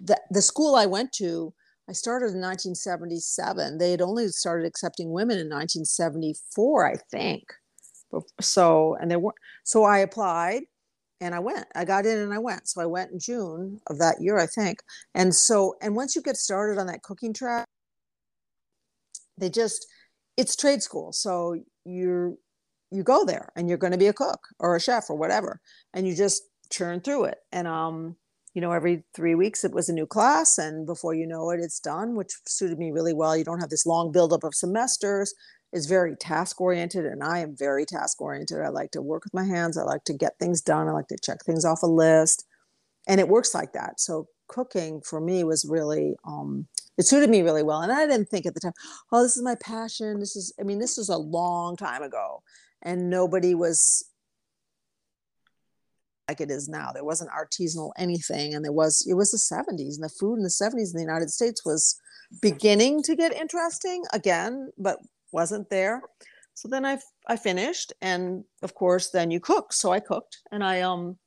the, 0.03 0.21
the 0.31 0.43
school 0.43 0.77
I 0.77 0.85
went 0.87 1.13
to, 1.15 1.53
I 1.89 1.93
started 1.93 2.27
in 2.27 2.41
1977. 2.43 3.79
They 3.79 3.91
had 3.91 4.03
only 4.03 4.29
started 4.29 4.67
accepting 4.67 5.13
women 5.13 5.39
in 5.39 5.49
1974, 5.49 6.87
I 6.87 6.97
think. 7.11 7.45
So, 8.41 8.97
and 9.01 9.11
they 9.11 9.17
were, 9.17 9.35
so 9.65 9.85
I 9.85 9.99
applied 9.99 10.65
and 11.21 11.35
I 11.35 11.39
went. 11.39 11.67
I 11.75 11.85
got 11.85 12.07
in 12.07 12.19
and 12.19 12.33
I 12.33 12.39
went. 12.39 12.69
So 12.69 12.81
I 12.81 12.87
went 12.87 13.13
in 13.13 13.19
June 13.19 13.81
of 13.89 13.99
that 13.99 14.17
year, 14.21 14.39
I 14.39 14.47
think. 14.47 14.83
And 15.15 15.35
so, 15.35 15.75
and 15.83 15.95
once 15.95 16.17
you 16.17 16.23
get 16.23 16.37
started 16.37 16.79
on 16.81 16.87
that 16.87 17.03
cooking 17.03 17.33
track, 17.33 17.67
they 19.39 19.51
just, 19.51 19.87
it's 20.37 20.57
trade 20.57 20.83
school. 20.83 21.13
So 21.13 21.57
you're, 21.85 22.35
you 22.91 23.03
go 23.03 23.25
there 23.25 23.51
and 23.57 23.69
you're 23.69 23.79
going 23.79 23.93
to 23.93 23.99
be 23.99 24.09
a 24.09 24.13
cook 24.13 24.41
or 24.59 24.77
a 24.77 24.81
chef 24.81 25.09
or 25.09 25.17
whatever 25.17 25.61
and 25.95 26.07
you 26.07 26.15
just 26.15 26.43
churn 26.71 27.01
through 27.01 27.25
it 27.25 27.39
and 27.53 27.67
um 27.67 28.17
you 28.55 28.61
know 28.61 28.73
every 28.73 29.05
three 29.15 29.35
weeks 29.35 29.65
it 29.65 29.73
was 29.73 29.89
a 29.89 29.93
new 29.93 30.07
class 30.07 30.59
and 30.59 30.87
before 30.87 31.15
you 31.15 31.27
know 31.27 31.51
it 31.51 31.61
it's 31.61 31.81
done 31.81 32.17
which 32.17 32.33
suited 32.47 32.79
me 32.79 32.91
really 32.91 33.13
well 33.13 33.37
you 33.37 33.45
don't 33.45 33.61
have 33.61 33.71
this 33.71 33.87
long 33.87 34.11
buildup 34.13 34.45
of 34.45 34.55
semesters 34.55 35.35
it's 35.73 35.87
very 35.87 36.17
task 36.17 36.61
oriented 36.61 37.05
and 37.05 37.23
i 37.23 37.39
am 37.39 37.57
very 37.57 37.85
task 37.85 38.21
oriented 38.21 38.61
i 38.61 38.69
like 38.69 38.91
to 38.91 39.03
work 39.03 39.25
with 39.25 39.35
my 39.35 39.45
hands 39.45 39.77
i 39.77 39.83
like 39.83 40.05
to 40.05 40.13
get 40.13 40.39
things 40.39 40.61
done 40.61 40.89
i 40.89 40.93
like 40.93 41.09
to 41.09 41.19
check 41.23 41.45
things 41.45 41.65
off 41.65 41.83
a 41.83 41.87
list 41.87 42.47
and 43.09 43.21
it 43.21 43.29
works 43.29 43.55
like 43.55 43.73
that 43.73 44.01
so 44.01 44.27
cooking 44.49 45.01
for 45.01 45.21
me 45.21 45.45
was 45.45 45.65
really 45.69 46.17
um 46.25 46.67
it 46.99 47.07
suited 47.07 47.31
me 47.31 47.43
really 47.43 47.63
well 47.63 47.81
and 47.81 47.93
i 47.93 48.07
didn't 48.07 48.29
think 48.29 48.47
at 48.47 48.55
the 48.55 48.61
time 48.61 48.73
oh 49.13 49.23
this 49.23 49.37
is 49.37 49.43
my 49.43 49.55
passion 49.63 50.19
this 50.19 50.37
is 50.37 50.53
i 50.61 50.63
mean 50.63 50.79
this 50.79 50.97
was 50.97 51.09
a 51.09 51.17
long 51.17 51.77
time 51.77 52.03
ago 52.03 52.43
and 52.83 53.11
nobody 53.11 53.55
was 53.55 54.11
like 56.31 56.41
it 56.41 56.51
is 56.51 56.69
now. 56.69 56.93
There 56.93 57.05
wasn't 57.05 57.31
artisanal 57.33 57.91
anything, 57.99 58.55
and 58.55 58.65
there 58.65 58.73
was 58.73 59.05
it 59.09 59.15
was 59.15 59.33
the 59.33 59.55
70s, 59.55 59.97
and 59.97 60.05
the 60.05 60.09
food 60.09 60.37
in 60.37 60.45
the 60.45 60.49
70s 60.49 60.93
in 60.93 60.97
the 60.97 61.01
United 61.01 61.29
States 61.29 61.65
was 61.65 62.01
beginning 62.41 63.03
to 63.03 63.17
get 63.17 63.33
interesting 63.33 64.05
again, 64.13 64.71
but 64.79 64.99
wasn't 65.33 65.71
there. 65.71 66.03
So 66.55 66.69
then 66.69 66.85
I 66.85 66.99
I 67.29 67.37
finished, 67.37 67.93
and 68.03 68.45
of 68.63 68.75
course, 68.75 69.11
then 69.11 69.31
you 69.31 69.41
cook. 69.41 69.73
So 69.73 69.93
I 69.93 70.01
cooked, 70.01 70.39
and 70.53 70.63
I 70.65 70.83
um 70.83 71.19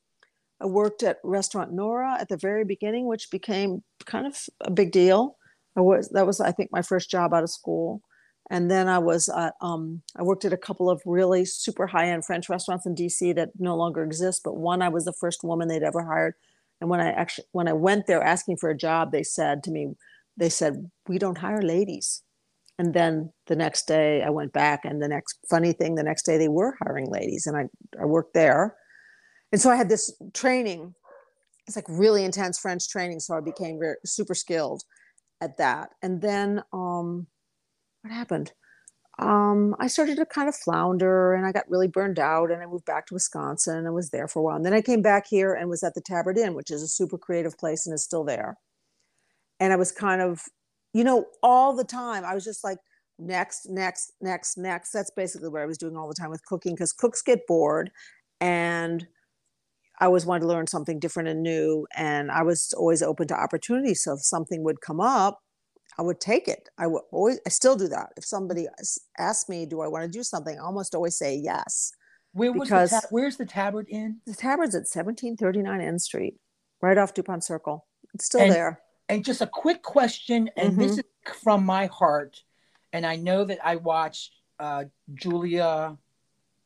I 0.61 0.65
worked 0.65 1.03
at 1.03 1.17
Restaurant 1.23 1.73
Nora 1.73 2.17
at 2.19 2.29
the 2.29 2.37
very 2.37 2.65
beginning, 2.65 3.07
which 3.07 3.31
became 3.31 3.83
kind 4.05 4.27
of 4.27 4.37
a 4.61 4.71
big 4.71 4.91
deal. 4.91 5.37
I 5.75 5.81
was 5.81 6.09
that 6.09 6.27
was 6.27 6.39
I 6.39 6.51
think 6.51 6.71
my 6.71 6.81
first 6.81 7.09
job 7.09 7.33
out 7.33 7.43
of 7.43 7.49
school 7.49 8.01
and 8.49 8.69
then 8.69 8.89
I 8.89 8.99
was 8.99 9.29
at, 9.29 9.53
um, 9.61 10.01
I 10.17 10.23
worked 10.23 10.45
at 10.45 10.53
a 10.53 10.57
couple 10.57 10.89
of 10.89 11.01
really 11.05 11.45
super 11.45 11.87
high 11.87 12.09
end 12.09 12.25
French 12.25 12.49
restaurants 12.49 12.85
in 12.85 12.95
DC 12.95 13.35
that 13.35 13.51
no 13.57 13.75
longer 13.75 14.03
exist. 14.03 14.41
But 14.43 14.57
one, 14.57 14.81
I 14.81 14.89
was 14.89 15.05
the 15.05 15.13
first 15.13 15.43
woman 15.43 15.67
they'd 15.67 15.83
ever 15.83 16.03
hired. 16.03 16.35
And 16.81 16.89
when 16.89 16.99
I 16.99 17.11
actually 17.11 17.45
when 17.53 17.67
I 17.67 17.73
went 17.73 18.07
there 18.07 18.21
asking 18.21 18.57
for 18.57 18.69
a 18.69 18.77
job, 18.77 19.11
they 19.11 19.23
said 19.23 19.63
to 19.63 19.71
me, 19.71 19.93
they 20.35 20.49
said 20.49 20.91
we 21.07 21.17
don't 21.17 21.37
hire 21.37 21.61
ladies. 21.61 22.21
And 22.83 22.93
then 22.93 23.31
the 23.47 23.55
next 23.55 23.87
day 23.87 24.23
I 24.23 24.29
went 24.29 24.51
back, 24.51 24.83
and 24.83 25.01
the 25.01 25.07
next 25.07 25.39
funny 25.49 25.71
thing, 25.71 25.95
the 25.95 26.03
next 26.03 26.23
day 26.23 26.37
they 26.37 26.49
were 26.49 26.75
hiring 26.83 27.09
ladies, 27.09 27.47
and 27.47 27.55
I 27.55 27.69
I 28.01 28.03
worked 28.03 28.33
there. 28.33 28.75
And 29.53 29.61
so 29.61 29.71
I 29.71 29.77
had 29.77 29.87
this 29.87 30.13
training. 30.33 30.93
It's 31.65 31.77
like 31.77 31.85
really 31.87 32.25
intense 32.25 32.59
French 32.59 32.89
training, 32.89 33.21
so 33.21 33.37
I 33.37 33.39
became 33.39 33.79
very 33.79 33.95
super 34.05 34.35
skilled 34.35 34.83
at 35.39 35.55
that. 35.59 35.91
And 36.01 36.21
then 36.21 36.61
um, 36.73 37.27
what 38.01 38.11
happened? 38.13 38.51
Um, 39.17 39.77
I 39.79 39.87
started 39.87 40.17
to 40.17 40.25
kind 40.25 40.49
of 40.49 40.55
flounder 40.55 41.35
and 41.35 41.45
I 41.45 41.53
got 41.53 41.69
really 41.69 41.87
burned 41.87 42.19
out 42.19 42.51
and 42.51 42.61
I 42.61 42.65
moved 42.65 42.85
back 42.85 43.05
to 43.07 43.13
Wisconsin 43.13 43.77
and 43.77 43.87
I 43.87 43.91
was 43.91 44.09
there 44.09 44.27
for 44.27 44.39
a 44.39 44.43
while. 44.43 44.57
And 44.57 44.65
then 44.65 44.73
I 44.73 44.81
came 44.81 45.01
back 45.01 45.25
here 45.27 45.53
and 45.53 45.69
was 45.69 45.83
at 45.83 45.93
the 45.93 46.01
Tabard 46.01 46.37
Inn, 46.37 46.53
which 46.53 46.71
is 46.71 46.83
a 46.83 46.87
super 46.87 47.17
creative 47.17 47.57
place 47.57 47.85
and 47.85 47.93
is 47.93 48.03
still 48.03 48.25
there. 48.25 48.57
And 49.61 49.71
I 49.71 49.77
was 49.77 49.93
kind 49.93 50.21
of, 50.21 50.41
you 50.93 51.03
know, 51.03 51.25
all 51.41 51.75
the 51.75 51.83
time, 51.83 52.23
I 52.23 52.33
was 52.33 52.43
just 52.43 52.63
like, 52.63 52.77
next, 53.19 53.67
next, 53.69 54.13
next, 54.21 54.57
next. 54.57 54.91
That's 54.91 55.11
basically 55.11 55.49
what 55.49 55.61
I 55.61 55.65
was 55.65 55.77
doing 55.77 55.95
all 55.97 56.07
the 56.07 56.15
time 56.15 56.29
with 56.29 56.45
cooking 56.45 56.73
because 56.75 56.93
cooks 56.93 57.21
get 57.21 57.45
bored 57.47 57.91
and 58.41 59.05
I 59.99 60.05
always 60.05 60.25
wanted 60.25 60.41
to 60.41 60.47
learn 60.47 60.67
something 60.67 60.99
different 60.99 61.29
and 61.29 61.43
new. 61.43 61.85
And 61.95 62.31
I 62.31 62.41
was 62.43 62.73
always 62.77 63.01
open 63.03 63.27
to 63.27 63.35
opportunities. 63.39 64.03
So 64.03 64.13
if 64.13 64.21
something 64.23 64.63
would 64.63 64.81
come 64.81 64.99
up, 64.99 65.39
I 65.97 66.01
would 66.01 66.19
take 66.19 66.47
it. 66.47 66.69
I 66.79 66.87
would 66.87 67.03
always, 67.11 67.39
I 67.45 67.49
still 67.49 67.75
do 67.75 67.87
that. 67.89 68.07
If 68.17 68.25
somebody 68.25 68.67
asks 69.19 69.47
me, 69.47 69.65
do 69.67 69.81
I 69.81 69.87
want 69.87 70.03
to 70.03 70.09
do 70.09 70.23
something? 70.23 70.57
I 70.59 70.63
almost 70.63 70.95
always 70.95 71.15
say 71.17 71.35
yes. 71.35 71.91
Where 72.33 72.51
was 72.51 72.67
Because- 72.67 72.89
the 72.89 73.01
ta- 73.01 73.07
where's 73.11 73.37
the 73.37 73.45
Tabard 73.45 73.85
Inn? 73.89 74.19
The 74.25 74.33
Tabard's 74.33 74.73
at 74.73 74.87
1739 74.87 75.79
N 75.81 75.99
Street, 75.99 76.39
right 76.81 76.97
off 76.97 77.13
DuPont 77.13 77.43
Circle. 77.43 77.85
It's 78.15 78.25
still 78.25 78.41
And- 78.41 78.51
there. 78.51 78.81
And 79.09 79.23
just 79.23 79.41
a 79.41 79.47
quick 79.47 79.81
question, 79.81 80.49
and 80.55 80.77
this 80.77 80.93
Mhm. 80.93 80.99
is 80.99 81.33
from 81.41 81.65
my 81.65 81.87
heart, 81.87 82.43
and 82.93 83.05
I 83.05 83.15
know 83.17 83.43
that 83.45 83.59
I 83.65 83.75
watched 83.75 84.33
uh, 84.59 84.85
Julia 85.13 85.97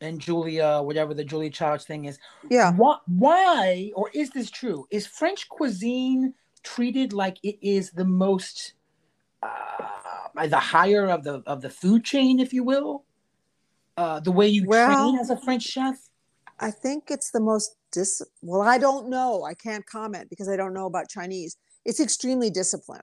and 0.02 0.20
Julia, 0.20 0.82
whatever 0.84 1.16
the 1.16 1.24
Julia 1.24 1.50
Childs 1.50 1.86
thing 1.86 2.06
is. 2.06 2.20
Yeah. 2.50 2.74
Why, 2.74 2.98
why, 3.08 3.92
or 3.96 4.12
is 4.14 4.30
this 4.32 4.52
true? 4.52 4.86
Is 4.92 5.08
French 5.08 5.50
cuisine 5.50 6.36
treated 6.62 7.12
like 7.14 7.38
it 7.44 7.58
is 7.62 7.90
the 7.92 8.06
most, 8.06 8.74
uh, 9.42 10.48
the 10.48 10.60
higher 10.60 11.08
of 11.10 11.24
the 11.24 11.42
of 11.48 11.62
the 11.62 11.70
food 11.72 12.04
chain, 12.04 12.40
if 12.40 12.54
you 12.54 12.64
will? 12.64 13.06
Uh, 13.96 14.20
the 14.20 14.32
way 14.32 14.48
you 14.48 14.68
Well- 14.68 15.12
train 15.12 15.20
as 15.20 15.32
a 15.32 15.38
French 15.38 15.64
chef. 15.64 16.10
I 16.60 16.70
think 16.70 17.10
it's 17.10 17.32
the 17.32 17.40
most 17.40 17.78
dis. 17.92 18.22
Well, 18.44 18.62
I 18.62 18.78
don't 18.78 19.10
know. 19.10 19.44
I 19.44 19.56
can't 19.56 19.86
comment 19.86 20.30
because 20.30 20.50
I 20.50 20.56
don't 20.56 20.74
know 20.74 20.86
about 20.86 21.10
Chinese. 21.10 21.58
It's 21.88 22.00
extremely 22.02 22.52
disciplined, 22.52 23.02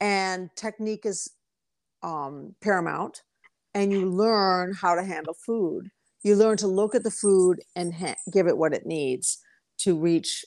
and 0.00 0.50
technique 0.56 1.06
is 1.06 1.30
um, 2.02 2.54
paramount. 2.62 3.22
And 3.74 3.92
you 3.92 4.10
learn 4.10 4.72
how 4.72 4.94
to 4.94 5.04
handle 5.04 5.36
food. 5.44 5.90
You 6.22 6.34
learn 6.34 6.56
to 6.56 6.66
look 6.66 6.94
at 6.94 7.02
the 7.02 7.10
food 7.10 7.60
and 7.76 7.92
ha- 7.92 8.16
give 8.32 8.46
it 8.46 8.56
what 8.56 8.72
it 8.72 8.86
needs 8.86 9.38
to 9.80 9.94
reach, 9.94 10.46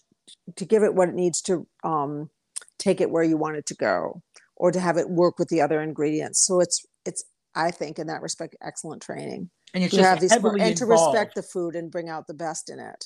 to 0.55 0.65
give 0.65 0.81
it 0.81 0.95
what 0.95 1.09
it 1.09 1.15
needs 1.15 1.39
to 1.43 1.67
um, 1.83 2.31
take 2.79 2.99
it 2.99 3.11
where 3.11 3.21
you 3.21 3.37
want 3.37 3.57
it 3.57 3.67
to 3.67 3.75
go, 3.75 4.23
or 4.55 4.71
to 4.71 4.79
have 4.79 4.97
it 4.97 5.11
work 5.11 5.37
with 5.37 5.49
the 5.49 5.61
other 5.61 5.79
ingredients. 5.79 6.43
So 6.43 6.59
it's 6.59 6.83
it's 7.05 7.23
I 7.55 7.69
think 7.69 7.99
in 7.99 8.07
that 8.07 8.23
respect 8.23 8.55
excellent 8.61 9.03
training 9.03 9.51
And 9.75 9.83
just 9.83 9.99
have 9.99 10.19
these 10.19 10.31
heavily 10.31 10.61
and 10.61 10.77
to 10.77 10.87
respect 10.87 11.35
the 11.35 11.43
food 11.43 11.75
and 11.75 11.91
bring 11.91 12.09
out 12.09 12.25
the 12.25 12.33
best 12.33 12.69
in 12.71 12.79
it. 12.79 13.05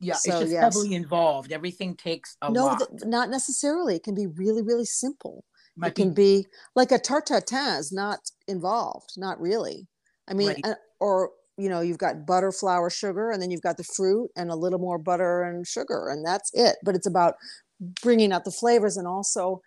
Yeah, 0.00 0.14
so, 0.14 0.32
it's 0.32 0.40
just 0.40 0.52
yes. 0.52 0.62
heavily 0.62 0.94
involved. 0.94 1.52
Everything 1.52 1.96
takes 1.96 2.36
a 2.42 2.50
no, 2.50 2.66
lot. 2.66 2.78
th- 2.78 3.04
not 3.04 3.30
necessarily. 3.30 3.96
It 3.96 4.02
can 4.02 4.14
be 4.14 4.26
really, 4.26 4.62
really 4.62 4.84
simple. 4.84 5.44
Might 5.76 5.88
it 5.88 5.94
can 5.94 6.14
be- 6.14 6.42
be 6.42 6.46
like 6.74 6.92
a 6.92 6.98
tarte 6.98 7.26
tatin 7.26 7.78
is 7.78 7.92
not 7.92 8.18
involved, 8.48 9.12
not 9.16 9.40
really. 9.40 9.86
I 10.28 10.34
mean, 10.34 10.48
Right. 10.48 10.60
uh, 10.64 10.74
or 11.00 11.30
you 11.58 11.70
know, 11.70 11.80
you've 11.80 11.98
got 11.98 12.26
butter, 12.26 12.52
flour, 12.52 12.90
sugar, 12.90 13.30
and 13.30 13.40
then 13.40 13.50
you've 13.50 13.62
got 13.62 13.78
the 13.78 13.84
fruit 13.84 14.30
and 14.36 14.50
a 14.50 14.54
little 14.54 14.78
more 14.78 14.98
butter 14.98 15.42
and 15.42 15.66
sugar, 15.66 16.08
and 16.08 16.24
that's 16.24 16.50
it. 16.52 16.76
But 16.84 16.94
it's 16.94 17.06
about 17.06 17.34
bringing 18.02 18.30
out 18.32 18.44
the 18.44 18.50
flavors, 18.50 18.96
and 18.98 19.06
also, 19.06 19.62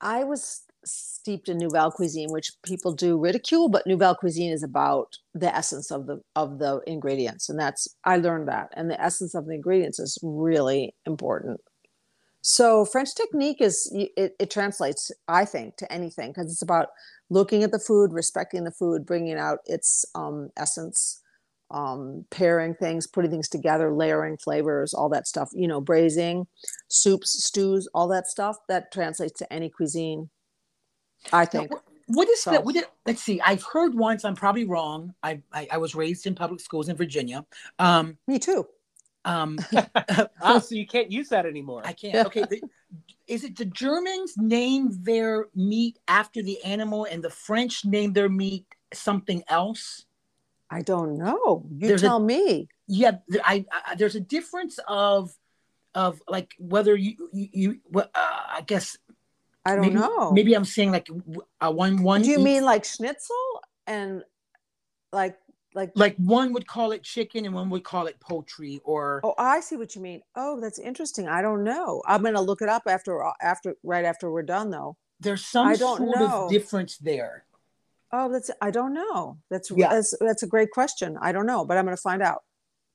I 0.00 0.24
was 0.24 0.62
steeped 0.86 1.48
in 1.48 1.58
Nouvelle 1.58 1.90
cuisine, 1.90 2.30
which 2.30 2.52
people 2.64 2.92
do 2.92 3.18
ridicule, 3.18 3.68
but 3.68 3.86
Nouvelle 3.86 4.14
cuisine 4.14 4.52
is 4.52 4.62
about 4.62 5.18
the 5.34 5.54
essence 5.54 5.90
of 5.90 6.06
the 6.06 6.20
of 6.36 6.58
the 6.58 6.80
ingredients, 6.86 7.48
and 7.48 7.58
that's 7.58 7.88
I 8.04 8.16
learned 8.16 8.48
that, 8.48 8.70
and 8.74 8.90
the 8.90 9.00
essence 9.00 9.34
of 9.34 9.46
the 9.46 9.54
ingredients 9.54 9.98
is 9.98 10.18
really 10.22 10.94
important. 11.06 11.60
So 12.46 12.84
French 12.84 13.14
technique 13.14 13.62
is 13.62 13.90
it, 13.94 14.36
it 14.38 14.50
translates, 14.50 15.10
I 15.28 15.46
think, 15.46 15.76
to 15.76 15.90
anything 15.90 16.30
because 16.30 16.52
it's 16.52 16.60
about 16.60 16.88
looking 17.30 17.62
at 17.62 17.72
the 17.72 17.78
food, 17.78 18.12
respecting 18.12 18.64
the 18.64 18.70
food, 18.70 19.06
bringing 19.06 19.38
out 19.38 19.60
its 19.64 20.04
um, 20.14 20.50
essence, 20.58 21.22
um, 21.70 22.26
pairing 22.30 22.74
things, 22.74 23.06
putting 23.06 23.30
things 23.30 23.48
together, 23.48 23.94
layering 23.94 24.36
flavors, 24.36 24.92
all 24.92 25.08
that 25.08 25.26
stuff. 25.26 25.48
You 25.54 25.66
know, 25.66 25.80
braising, 25.80 26.46
soups, 26.88 27.42
stews, 27.44 27.88
all 27.94 28.08
that 28.08 28.26
stuff. 28.26 28.58
That 28.68 28.92
translates 28.92 29.38
to 29.38 29.50
any 29.50 29.70
cuisine. 29.70 30.28
I 31.32 31.44
think. 31.46 31.72
wh- 31.72 32.10
what 32.10 32.28
is 32.28 32.42
So- 32.42 32.50
that? 32.52 32.64
What 32.64 32.76
it, 32.76 32.90
let's 33.06 33.22
see. 33.22 33.40
I've 33.40 33.62
heard 33.62 33.94
once. 33.94 34.24
I'm 34.24 34.34
probably 34.36 34.64
wrong. 34.64 35.14
I, 35.22 35.40
I 35.52 35.68
I 35.72 35.78
was 35.78 35.94
raised 35.94 36.26
in 36.26 36.34
public 36.34 36.60
schools 36.60 36.88
in 36.88 36.96
Virginia. 36.96 37.44
Um 37.78 38.18
Me 38.28 38.38
too. 38.38 38.66
um. 39.24 39.58
ah, 40.42 40.58
so 40.58 40.74
you 40.74 40.86
can't 40.86 41.10
use 41.10 41.28
that 41.30 41.46
anymore. 41.46 41.82
I 41.84 41.92
can't. 41.92 42.26
Okay. 42.26 42.44
The, 42.48 42.60
is 43.26 43.42
it 43.42 43.56
the 43.56 43.64
Germans 43.64 44.34
name 44.36 44.90
their 45.02 45.46
meat 45.54 45.98
after 46.08 46.42
the 46.42 46.62
animal, 46.62 47.06
and 47.10 47.24
the 47.24 47.30
French 47.30 47.84
name 47.84 48.12
their 48.12 48.28
meat 48.28 48.66
something 48.92 49.42
else? 49.48 50.04
I 50.70 50.82
don't 50.82 51.16
know. 51.16 51.64
You 51.78 51.88
There's 51.88 52.02
a- 52.02 52.06
tell 52.06 52.20
me. 52.20 52.68
Yeah. 52.86 53.12
I, 53.44 53.64
I 53.72 53.94
there's 53.94 54.14
a 54.16 54.20
difference 54.20 54.78
of 54.88 55.32
of 55.94 56.20
like 56.28 56.54
whether 56.58 56.94
you 56.96 57.14
you, 57.32 57.48
you 57.52 58.00
uh, 58.00 58.08
I 58.14 58.62
guess 58.66 58.98
I 59.64 59.72
don't 59.76 59.82
maybe, 59.82 59.94
know. 59.94 60.30
Maybe 60.32 60.54
I'm 60.54 60.64
saying 60.64 60.92
like 60.92 61.08
uh, 61.60 61.72
one 61.72 62.02
one. 62.02 62.22
Do 62.22 62.28
you 62.28 62.34
eats- 62.36 62.44
mean 62.44 62.64
like 62.64 62.84
schnitzel 62.84 63.62
and 63.86 64.22
like 65.12 65.36
like 65.74 65.90
like 65.96 66.16
one 66.18 66.52
would 66.52 66.66
call 66.66 66.92
it 66.92 67.02
chicken 67.02 67.44
and 67.46 67.54
one 67.54 67.68
would 67.70 67.82
call 67.82 68.06
it 68.06 68.20
poultry 68.20 68.80
or 68.84 69.20
Oh, 69.24 69.34
I 69.38 69.60
see 69.60 69.76
what 69.76 69.96
you 69.96 70.02
mean. 70.02 70.20
Oh, 70.36 70.60
that's 70.60 70.78
interesting. 70.78 71.26
I 71.28 71.42
don't 71.42 71.64
know. 71.64 72.02
I'm 72.06 72.22
gonna 72.22 72.40
look 72.42 72.62
it 72.62 72.68
up 72.68 72.82
after 72.86 73.24
after 73.42 73.74
right 73.82 74.04
after 74.04 74.30
we're 74.30 74.42
done 74.42 74.70
though. 74.70 74.96
there's 75.20 75.44
some 75.44 75.66
I 75.66 75.76
don't 75.76 75.96
sort 75.98 76.18
know. 76.18 76.44
of 76.44 76.50
difference 76.50 76.98
there. 76.98 77.44
Oh, 78.12 78.30
that's 78.30 78.50
I 78.60 78.70
don't 78.70 78.94
know. 78.94 79.38
That's 79.50 79.72
Yeah. 79.72 79.88
that's 79.88 80.14
that's 80.20 80.42
a 80.44 80.46
great 80.46 80.70
question. 80.70 81.18
I 81.20 81.32
don't 81.32 81.46
know, 81.46 81.64
but 81.64 81.76
I'm 81.76 81.84
gonna 81.84 81.96
find 81.96 82.22
out. 82.22 82.43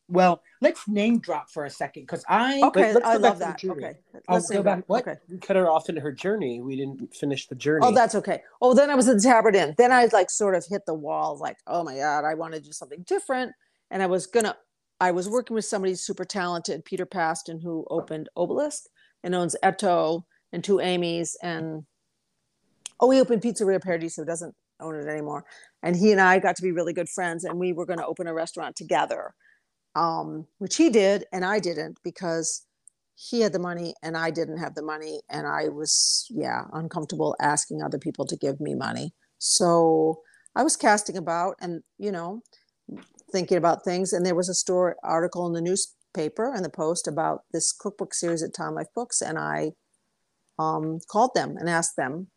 Well, 0.10 0.41
let's 0.60 0.88
name 0.88 1.20
drop 1.20 1.49
for 1.51 1.66
a 1.66 1.70
second 1.70 2.03
because 2.03 2.26
I 2.28 2.62
Okay, 2.64 2.95
I 3.03 3.18
love 3.18 3.39
that. 3.39 3.64
Okay, 3.64 3.93
I'll 4.28 4.36
let's 4.36 4.49
go 4.49 4.64
back- 4.64 4.84
what? 4.88 5.07
Okay. 5.07 5.20
We 5.30 5.38
cut 5.38 5.55
her 5.55 5.70
off 5.70 5.88
in 5.88 5.97
her 5.97 6.12
journey. 6.12 6.62
We 6.62 6.76
didn't 6.76 7.14
finish 7.16 7.47
the 7.47 7.55
journey. 7.55 7.86
Oh, 7.86 7.91
that's 7.93 8.16
okay. 8.16 8.41
Oh, 8.62 8.74
then 8.74 8.89
I 8.89 8.95
was 8.95 9.07
at 9.07 9.18
the 9.18 9.22
Tabard 9.22 9.55
Inn. 9.55 9.76
Then 9.78 9.91
I 9.91 10.05
like 10.12 10.30
sort 10.32 10.55
of 10.55 10.66
hit 10.68 10.86
the 10.88 10.95
wall, 10.95 11.38
like, 11.38 11.57
oh 11.68 11.84
my 11.84 11.95
god, 11.95 12.26
I 12.26 12.34
want 12.34 12.53
to 12.55 12.60
do 12.60 12.72
something 12.72 13.03
different. 13.03 13.51
And 13.91 14.01
I 14.01 14.07
was 14.07 14.26
gonna, 14.26 14.57
I 14.99 15.12
was 15.12 15.30
working 15.30 15.53
with 15.53 15.66
somebody 15.66 15.95
super 15.95 16.26
talented, 16.26 16.86
Peter 16.86 17.05
Pastan, 17.05 17.62
who 17.62 17.86
opened 17.89 18.30
Obelisk 18.36 18.86
and 19.24 19.36
owns 19.36 19.55
Etto 19.64 20.26
and 20.51 20.64
two 20.64 20.80
Amy's, 20.80 21.38
and 21.43 21.84
oh, 22.99 23.12
he 23.12 23.20
opened 23.22 23.41
Pizzeria 23.43 23.82
Paradiso, 23.82 24.26
doesn't 24.26 24.55
own 24.80 24.95
it 24.95 25.07
anymore. 25.07 25.45
And 25.84 25.95
he 25.95 26.12
and 26.12 26.20
I 26.22 26.39
got 26.39 26.55
to 26.55 26.62
be 26.62 26.72
really 26.72 26.93
good 26.93 27.10
friends, 27.10 27.43
and 27.43 27.60
we 27.60 27.74
were 27.74 27.86
going 27.86 27.99
to 27.99 28.05
open 28.05 28.28
a 28.28 28.34
restaurant 28.34 28.76
together, 28.76 29.34
um, 30.00 30.47
which 30.60 30.78
he 30.78 30.89
did, 30.89 31.26
and 31.34 31.43
I 31.43 31.60
didn't 31.60 32.00
because 32.04 32.66
he 33.16 33.41
had 33.41 33.52
the 33.52 33.60
money 33.60 33.93
and 34.02 34.16
I 34.16 34.32
didn't 34.32 34.60
have 34.60 34.74
the 34.74 34.82
money, 34.82 35.22
and 35.30 35.45
I 35.45 35.68
was 35.68 36.26
yeah 36.30 36.64
uncomfortable 36.72 37.36
asking 37.41 37.84
other 37.84 38.00
people 38.00 38.26
to 38.28 38.38
give 38.38 38.62
me 38.62 38.76
money. 38.76 39.14
So 39.39 40.22
I 40.56 40.64
was 40.64 40.78
casting 40.78 41.18
about, 41.18 41.56
and 41.60 41.84
you 41.97 42.14
know, 42.14 42.41
thinking 43.30 43.58
about 43.58 43.84
things, 43.84 44.14
and 44.14 44.26
there 44.26 44.36
was 44.36 44.47
a 44.47 44.54
story 44.54 44.93
article 45.04 45.45
in 45.47 45.54
the 45.54 45.62
newspaper 45.62 46.54
and 46.54 46.64
the 46.64 46.70
Post 46.70 47.06
about 47.06 47.41
this 47.52 47.74
cookbook 47.74 48.14
series 48.14 48.41
at 48.41 48.54
Time 48.54 48.76
Life 48.76 48.93
Books, 48.95 49.22
and 49.22 49.38
I 49.38 49.72
um, 50.58 51.00
called 51.12 51.32
them 51.36 51.58
and 51.58 51.70
asked 51.70 51.97
them 51.97 52.28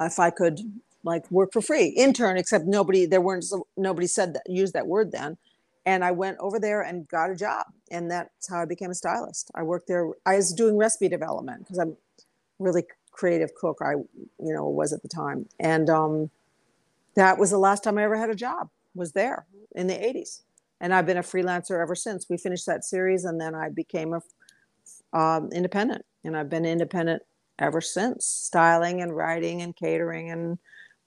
if 0.00 0.18
I 0.18 0.30
could 0.30 0.58
like 1.04 1.30
work 1.30 1.50
for 1.52 1.62
free, 1.62 1.86
intern, 1.86 2.36
except 2.36 2.64
nobody 2.66 3.06
there 3.06 3.20
weren't 3.20 3.44
nobody 3.76 4.08
said 4.08 4.34
that 4.34 4.42
used 4.48 4.72
that 4.74 4.88
word 4.88 5.12
then. 5.12 5.36
And 5.86 6.02
I 6.04 6.12
went 6.12 6.38
over 6.40 6.58
there 6.58 6.82
and 6.82 7.06
got 7.08 7.30
a 7.30 7.36
job, 7.36 7.66
and 7.90 8.10
that's 8.10 8.48
how 8.48 8.60
I 8.60 8.64
became 8.64 8.90
a 8.90 8.94
stylist. 8.94 9.50
I 9.54 9.62
worked 9.62 9.86
there. 9.86 10.08
I 10.24 10.36
was 10.36 10.52
doing 10.52 10.76
recipe 10.78 11.08
development 11.08 11.60
because 11.60 11.78
I'm 11.78 11.96
really 12.58 12.84
creative 13.12 13.54
cook. 13.54 13.78
I, 13.82 13.92
you 13.92 14.54
know, 14.54 14.66
was 14.66 14.92
at 14.92 15.02
the 15.02 15.08
time, 15.08 15.46
and 15.60 15.90
um, 15.90 16.30
that 17.16 17.38
was 17.38 17.50
the 17.50 17.58
last 17.58 17.84
time 17.84 17.98
I 17.98 18.04
ever 18.04 18.16
had 18.16 18.30
a 18.30 18.34
job. 18.34 18.70
Was 18.94 19.12
there 19.12 19.46
in 19.74 19.86
the 19.86 19.94
'80s, 19.94 20.40
and 20.80 20.94
I've 20.94 21.06
been 21.06 21.18
a 21.18 21.22
freelancer 21.22 21.82
ever 21.82 21.94
since. 21.94 22.30
We 22.30 22.38
finished 22.38 22.66
that 22.66 22.84
series, 22.84 23.24
and 23.26 23.38
then 23.38 23.54
I 23.54 23.68
became 23.68 24.14
a 24.14 25.18
um, 25.18 25.50
independent, 25.52 26.04
and 26.24 26.34
I've 26.34 26.48
been 26.48 26.64
independent 26.64 27.22
ever 27.58 27.82
since. 27.82 28.24
Styling 28.24 29.02
and 29.02 29.14
writing 29.14 29.60
and 29.60 29.76
catering 29.76 30.30
and 30.30 30.58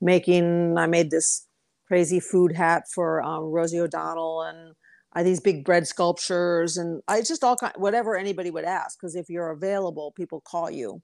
making. 0.02 0.78
I 0.78 0.86
made 0.86 1.10
this 1.10 1.47
crazy 1.88 2.20
food 2.20 2.52
hat 2.52 2.84
for 2.94 3.22
um, 3.24 3.46
Rosie 3.46 3.80
O'Donnell 3.80 4.44
and 4.44 4.74
I 5.14 5.24
these 5.24 5.40
big 5.40 5.64
bread 5.64 5.88
sculptures 5.88 6.78
and 6.78 7.02
I 7.08 7.22
just 7.22 7.44
all 7.44 7.56
kind 7.56 7.74
whatever 7.78 8.16
anybody 8.16 8.52
would 8.52 8.66
ask 8.66 9.00
because 9.00 9.16
if 9.16 9.30
you're 9.30 9.52
available, 9.52 10.12
people 10.12 10.42
call 10.42 10.70
you, 10.70 11.02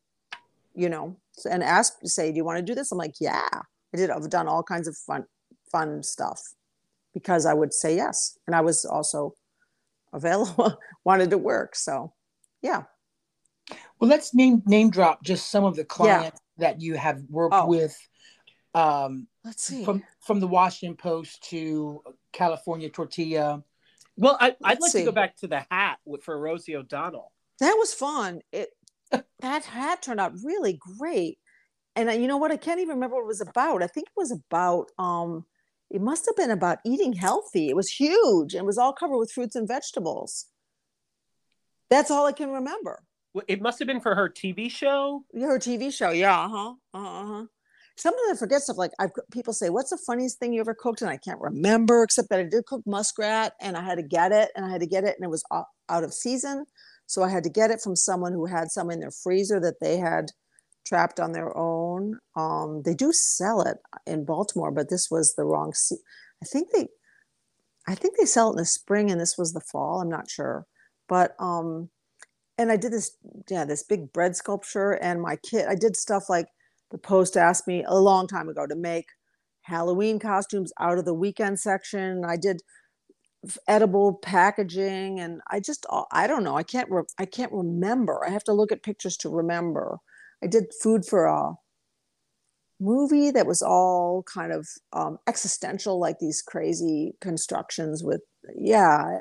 you 0.76 0.90
know, 0.90 1.18
and 1.50 1.64
ask 1.64 1.94
say, 2.04 2.32
do 2.32 2.38
you 2.38 2.46
want 2.46 2.58
to 2.58 2.64
do 2.64 2.76
this? 2.76 2.92
I'm 2.92 2.98
like, 2.98 3.16
yeah, 3.20 3.48
I 3.52 3.98
did. 3.98 4.10
I've 4.10 4.30
done 4.30 4.48
all 4.48 4.62
kinds 4.64 4.88
of 4.88 4.96
fun 4.98 5.26
fun 5.72 6.04
stuff 6.04 6.40
because 7.14 7.46
I 7.46 7.54
would 7.54 7.74
say 7.74 7.96
yes, 7.96 8.38
and 8.46 8.56
I 8.56 8.62
was 8.62 8.86
also 8.86 9.34
available, 10.12 10.78
wanted 11.06 11.30
to 11.30 11.38
work. 11.38 11.76
So, 11.76 12.14
yeah. 12.62 12.84
Well, 14.00 14.10
let's 14.10 14.34
name 14.36 14.62
name 14.66 14.90
drop 14.90 15.24
just 15.24 15.50
some 15.50 15.64
of 15.64 15.76
the 15.76 15.86
clients 15.86 16.40
that 16.58 16.82
you 16.82 16.96
have 16.96 17.22
worked 17.30 17.56
Oh. 17.56 17.68
with. 17.68 17.98
Um, 18.76 19.28
Let's 19.44 19.64
see. 19.64 19.84
from 19.84 20.04
from 20.22 20.40
the 20.40 20.48
Washington 20.48 20.96
Post 20.96 21.44
to 21.50 22.02
California 22.32 22.90
Tortilla. 22.90 23.64
Well, 24.16 24.38
I, 24.40 24.56
I'd 24.64 24.80
like 24.80 24.92
see. 24.92 25.00
to 25.00 25.06
go 25.06 25.12
back 25.12 25.36
to 25.38 25.48
the 25.48 25.66
hat 25.72 25.98
with, 26.06 26.24
for 26.24 26.38
Rosie 26.40 26.76
O'Donnell. 26.76 27.32
that 27.60 27.76
was 27.78 27.94
fun. 27.94 28.42
It 28.52 28.70
that 29.40 29.66
hat 29.66 30.02
turned 30.02 30.20
out 30.20 30.34
really 30.44 30.80
great. 31.00 31.38
and 31.96 32.10
I, 32.10 32.14
you 32.14 32.28
know 32.28 32.38
what? 32.38 32.52
I 32.52 32.58
can't 32.58 32.80
even 32.80 32.96
remember 32.96 33.16
what 33.18 33.24
it 33.24 33.28
was 33.28 33.42
about. 33.42 33.84
I 33.84 33.88
think 33.88 34.08
it 34.08 34.14
was 34.20 34.32
about 34.32 34.92
um, 34.98 35.46
it 35.90 36.02
must 36.02 36.26
have 36.26 36.36
been 36.36 36.52
about 36.52 36.80
eating 36.86 37.14
healthy. 37.14 37.70
It 37.70 37.76
was 37.76 37.90
huge. 37.90 38.56
It 38.56 38.66
was 38.66 38.78
all 38.78 38.94
covered 38.94 39.18
with 39.18 39.32
fruits 39.32 39.56
and 39.56 39.68
vegetables. 39.68 40.46
That's 41.90 42.10
all 42.10 42.26
I 42.26 42.32
can 42.32 42.50
remember. 42.50 43.04
Well, 43.34 43.44
It 43.48 43.62
must 43.62 43.78
have 43.80 43.88
been 43.88 44.00
for 44.02 44.16
her 44.16 44.30
TV 44.30 44.70
show. 44.72 45.24
Yeah, 45.34 45.48
Her 45.48 45.60
TV 45.60 45.92
show, 45.94 46.10
yeah, 46.12 46.40
uh 46.40 46.50
huh, 46.50 46.74
uh 46.94 47.26
huh. 47.26 47.46
Sometimes 47.96 48.32
I 48.32 48.36
forget 48.36 48.62
stuff. 48.62 48.78
Like 48.78 48.92
I've 49.00 49.12
people 49.32 49.54
say, 49.54 49.70
"What's 49.70 49.92
the 49.92 49.98
funniest 49.98 50.40
thing 50.40 50.54
you 50.54 50.62
ever 50.62 50.74
cooked?" 50.74 51.02
And 51.02 51.10
I 51.12 51.18
can't 51.18 51.40
remember, 51.40 52.04
except 52.04 52.30
that 52.30 52.40
I 52.40 52.44
did 52.44 52.66
cook 52.66 52.82
muskrat, 52.86 53.54
and 53.62 53.78
I 53.78 53.84
had 53.84 53.96
to 53.96 54.04
get 54.04 54.32
it, 54.32 54.52
and 54.56 54.66
I 54.66 54.70
had 54.70 54.82
to 54.82 54.88
get 54.88 55.04
it, 55.04 55.16
and 55.16 55.24
it 55.24 55.30
was 55.30 55.44
out 55.52 56.04
of 56.04 56.14
season, 56.14 56.66
so 57.06 57.24
I 57.24 57.30
had 57.30 57.44
to 57.44 57.50
get 57.50 57.72
it 57.72 57.82
from 57.82 57.96
someone 57.96 58.34
who 58.34 58.46
had 58.46 58.72
some 58.72 58.90
in 58.90 59.00
their 59.00 59.12
freezer 59.12 59.60
that 59.60 59.80
they 59.80 59.98
had 59.98 60.32
trapped 60.86 61.20
on 61.20 61.32
their 61.32 61.56
own. 61.58 62.20
Um, 62.36 62.82
they 62.84 62.96
do 62.96 63.12
sell 63.12 63.62
it 63.62 63.78
in 64.06 64.26
Baltimore, 64.26 64.72
but 64.72 64.90
this 64.90 65.10
was 65.12 65.36
the 65.36 65.44
wrong. 65.44 65.74
Se- 65.74 65.98
I 66.42 66.46
think 66.46 66.70
they, 66.72 66.88
I 67.88 67.96
think 67.96 68.18
they 68.18 68.26
sell 68.26 68.50
it 68.50 68.54
in 68.54 68.58
the 68.58 68.66
spring, 68.66 69.12
and 69.12 69.22
this 69.22 69.38
was 69.38 69.54
the 69.54 69.62
fall. 69.62 70.02
I'm 70.02 70.10
not 70.10 70.30
sure, 70.30 70.66
but 71.08 71.36
um, 71.40 71.90
and 72.58 72.72
I 72.72 72.78
did 72.78 72.92
this, 72.92 73.18
yeah, 73.50 73.66
this 73.66 73.84
big 73.84 74.12
bread 74.14 74.36
sculpture, 74.36 74.94
and 74.94 75.22
my 75.22 75.36
kid, 75.38 75.68
I 75.68 75.76
did 75.76 75.96
stuff 75.96 76.30
like 76.30 76.48
the 76.94 77.00
Post 77.00 77.36
asked 77.36 77.68
me 77.68 77.84
a 77.86 78.00
long 78.00 78.28
time 78.28 78.48
ago 78.48 78.68
to 78.68 78.76
make 78.76 79.08
Halloween 79.64 80.20
costumes 80.20 80.72
out 80.80 81.00
of 81.00 81.06
the 81.06 81.14
weekend 81.14 81.60
section. 81.60 82.24
I 82.24 82.38
did 82.38 82.62
edible 83.68 84.14
packaging, 84.22 85.20
and 85.20 85.42
I 85.50 85.60
just, 85.60 85.86
uh, 85.90 86.04
I 86.12 86.28
don't 86.28 86.44
know, 86.44 86.56
I 86.56 86.64
can't, 86.64 86.90
re- 86.92 87.04
I 87.18 87.26
can't 87.26 87.52
remember. 87.52 88.24
I 88.26 88.30
have 88.30 88.44
to 88.46 88.54
look 88.54 88.72
at 88.72 88.84
pictures 88.84 89.18
to 89.18 89.30
remember. 89.30 89.98
I 90.44 90.48
did 90.48 90.66
food 90.82 91.04
for 91.04 91.26
a 91.26 91.56
movie 92.80 93.32
that 93.32 93.48
was 93.48 93.62
all 93.64 94.24
kind 94.32 94.52
of 94.54 94.68
um, 94.94 95.18
existential, 95.28 96.00
like 96.00 96.20
these 96.20 96.44
crazy 96.44 97.16
constructions 97.22 98.04
with, 98.04 98.22
yeah. 98.56 99.20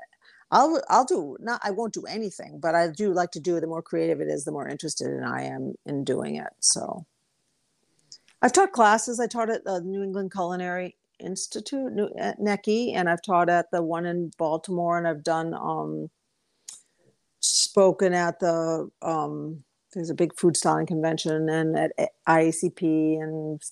I'll 0.51 0.83
I'll 0.91 1.07
do 1.07 1.39
not 1.41 1.63
I 1.65 1.71
won't 1.71 1.95
do 1.95 2.05
anything, 2.07 2.61
but 2.61 2.75
I 2.75 2.89
do 2.89 3.15
like 3.15 3.31
to 3.31 3.41
do. 3.41 3.59
The 3.59 3.67
more 3.67 3.81
creative 3.81 4.21
it 4.21 4.29
is, 4.29 4.45
the 4.45 4.53
more 4.53 4.69
interested 4.69 5.09
in 5.09 5.25
I 5.25 5.45
am 5.45 5.75
in 5.87 6.05
doing 6.05 6.37
it. 6.37 6.53
So 6.61 7.07
I've 8.43 8.53
taught 8.53 8.73
classes. 8.73 9.21
I 9.21 9.29
taught 9.29 9.51
at 9.51 9.65
the 9.65 9.81
New 9.81 10.03
England 10.03 10.33
Culinary 10.33 10.97
Institute, 11.21 11.93
New, 11.93 12.11
at 12.19 12.41
NECI, 12.41 12.95
and 12.95 13.09
I've 13.09 13.23
taught 13.23 13.49
at 13.49 13.71
the 13.71 13.83
one 13.83 14.05
in 14.05 14.33
Baltimore, 14.37 14.99
and 14.99 15.07
I've 15.07 15.23
done 15.23 15.55
um, 15.55 16.11
spoken 17.41 18.13
at 18.13 18.41
the 18.41 18.91
um, 19.01 19.63
there's 19.95 20.11
a 20.11 20.15
big 20.15 20.35
food 20.37 20.57
styling 20.57 20.87
convention 20.87 21.49
and 21.49 21.79
at 21.79 21.93
IACP 22.27 23.23
and 23.23 23.63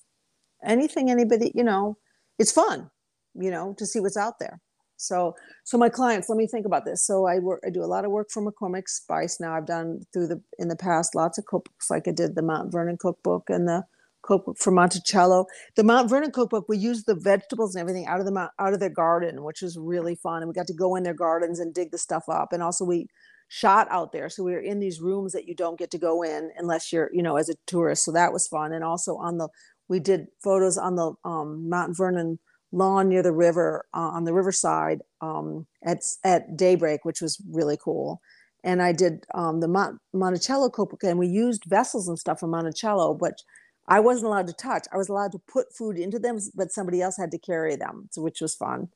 anything 0.62 1.10
anybody 1.10 1.50
you 1.54 1.64
know 1.64 1.96
it's 2.38 2.52
fun 2.52 2.90
you 3.34 3.50
know 3.50 3.74
to 3.78 3.86
see 3.86 4.00
what's 4.00 4.16
out 4.16 4.38
there. 4.38 4.60
So 4.96 5.34
so 5.64 5.78
my 5.78 5.88
clients 5.88 6.28
let 6.28 6.36
me 6.36 6.46
think 6.46 6.66
about 6.66 6.84
this. 6.84 7.04
So 7.04 7.26
i 7.26 7.38
work 7.38 7.62
i 7.66 7.70
do 7.70 7.82
a 7.82 7.86
lot 7.86 8.04
of 8.04 8.10
work 8.10 8.28
for 8.30 8.42
mccormick 8.42 8.88
spice. 8.88 9.40
Now 9.40 9.54
i've 9.54 9.66
done 9.66 10.02
through 10.12 10.26
the 10.28 10.42
in 10.58 10.68
the 10.68 10.76
past 10.76 11.14
lots 11.14 11.38
of 11.38 11.46
cookbooks 11.46 11.88
like 11.88 12.06
i 12.06 12.12
did 12.12 12.34
the 12.34 12.42
mount 12.42 12.70
vernon 12.70 12.98
cookbook 12.98 13.48
and 13.48 13.66
the 13.66 13.84
cookbook 14.22 14.58
for 14.58 14.70
monticello 14.70 15.46
the 15.76 15.84
mount 15.84 16.08
vernon 16.08 16.30
cookbook 16.30 16.66
we 16.68 16.76
used 16.76 17.06
the 17.06 17.14
vegetables 17.14 17.74
and 17.74 17.80
everything 17.80 18.06
out 18.06 18.20
of 18.20 18.26
the 18.26 18.50
out 18.58 18.72
of 18.72 18.80
their 18.80 18.90
garden 18.90 19.42
which 19.44 19.62
was 19.62 19.78
really 19.78 20.14
fun 20.14 20.42
and 20.42 20.48
we 20.48 20.54
got 20.54 20.66
to 20.66 20.74
go 20.74 20.96
in 20.96 21.02
their 21.02 21.14
gardens 21.14 21.60
and 21.60 21.74
dig 21.74 21.90
the 21.90 21.98
stuff 21.98 22.24
up 22.28 22.52
and 22.52 22.62
also 22.62 22.84
we 22.84 23.06
shot 23.48 23.88
out 23.90 24.12
there 24.12 24.28
so 24.28 24.44
we 24.44 24.52
were 24.52 24.60
in 24.60 24.78
these 24.78 25.00
rooms 25.00 25.32
that 25.32 25.48
you 25.48 25.54
don't 25.54 25.78
get 25.78 25.90
to 25.90 25.98
go 25.98 26.22
in 26.22 26.50
unless 26.56 26.92
you're 26.92 27.10
you 27.12 27.22
know 27.22 27.36
as 27.36 27.48
a 27.48 27.54
tourist 27.66 28.04
so 28.04 28.12
that 28.12 28.32
was 28.32 28.46
fun 28.46 28.72
and 28.72 28.84
also 28.84 29.16
on 29.16 29.38
the 29.38 29.48
we 29.88 29.98
did 29.98 30.26
photos 30.42 30.78
on 30.78 30.94
the 30.94 31.12
um, 31.24 31.68
mount 31.68 31.96
vernon 31.96 32.38
lawn 32.72 33.08
near 33.08 33.22
the 33.22 33.32
river 33.32 33.84
uh, 33.94 33.98
on 33.98 34.24
the 34.24 34.32
riverside 34.32 35.00
um, 35.20 35.66
at 35.84 35.98
at 36.24 36.56
daybreak, 36.56 37.04
which 37.04 37.20
was 37.20 37.42
really 37.50 37.76
cool. 37.82 38.20
And 38.62 38.82
I 38.82 38.92
did 38.92 39.24
um, 39.34 39.60
the 39.60 39.68
Mon- 39.68 39.98
Monticello 40.12 40.70
cookbook, 40.70 41.02
and 41.02 41.18
we 41.18 41.26
used 41.26 41.64
vessels 41.66 42.08
and 42.08 42.18
stuff 42.18 42.40
from 42.40 42.50
Monticello, 42.50 43.14
but 43.14 43.42
I 43.88 44.00
wasn't 44.00 44.26
allowed 44.26 44.46
to 44.46 44.52
touch. 44.52 44.86
I 44.92 44.96
was 44.96 45.08
allowed 45.08 45.32
to 45.32 45.40
put 45.48 45.74
food 45.74 45.98
into 45.98 46.18
them, 46.18 46.38
but 46.54 46.72
somebody 46.72 47.02
else 47.02 47.16
had 47.16 47.30
to 47.32 47.38
carry 47.38 47.76
them, 47.76 48.08
which 48.16 48.40
was 48.40 48.54
fun. 48.54 48.88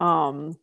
Um, 0.00 0.58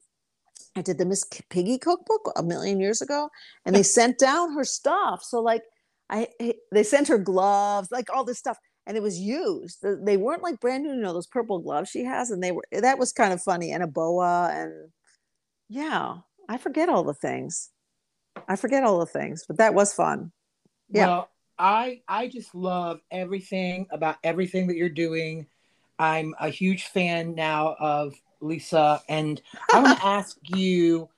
I 0.76 0.82
did 0.82 0.98
the 0.98 1.06
Miss 1.06 1.26
Piggy 1.50 1.78
cookbook 1.78 2.32
a 2.36 2.44
million 2.44 2.80
years 2.80 3.02
ago, 3.02 3.30
and 3.66 3.76
they 3.76 3.84
sent 3.84 4.20
down 4.20 4.54
her 4.54 4.64
stuff. 4.64 5.24
So 5.24 5.42
like, 5.42 5.64
I 6.10 6.28
they 6.72 6.84
sent 6.84 7.08
her 7.08 7.18
gloves, 7.18 7.90
like 7.92 8.14
all 8.14 8.24
this 8.24 8.38
stuff 8.38 8.58
and 8.86 8.98
it 8.98 9.04
was 9.04 9.20
used. 9.20 9.80
They 9.82 10.18
weren't 10.18 10.44
like 10.44 10.60
brand 10.60 10.84
new, 10.84 10.90
you 10.94 11.02
know, 11.02 11.14
those 11.14 11.28
purple 11.28 11.60
gloves 11.60 11.90
she 11.90 12.04
has, 12.04 12.32
and 12.32 12.44
they 12.44 12.52
were 12.52 12.64
that 12.72 13.00
was 13.00 13.14
kind 13.14 13.34
of 13.34 13.42
funny, 13.42 13.72
and 13.72 13.84
a 13.84 13.88
boa, 13.88 14.50
and 14.52 14.92
yeah, 15.70 16.18
I 16.50 16.58
forget 16.58 16.90
all 16.90 17.04
the 17.04 17.14
things. 17.14 17.70
I 18.48 18.56
forget 18.56 18.84
all 18.84 19.00
the 19.00 19.06
things, 19.06 19.46
but 19.48 19.58
that 19.58 19.74
was 19.74 19.94
fun. 19.94 20.32
Yeah. 20.90 21.08
Well, 21.08 21.30
I 21.58 22.02
I 22.08 22.28
just 22.28 22.54
love 22.56 23.02
everything 23.12 23.88
about 23.92 24.18
everything 24.24 24.68
that 24.68 24.76
you're 24.76 24.90
doing. 24.90 25.48
I'm 26.00 26.36
a 26.40 26.50
huge 26.50 26.86
fan 26.86 27.36
now 27.36 27.76
of 27.80 28.16
Lisa, 28.42 29.02
and 29.08 29.42
I 29.74 29.82
want 29.82 29.98
to 29.98 30.06
ask 30.06 30.38
you 30.56 31.10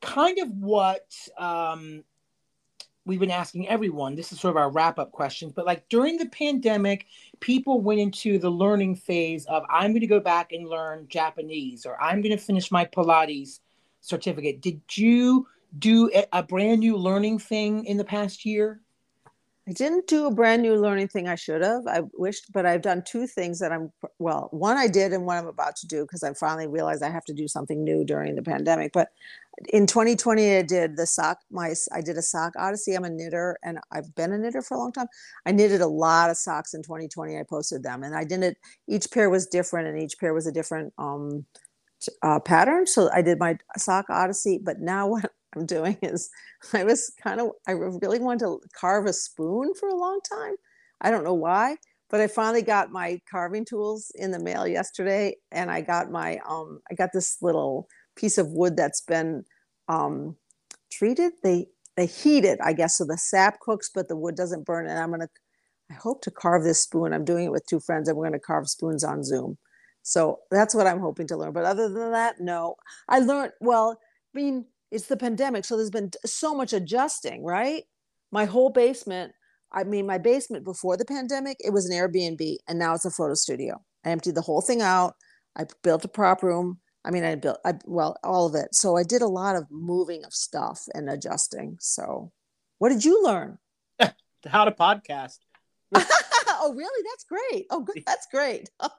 kind 0.00 0.38
of 0.38 0.48
what 0.50 1.14
um, 1.38 2.02
we've 3.04 3.20
been 3.20 3.30
asking 3.30 3.68
everyone. 3.68 4.14
This 4.14 4.32
is 4.32 4.40
sort 4.40 4.52
of 4.52 4.56
our 4.56 4.70
wrap 4.70 4.98
up 4.98 5.12
questions, 5.12 5.52
but 5.52 5.66
like 5.66 5.88
during 5.88 6.18
the 6.18 6.26
pandemic, 6.26 7.06
people 7.40 7.80
went 7.80 8.00
into 8.00 8.38
the 8.38 8.50
learning 8.50 8.96
phase 8.96 9.46
of 9.46 9.64
I'm 9.70 9.92
going 9.92 10.00
to 10.00 10.06
go 10.06 10.20
back 10.20 10.52
and 10.52 10.68
learn 10.68 11.06
Japanese 11.08 11.86
or 11.86 12.00
I'm 12.00 12.20
going 12.22 12.36
to 12.36 12.42
finish 12.42 12.70
my 12.70 12.84
Pilates 12.84 13.60
certificate. 14.00 14.60
Did 14.60 14.80
you 14.94 15.46
do 15.78 16.10
a- 16.14 16.26
a 16.32 16.42
brand 16.42 16.80
new 16.80 16.96
learning 16.96 17.38
thing 17.38 17.84
in 17.84 17.96
the 17.96 18.04
past 18.04 18.44
year? 18.44 18.80
I 19.68 19.72
didn't 19.72 20.06
do 20.06 20.26
a 20.26 20.30
brand 20.30 20.62
new 20.62 20.76
learning 20.76 21.08
thing 21.08 21.28
I 21.28 21.34
should 21.34 21.60
have. 21.60 21.86
I 21.86 22.00
wished, 22.14 22.52
but 22.54 22.64
I've 22.64 22.80
done 22.80 23.02
two 23.06 23.26
things 23.26 23.58
that 23.58 23.70
I'm 23.70 23.92
well, 24.18 24.48
one 24.50 24.78
I 24.78 24.88
did 24.88 25.12
and 25.12 25.26
one 25.26 25.36
I'm 25.36 25.46
about 25.46 25.76
to 25.76 25.86
do 25.86 26.04
because 26.04 26.22
I 26.22 26.32
finally 26.32 26.66
realized 26.66 27.02
I 27.02 27.10
have 27.10 27.24
to 27.26 27.34
do 27.34 27.46
something 27.46 27.84
new 27.84 28.02
during 28.02 28.34
the 28.34 28.42
pandemic. 28.42 28.92
But 28.94 29.10
in 29.68 29.86
2020, 29.86 30.56
I 30.56 30.62
did 30.62 30.96
the 30.96 31.06
sock. 31.06 31.40
My 31.50 31.74
I 31.92 32.00
did 32.00 32.16
a 32.16 32.22
sock 32.22 32.54
odyssey. 32.56 32.94
I'm 32.94 33.04
a 33.04 33.10
knitter, 33.10 33.58
and 33.62 33.78
I've 33.92 34.14
been 34.14 34.32
a 34.32 34.38
knitter 34.38 34.62
for 34.62 34.76
a 34.76 34.78
long 34.78 34.92
time. 34.92 35.08
I 35.44 35.52
knitted 35.52 35.82
a 35.82 35.86
lot 35.86 36.30
of 36.30 36.38
socks 36.38 36.72
in 36.72 36.82
2020. 36.82 37.36
I 37.36 37.42
posted 37.42 37.82
them, 37.82 38.02
and 38.02 38.14
I 38.16 38.24
did 38.24 38.42
it. 38.42 38.56
Each 38.88 39.10
pair 39.10 39.28
was 39.28 39.46
different, 39.46 39.88
and 39.88 40.00
each 40.00 40.18
pair 40.18 40.32
was 40.32 40.46
a 40.46 40.52
different 40.52 40.94
um, 40.96 41.44
uh, 42.22 42.40
pattern. 42.40 42.86
So 42.86 43.10
I 43.12 43.20
did 43.20 43.38
my 43.38 43.58
sock 43.76 44.06
odyssey. 44.08 44.60
But 44.62 44.80
now 44.80 45.16
doing 45.66 45.98
is 46.02 46.30
I 46.72 46.84
was 46.84 47.12
kind 47.22 47.40
of 47.40 47.50
I 47.66 47.72
really 47.72 48.20
wanted 48.20 48.40
to 48.46 48.60
carve 48.78 49.06
a 49.06 49.12
spoon 49.12 49.74
for 49.74 49.88
a 49.88 49.96
long 49.96 50.20
time. 50.28 50.56
I 51.00 51.10
don't 51.10 51.24
know 51.24 51.34
why, 51.34 51.76
but 52.10 52.20
I 52.20 52.26
finally 52.26 52.62
got 52.62 52.90
my 52.92 53.20
carving 53.30 53.64
tools 53.64 54.10
in 54.16 54.30
the 54.32 54.40
mail 54.40 54.66
yesterday, 54.66 55.36
and 55.52 55.70
I 55.70 55.80
got 55.82 56.10
my 56.10 56.38
um 56.48 56.80
I 56.90 56.94
got 56.94 57.10
this 57.12 57.38
little 57.42 57.88
piece 58.16 58.38
of 58.38 58.48
wood 58.52 58.76
that's 58.76 59.00
been 59.02 59.44
um 59.88 60.36
treated. 60.92 61.32
They 61.42 61.66
they 61.96 62.06
heat 62.06 62.44
it, 62.44 62.60
I 62.62 62.72
guess, 62.72 62.98
so 62.98 63.04
the 63.04 63.18
sap 63.18 63.60
cooks, 63.60 63.90
but 63.94 64.08
the 64.08 64.16
wood 64.16 64.36
doesn't 64.36 64.66
burn. 64.66 64.86
And 64.88 64.98
I'm 64.98 65.10
gonna 65.10 65.28
I 65.90 65.94
hope 65.94 66.22
to 66.22 66.30
carve 66.30 66.64
this 66.64 66.82
spoon. 66.82 67.12
I'm 67.12 67.24
doing 67.24 67.46
it 67.46 67.52
with 67.52 67.66
two 67.66 67.80
friends, 67.80 68.08
and 68.08 68.16
we're 68.16 68.26
gonna 68.26 68.38
carve 68.40 68.68
spoons 68.68 69.04
on 69.04 69.24
Zoom. 69.24 69.58
So 70.02 70.40
that's 70.50 70.74
what 70.74 70.86
I'm 70.86 71.00
hoping 71.00 71.26
to 71.28 71.36
learn. 71.36 71.52
But 71.52 71.64
other 71.64 71.88
than 71.88 72.12
that, 72.12 72.40
no. 72.40 72.76
I 73.08 73.20
learned 73.20 73.52
well. 73.60 73.98
I 74.34 74.38
mean, 74.38 74.66
it's 74.90 75.06
the 75.06 75.16
pandemic, 75.16 75.64
so 75.64 75.76
there's 75.76 75.90
been 75.90 76.10
so 76.24 76.54
much 76.54 76.72
adjusting, 76.72 77.44
right? 77.44 77.84
My 78.32 78.44
whole 78.44 78.70
basement. 78.70 79.32
I 79.70 79.84
mean, 79.84 80.06
my 80.06 80.18
basement 80.18 80.64
before 80.64 80.96
the 80.96 81.04
pandemic, 81.04 81.58
it 81.60 81.72
was 81.72 81.88
an 81.88 81.96
Airbnb, 81.96 82.56
and 82.66 82.78
now 82.78 82.94
it's 82.94 83.04
a 83.04 83.10
photo 83.10 83.34
studio. 83.34 83.82
I 84.04 84.10
emptied 84.10 84.34
the 84.34 84.42
whole 84.42 84.62
thing 84.62 84.80
out. 84.80 85.14
I 85.56 85.66
built 85.82 86.04
a 86.04 86.08
prop 86.08 86.42
room. 86.42 86.78
I 87.04 87.10
mean, 87.10 87.24
I 87.24 87.34
built, 87.34 87.58
I, 87.64 87.74
well, 87.84 88.16
all 88.24 88.46
of 88.46 88.54
it. 88.54 88.74
So 88.74 88.96
I 88.96 89.02
did 89.02 89.22
a 89.22 89.28
lot 89.28 89.56
of 89.56 89.64
moving 89.70 90.24
of 90.24 90.32
stuff 90.32 90.84
and 90.94 91.10
adjusting. 91.10 91.76
So, 91.80 92.32
what 92.78 92.90
did 92.90 93.04
you 93.04 93.22
learn? 93.22 93.58
How 94.46 94.64
to 94.64 94.72
podcast. 94.72 95.38
oh, 95.94 96.74
really? 96.76 97.04
That's 97.10 97.24
great. 97.24 97.66
Oh, 97.70 97.80
good. 97.80 98.02
That's 98.06 98.26
great. 98.30 98.68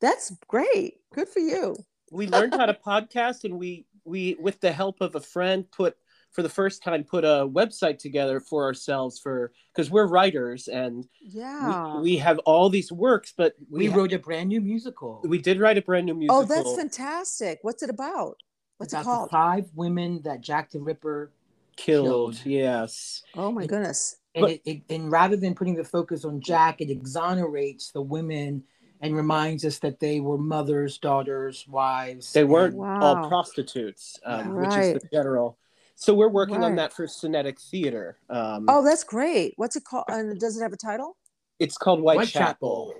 That's 0.00 0.32
great. 0.46 0.94
Good 1.12 1.28
for 1.28 1.40
you. 1.40 1.76
We 2.10 2.26
learned 2.26 2.54
how 2.54 2.64
to 2.64 2.72
podcast, 2.72 3.44
and 3.44 3.58
we 3.58 3.84
we 4.08 4.36
with 4.40 4.60
the 4.60 4.72
help 4.72 5.00
of 5.00 5.14
a 5.14 5.20
friend 5.20 5.70
put 5.70 5.96
for 6.32 6.42
the 6.42 6.48
first 6.48 6.82
time 6.82 7.04
put 7.04 7.24
a 7.24 7.48
website 7.48 7.98
together 7.98 8.38
for 8.40 8.64
ourselves 8.64 9.18
for 9.18 9.52
because 9.74 9.90
we're 9.90 10.06
writers 10.06 10.68
and 10.68 11.06
Yeah. 11.22 11.96
we, 11.96 12.02
we 12.02 12.16
have 12.18 12.38
all 12.40 12.68
these 12.68 12.92
works, 12.92 13.32
but 13.36 13.54
We, 13.70 13.78
we 13.78 13.86
ha- 13.86 13.96
wrote 13.96 14.12
a 14.12 14.18
brand 14.18 14.48
new 14.50 14.60
musical. 14.60 15.20
we 15.24 15.38
did 15.38 15.58
write 15.58 15.78
a 15.78 15.82
brand 15.82 16.06
new 16.06 16.14
musical. 16.14 16.40
oh, 16.42 16.44
that's 16.44 16.74
fantastic. 16.76 17.58
What's 17.62 17.82
it 17.82 17.90
about? 17.90 18.36
What's 18.76 18.92
about 18.92 19.00
it 19.02 19.04
called? 19.04 19.28
The 19.28 19.30
five 19.30 19.70
women 19.74 20.20
that 20.24 20.40
Jack 20.42 20.70
the 20.70 20.80
Ripper. 20.80 21.32
Killed. 21.76 22.06
Killed. 22.34 22.40
Yes. 22.46 23.22
Oh 23.36 23.50
my 23.52 23.64
goodness. 23.66 24.16
and 24.34 24.42
But- 24.42 24.50
it, 24.50 24.60
it, 24.66 24.82
and 24.90 25.10
rather 25.10 25.36
than 25.36 25.54
putting 25.54 25.76
the 25.76 25.84
focus 25.84 26.24
on 26.24 26.40
Jack, 26.40 26.80
it 26.80 26.90
exonerates 26.90 27.90
the 27.92 28.02
women 28.02 28.64
and 29.00 29.16
reminds 29.16 29.64
us 29.64 29.78
that 29.80 30.00
they 30.00 30.20
were 30.20 30.38
mothers, 30.38 30.98
daughters, 30.98 31.66
wives. 31.68 32.32
They 32.32 32.44
weren't 32.44 32.74
Wow. 32.74 33.00
all 33.00 33.28
prostitutes, 33.28 34.18
um, 34.24 34.54
which 34.54 34.74
is 34.76 34.94
the 34.94 35.08
general. 35.12 35.58
So 35.94 36.14
we're 36.14 36.28
working 36.28 36.62
on 36.62 36.76
that 36.76 36.92
for 36.92 37.06
Synetic 37.06 37.60
Theater. 37.60 38.18
Um, 38.30 38.66
Oh, 38.68 38.84
that's 38.84 39.02
great. 39.04 39.54
What's 39.56 39.74
it 39.76 39.84
called? 39.84 40.04
And 40.08 40.38
does 40.38 40.56
it 40.56 40.62
have 40.62 40.72
a 40.72 40.76
title? 40.76 41.16
It's 41.58 41.76
called 41.76 42.00
White 42.00 42.16
Whitechapel. 42.18 42.94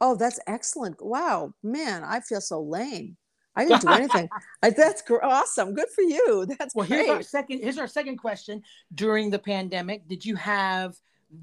Oh, 0.00 0.14
that's 0.14 0.38
excellent. 0.46 1.04
Wow, 1.04 1.52
man, 1.64 2.04
I 2.04 2.20
feel 2.20 2.40
so 2.40 2.62
lame. 2.62 3.16
I 3.56 3.64
didn't 3.64 3.80
do 3.80 3.88
anything. 3.88 4.28
I, 4.62 4.70
that's 4.70 5.02
gr- 5.02 5.24
awesome. 5.24 5.74
Good 5.74 5.88
for 5.92 6.02
you. 6.02 6.46
That's 6.60 6.76
Well, 6.76 6.86
here's 6.86 7.08
our 7.08 7.22
second. 7.22 7.58
Here's 7.60 7.78
our 7.78 7.88
second 7.88 8.18
question. 8.18 8.62
During 8.94 9.30
the 9.30 9.38
pandemic, 9.40 10.06
did 10.06 10.24
you 10.24 10.36
have 10.36 10.94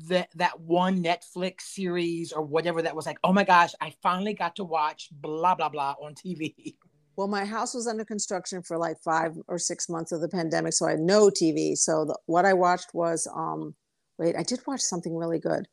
that 0.08 0.30
that 0.36 0.60
one 0.60 1.04
Netflix 1.04 1.62
series 1.62 2.32
or 2.32 2.42
whatever 2.42 2.82
that 2.82 2.96
was 2.96 3.06
like? 3.06 3.20
Oh 3.24 3.34
my 3.34 3.44
gosh, 3.44 3.72
I 3.82 3.94
finally 4.02 4.34
got 4.34 4.56
to 4.58 4.64
watch 4.64 5.10
blah 5.12 5.56
blah 5.56 5.70
blah 5.70 5.96
on 6.02 6.16
TV. 6.16 6.76
Well, 7.18 7.28
my 7.28 7.46
house 7.46 7.74
was 7.74 7.88
under 7.88 8.04
construction 8.04 8.62
for 8.62 8.78
like 8.78 8.98
five 9.04 9.38
or 9.48 9.58
six 9.58 9.88
months 9.88 10.12
of 10.12 10.22
the 10.22 10.28
pandemic, 10.28 10.74
so 10.74 10.86
I 10.86 10.92
had 10.92 11.00
no 11.00 11.30
TV. 11.30 11.78
So 11.78 12.06
the, 12.06 12.18
what 12.26 12.46
I 12.46 12.54
watched 12.54 12.94
was, 12.94 13.26
um, 13.34 13.74
wait, 14.18 14.36
I 14.36 14.44
did 14.44 14.60
watch 14.68 14.82
something 14.82 15.16
really 15.16 15.40
good. 15.40 15.68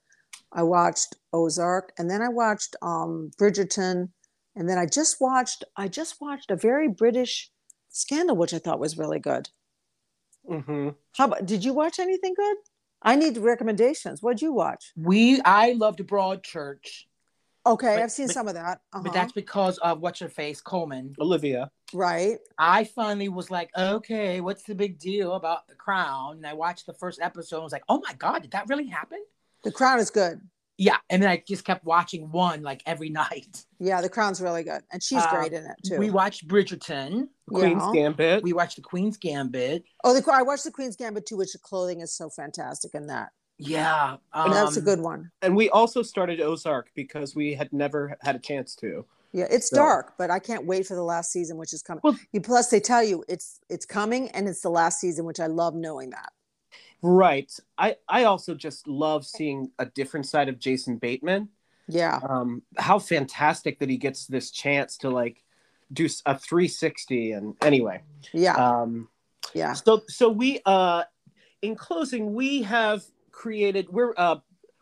I 0.53 0.63
watched 0.63 1.17
Ozark, 1.33 1.93
and 1.99 2.09
then 2.09 2.23
I 2.23 2.29
watched 2.29 2.77
um, 2.83 3.31
Bridgerton, 3.41 4.11
and 4.55 4.69
then 4.69 4.79
I 4.79 4.87
just 4.87 5.21
watched 5.21 5.65
I 5.77 5.89
just 5.89 6.21
watched 6.21 6.51
a 6.51 6.57
very 6.57 6.89
British 6.89 7.51
Scandal, 7.89 8.37
which 8.37 8.55
I 8.55 8.59
thought 8.59 8.81
was 8.81 8.97
really 8.97 9.19
good. 9.19 9.51
Mm-hmm. 10.49 10.91
How 11.17 11.27
about? 11.27 11.47
Did 11.47 11.65
you 11.65 11.75
watch 11.75 11.99
anything 11.99 12.35
good? 12.35 12.57
I 13.05 13.17
need 13.17 13.37
recommendations. 13.39 14.23
What'd 14.23 14.43
you 14.43 14.53
watch? 14.53 14.93
We 14.97 15.41
I 15.43 15.73
loved 15.73 16.01
Broadchurch, 16.01 17.05
Okay, 17.65 17.95
But- 17.95 18.03
I've 18.03 18.11
seen 18.13 18.27
but- 18.27 18.35
some 18.35 18.49
of 18.49 18.55
that. 18.55 18.81
but 18.93 18.99
Uh-huh. 19.01 19.11
that's 19.13 19.33
because 19.33 19.79
of 19.79 20.01
what's 20.01 20.19
her 20.21 20.29
face 20.29 20.61
Coleman. 20.61 21.15
Olivia. 21.21 21.71
right. 21.95 22.39
I 22.59 22.85
finally 22.85 23.29
was 23.29 23.51
like, 23.51 23.71
okay, 23.79 24.41
what's 24.41 24.63
the 24.65 24.75
big 24.75 24.99
deal 24.99 25.35
about 25.35 25.69
the 25.69 25.75
Crown? 25.75 26.39
And 26.39 26.47
I 26.47 26.55
watched 26.55 26.87
the 26.87 26.95
first 26.95 27.21
episode. 27.21 27.57
and 27.59 27.65
was 27.65 27.73
like, 27.73 27.85
oh 27.89 28.01
my 28.07 28.15
god, 28.15 28.43
did 28.43 28.51
that 28.53 28.69
really 28.69 28.87
happen? 28.87 29.23
The 29.63 29.71
Crown 29.73 29.99
is 30.01 30.11
good. 30.11 30.41
Yeah, 30.83 30.97
and 31.11 31.23
then 31.23 31.31
I 31.31 31.41
just 31.47 31.65
kept 31.65 31.85
watching 31.85 32.33
one 32.33 32.63
like 32.65 32.83
every 32.87 33.09
night. 33.09 33.65
Yeah, 33.79 34.01
The 34.01 34.09
Crown's 34.09 34.41
really 34.41 34.65
good, 34.65 34.83
and 34.91 35.01
she's 35.01 35.23
Uh, 35.23 35.31
great 35.31 35.53
in 35.53 35.65
it 35.65 35.77
too. 35.87 35.97
We 35.97 36.11
watched 36.11 36.49
Bridgerton. 36.49 37.29
Queen's 37.49 37.83
Yeah. 37.85 37.93
Gambit. 37.93 38.43
We 38.43 38.53
watched 38.53 38.75
The 38.77 38.83
Queen's 38.83 39.17
Gambit. 39.17 39.85
Oh, 40.03 40.13
the 40.13 40.33
I 40.33 40.43
watched 40.43 40.65
the 40.65 40.73
Queen's 40.73 40.97
Gambit 40.97 41.25
too, 41.27 41.37
which 41.37 41.53
the 41.53 41.61
clothing 41.61 42.01
is 42.01 42.13
so 42.13 42.29
fantastic 42.29 42.95
in 42.97 43.07
that. 43.07 43.31
Yeah, 43.59 44.17
And 44.35 44.53
that's 44.53 44.77
a 44.77 44.81
um, 44.81 44.85
good 44.85 44.99
one. 45.01 45.31
and 45.41 45.55
we 45.55 45.71
also 45.71 46.03
started 46.03 46.41
Ozark 46.41 46.91
because 46.97 47.37
we 47.37 47.55
had 47.55 47.73
never 47.73 48.17
had 48.23 48.35
a 48.35 48.41
chance 48.41 48.75
to. 48.77 49.05
Yeah, 49.31 49.47
it's 49.51 49.71
so- 49.71 49.77
dark, 49.77 50.15
but 50.19 50.33
I 50.33 50.41
can't 50.41 50.67
wait 50.67 50.85
for 50.89 50.97
the 50.97 51.05
last 51.05 51.31
season, 51.31 51.59
which 51.59 51.73
is 51.73 51.81
coming. 51.81 52.01
Well- 52.03 52.19
you 52.33 52.41
plus 52.41 52.71
they 52.71 52.81
tell 52.81 53.05
you 53.05 53.25
it's 53.29 53.61
it's 53.69 53.87
coming 53.87 54.31
and 54.31 54.49
it's 54.49 54.63
the 54.63 54.71
last 54.71 54.99
season, 54.99 55.27
which 55.27 55.39
I 55.39 55.47
love 55.47 55.77
knowing 55.77 56.11
that. 56.11 56.33
Right. 57.03 57.53
I 57.77 57.97
I 58.09 58.25
also 58.25 58.55
just 58.55 58.87
love 58.87 59.27
seeing 59.27 59.71
a 59.79 59.87
different 59.87 60.27
side 60.27 60.49
of 60.49 60.59
Jason 60.59 60.97
Bateman. 60.99 61.49
Yeah, 61.89 62.21
Um, 62.27 62.63
how 62.79 63.01
fantastic 63.01 63.81
that 63.81 63.91
he 63.91 63.97
gets 63.97 64.27
this 64.27 64.51
chance 64.53 64.97
to 64.99 65.11
like 65.11 65.43
do 65.93 66.09
a 66.27 66.39
360. 66.39 67.33
And 67.33 67.55
anyway, 67.61 68.03
yeah, 68.33 68.55
um, 68.55 69.09
yeah. 69.53 69.73
so 69.73 70.03
so 70.09 70.29
we 70.31 70.61
uh, 70.65 71.03
in 71.61 71.75
closing, 71.75 72.35
we 72.35 72.63
have 72.63 73.03
created. 73.33 73.89
We're 73.91 74.15
uh, 74.17 74.37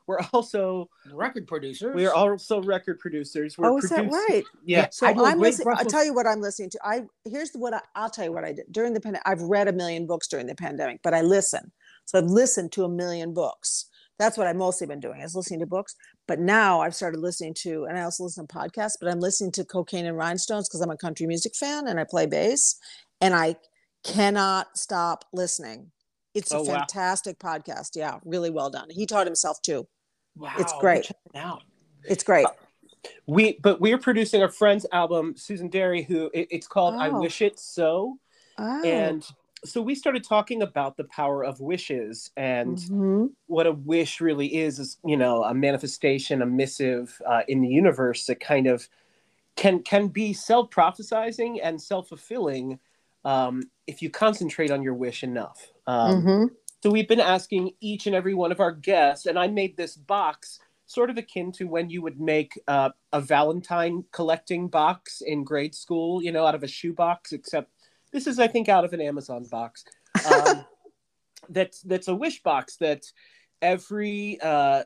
we're 0.07 0.19
also 0.33 0.91
record 1.13 1.47
producers. 1.47 1.95
we 1.95 2.05
are 2.07 2.15
also 2.15 2.61
record 2.63 2.99
producers. 2.99 3.57
We're 3.57 3.71
Oh, 3.71 3.79
is 3.79 3.89
that 3.91 4.11
right? 4.11 4.43
Yeah. 4.65 4.89
So 4.91 5.07
I 5.07 5.13
do 5.13 5.21
a 5.21 5.25
I'm 5.25 5.39
great 5.39 5.53
listening. 5.53 5.75
I'll 5.79 5.85
tell 5.85 6.05
you 6.05 6.13
what 6.13 6.27
I'm 6.27 6.41
listening 6.41 6.71
to. 6.71 6.81
I 6.85 7.03
here's 7.25 7.53
what 7.53 7.75
I, 7.75 7.81
I'll 7.95 8.11
tell 8.11 8.25
you 8.25 8.33
what 8.33 8.45
I 8.45 8.53
did 8.53 8.67
during 8.71 8.93
the 8.93 9.01
pandemic. 9.01 9.23
I've 9.27 9.43
read 9.43 9.69
a 9.69 9.73
million 9.73 10.07
books 10.07 10.27
during 10.27 10.47
the 10.47 10.55
pandemic, 10.55 11.01
but 11.03 11.15
I 11.15 11.23
listen. 11.23 11.73
So 12.07 12.19
I've 12.19 12.25
listened 12.25 12.73
to 12.73 12.85
a 12.85 12.89
million 12.89 13.33
books. 13.35 13.87
That's 14.19 14.37
what 14.37 14.47
I've 14.47 14.57
mostly 14.57 14.87
been 14.87 15.01
doing 15.01 15.21
is 15.23 15.35
listening 15.35 15.61
to 15.61 15.67
books. 15.67 15.95
But 16.29 16.41
now 16.41 16.81
I've 16.81 16.95
started 16.95 17.21
listening 17.21 17.55
to, 17.63 17.85
and 17.87 17.99
I 17.99 18.03
also 18.03 18.25
listen 18.25 18.47
to 18.47 18.55
podcasts. 18.55 18.97
But 19.01 19.11
I'm 19.11 19.21
listening 19.21 19.53
to 19.53 19.65
Cocaine 19.65 20.07
and 20.07 20.17
Rhinestones 20.17 20.69
because 20.69 20.81
I'm 20.83 20.91
a 20.91 20.97
country 20.97 21.27
music 21.27 21.55
fan 21.57 21.89
and 21.89 21.99
I 21.99 22.05
play 22.05 22.27
bass, 22.27 22.77
and 23.21 23.35
I 23.35 23.57
cannot 24.05 24.77
stop 24.79 25.25
listening. 25.33 25.91
It's 26.35 26.53
a 26.53 26.59
Oh, 26.59 26.63
wow. 26.63 26.75
fantastic 26.79 27.39
podcast. 27.39 27.97
Yeah, 27.97 28.19
really 28.25 28.51
well 28.51 28.71
done. 28.71 28.89
He 28.91 29.07
taught 29.07 29.27
himself 29.27 29.61
too. 29.63 29.89
wow, 30.37 30.53
it's 30.59 30.73
great. 30.81 31.11
it 31.11 31.17
out. 31.35 31.63
It's 32.05 32.23
great. 32.23 32.47
Uh, 32.47 32.51
we 33.27 33.59
but 33.63 33.81
we're 33.81 33.99
producing 33.99 34.43
a 34.43 34.49
friend's 34.51 34.85
album, 34.93 35.35
Susan 35.37 35.69
Derry, 35.69 36.03
who 36.03 36.31
it, 36.35 36.49
it's 36.51 36.67
called 36.67 36.95
"I 36.97 37.09
Oh. 37.09 37.21
Wish 37.21 37.41
It 37.43 37.59
So," 37.59 38.19
Oh. 38.59 38.83
and 38.85 39.27
so 39.65 39.83
we 39.83 39.95
started 39.95 40.25
talking 40.25 40.63
about 40.63 40.97
the 40.97 41.05
power 41.05 41.45
of 41.45 41.61
wishes 41.61 42.31
and 42.37 42.79
Mhm. 42.79 43.31
what 43.47 43.67
a 43.67 43.73
wish 43.73 44.21
really 44.21 44.57
is 44.57 44.79
is 44.79 44.99
you 45.05 45.17
know 45.17 45.43
a 45.45 45.53
manifestation 45.55 46.41
a 46.43 46.47
missive 46.47 47.21
uh, 47.27 47.43
in 47.49 47.61
the 47.61 47.69
universe 47.69 48.27
that 48.27 48.41
kind 48.41 48.67
of 48.67 48.89
can 49.57 49.83
can 49.83 50.09
be 50.09 50.33
self-prophesizing 50.33 51.59
and 51.63 51.81
self-fulfilling 51.81 52.79
um, 53.25 53.63
if 53.87 54.01
you 54.01 54.09
concentrate 54.09 54.71
on 54.71 54.83
your 54.83 54.95
wish 54.95 55.23
enough 55.23 55.73
um, 55.87 56.23
Mhm. 56.23 56.51
so 56.83 56.91
we've 56.91 57.09
been 57.09 57.21
asking 57.21 57.73
each 57.81 58.07
and 58.07 58.17
every 58.17 58.35
one 58.35 58.53
of 58.53 58.61
our 58.61 58.73
guests 58.73 59.27
and 59.27 59.39
i 59.39 59.47
made 59.47 59.77
this 59.77 59.97
box 59.97 60.61
sort 60.87 61.11
of 61.11 61.19
akin 61.19 61.53
to 61.53 61.65
when 61.67 61.91
you 61.91 62.03
would 62.03 62.21
make 62.21 62.59
uh, 62.67 62.91
a 63.13 63.21
valentine 63.21 64.05
collecting 64.13 64.69
box 64.69 65.21
in 65.21 65.45
grade 65.45 65.75
school 65.75 66.23
you 66.23 66.33
know 66.33 66.47
out 66.47 66.55
of 66.55 66.63
a 66.63 66.69
shoebox 66.69 67.33
except 67.33 67.71
this 68.13 68.27
is 68.27 68.39
i 68.39 68.47
think 68.47 68.69
out 68.69 68.85
of 68.85 68.93
an 68.93 69.01
amazon 69.01 69.45
box 69.51 69.85
um, 70.33 70.65
that's 71.49 71.81
that's 71.83 72.09
a 72.09 72.15
wish 72.15 72.43
box 72.43 72.77
that 72.77 73.05
every 73.63 74.39
uh, 74.41 74.83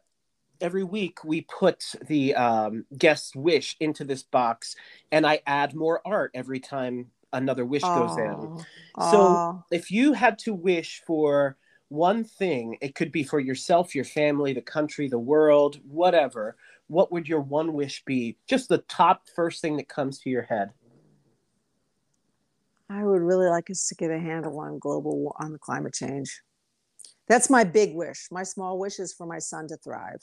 every 0.61 0.85
week 0.85 1.25
we 1.25 1.43
put 1.43 1.85
the 2.07 2.35
um, 2.35 2.85
guest's 2.97 3.35
wish 3.35 3.77
into 3.81 4.05
this 4.05 4.23
box, 4.23 4.77
and 5.13 5.27
I 5.27 5.41
add 5.47 5.75
more 5.75 6.01
art 6.05 6.31
every 6.35 6.61
time 6.61 7.11
another 7.33 7.65
wish 7.65 7.83
goes 7.83 8.17
in. 8.17 8.65
Aw. 8.97 9.11
So-. 9.11 9.65
If 9.71 9.91
you 9.91 10.13
had 10.13 10.39
to 10.41 10.55
wish 10.55 11.03
for 11.07 11.57
one 11.89 12.25
thing, 12.25 12.79
it 12.81 12.95
could 12.95 13.13
be 13.13 13.23
for 13.23 13.41
yourself, 13.41 13.95
your 13.95 14.05
family, 14.05 14.53
the 14.53 14.63
country, 14.63 15.09
the 15.09 15.19
world, 15.19 15.81
whatever. 15.87 16.57
What 16.87 17.13
would 17.13 17.29
your 17.29 17.41
one 17.41 17.73
wish 17.73 18.05
be? 18.05 18.37
Just 18.47 18.69
the 18.69 18.79
top 18.79 19.23
first 19.35 19.61
thing 19.63 19.77
that 19.79 19.89
comes 19.89 20.19
to 20.21 20.31
your 20.31 20.43
head. 20.43 20.71
I 22.91 23.03
would 23.05 23.23
really 23.23 23.49
like 23.49 23.71
us 23.71 23.87
to 23.89 23.95
get 23.95 24.11
a 24.11 24.19
handle 24.19 24.59
on 24.61 24.79
global 24.79 25.35
on 25.39 25.53
the 25.53 25.59
climate 25.59 25.95
change. 25.95 26.41
That's 27.29 27.49
my 27.49 27.65
big 27.65 27.95
wish. 27.95 28.29
My 28.31 28.43
small 28.43 28.79
wish 28.79 28.99
is 28.99 29.15
for 29.15 29.27
my 29.27 29.39
son 29.39 29.69
to 29.69 29.77
thrive. 29.79 30.21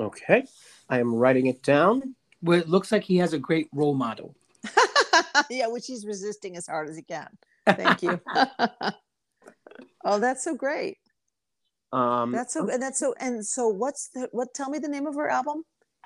Okay, 0.00 0.44
I 0.88 0.98
am 0.98 1.14
writing 1.14 1.46
it 1.46 1.62
down. 1.62 2.14
Well, 2.42 2.58
it 2.58 2.68
looks 2.68 2.90
like 2.90 3.04
he 3.04 3.18
has 3.18 3.32
a 3.32 3.38
great 3.38 3.68
role 3.72 3.94
model. 3.94 4.34
yeah, 5.50 5.66
which 5.66 5.86
he's 5.86 6.06
resisting 6.06 6.56
as 6.56 6.66
hard 6.66 6.88
as 6.88 6.96
he 6.96 7.02
can. 7.02 7.28
Thank 7.66 8.02
you. 8.02 8.20
oh, 10.04 10.18
that's 10.18 10.42
so 10.42 10.54
great. 10.54 10.98
Um, 11.92 12.32
That's 12.32 12.52
so 12.52 12.68
and 12.68 12.82
that's 12.82 12.98
so 12.98 13.14
and 13.20 13.46
so 13.46 13.68
what's 13.68 14.08
the 14.08 14.28
what 14.32 14.52
tell 14.52 14.68
me 14.68 14.80
the 14.80 14.88
name 14.88 15.06
of 15.06 15.14
her 15.14 15.30
album? 15.30 15.62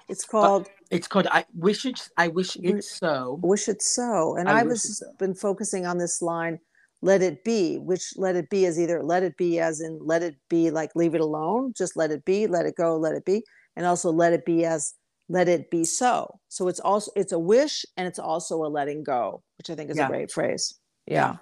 It's 0.08 0.24
called 0.24 0.68
It's 0.90 1.06
called 1.06 1.26
"I 1.30 1.44
Wish 1.54 1.84
It." 1.84 2.08
I 2.16 2.28
wish 2.28 2.56
it 2.56 2.82
so. 2.84 3.38
Wish 3.42 3.68
It 3.68 3.82
So. 3.82 4.36
And 4.36 4.48
I 4.48 4.60
I, 4.60 4.62
was 4.62 4.98
So. 4.98 5.06
been 5.18 5.34
focusing 5.34 5.84
on 5.86 5.98
this 5.98 6.22
line, 6.22 6.58
let 7.02 7.20
it 7.22 7.44
be, 7.44 7.76
which 7.78 8.14
let 8.16 8.34
it 8.36 8.48
be 8.50 8.64
is 8.64 8.78
either 8.80 9.02
let 9.02 9.22
it 9.22 9.36
be 9.36 9.60
as 9.60 9.80
in 9.80 9.98
let 10.02 10.22
it 10.22 10.36
be 10.48 10.70
like 10.70 10.90
leave 10.96 11.14
it 11.14 11.20
alone, 11.20 11.72
just 11.76 11.96
let 11.96 12.10
it 12.10 12.24
be, 12.24 12.46
let 12.46 12.64
it 12.66 12.74
go, 12.76 12.96
let 12.96 13.14
it 13.14 13.24
be, 13.24 13.44
and 13.76 13.84
also 13.86 14.10
let 14.10 14.32
it 14.32 14.44
be 14.46 14.64
as 14.64 14.94
let 15.28 15.46
it 15.48 15.70
be 15.70 15.84
so. 15.84 16.40
So 16.48 16.68
it's 16.68 16.80
also 16.80 17.10
it's 17.14 17.32
a 17.32 17.38
wish 17.38 17.84
and 17.98 18.08
it's 18.08 18.18
also 18.18 18.64
a 18.64 18.68
letting 18.68 19.04
go, 19.04 19.42
which 19.58 19.68
I 19.68 19.74
think 19.74 19.90
is 19.90 19.98
Yeah. 19.98 20.06
a 20.06 20.08
great 20.08 20.30
phrase. 20.32 20.74
Yeah. 21.06 21.14
Yeah. 21.14 21.36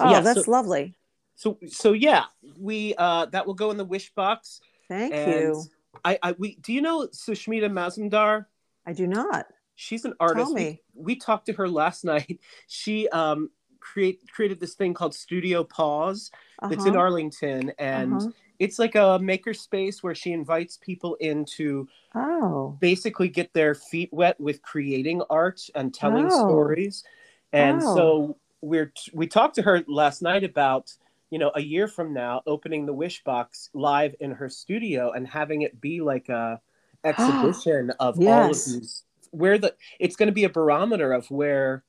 Oh, 0.00 0.10
Yeah, 0.10 0.20
that's 0.20 0.44
so- 0.46 0.50
lovely. 0.50 0.96
so 1.34 1.58
so 1.68 1.92
yeah, 1.92 2.24
we 2.58 2.94
uh, 2.96 3.26
that 3.26 3.46
will 3.46 3.54
go 3.54 3.70
in 3.70 3.76
the 3.76 3.84
wish 3.84 4.14
box. 4.14 4.60
Thank 4.88 5.12
and 5.12 5.32
you. 5.32 5.64
I, 6.04 6.18
I 6.22 6.32
we 6.32 6.56
do 6.56 6.72
you 6.72 6.80
know 6.82 7.06
Sushmita 7.08 7.70
Mazumdar? 7.70 8.46
I 8.86 8.92
do 8.92 9.06
not. 9.06 9.46
She's 9.74 10.04
an 10.04 10.14
artist. 10.20 10.46
Tell 10.46 10.54
We- 10.54 10.60
me. 10.60 10.82
We, 10.94 11.16
talked 11.16 11.46
to 11.46 11.52
her 11.54 11.68
last 11.68 12.04
night. 12.14 12.40
She 12.66 13.08
um 13.10 13.50
create 13.80 14.20
created 14.32 14.58
this 14.60 14.74
thing 14.74 14.94
called 14.94 15.14
Studio 15.14 15.62
Pause. 15.64 16.30
It's 16.70 16.84
in 16.84 16.90
Uh-huh, 16.92 16.98
Arlington, 17.00 17.72
and 17.78 18.14
uh-huh. 18.14 18.30
it's 18.58 18.78
like 18.78 18.94
a 18.94 19.18
maker 19.20 19.52
space 19.54 20.02
where 20.02 20.14
she 20.14 20.32
invites 20.32 20.78
people 20.78 21.16
in 21.16 21.44
to 21.56 21.86
Oh. 22.14 22.76
basically 22.80 23.28
get 23.28 23.52
their 23.52 23.74
feet 23.74 24.08
wet 24.12 24.40
with 24.40 24.62
creating 24.62 25.20
art 25.28 25.60
and 25.74 25.92
telling 25.92 26.26
Oh. 26.32 26.48
stories. 26.48 27.04
And 27.52 27.80
Oh. 27.82 27.94
so 27.96 28.36
we're 28.62 28.92
we 29.12 29.26
talked 29.26 29.56
to 29.56 29.62
her 29.62 29.84
last 29.86 30.22
night 30.22 30.42
about 30.44 30.94
you 31.30 31.38
know, 31.38 31.50
a 31.54 31.60
year 31.60 31.88
from 31.88 32.12
now, 32.14 32.42
opening 32.46 32.86
the 32.86 32.92
Wish 32.92 33.22
Box 33.24 33.68
live 33.74 34.14
in 34.20 34.30
her 34.32 34.48
studio 34.48 35.12
and 35.12 35.26
having 35.26 35.62
it 35.62 35.80
be 35.80 36.00
like 36.00 36.28
a 36.28 36.60
exhibition 37.04 37.90
of 38.00 38.18
all 38.20 38.50
of 38.50 38.64
these 38.64 39.04
where 39.32 39.58
the 39.58 39.74
it's 40.00 40.16
going 40.16 40.28
to 40.28 40.32
be 40.32 40.44
a 40.44 40.48
barometer 40.48 41.12
of 41.12 41.28
where 41.30 41.84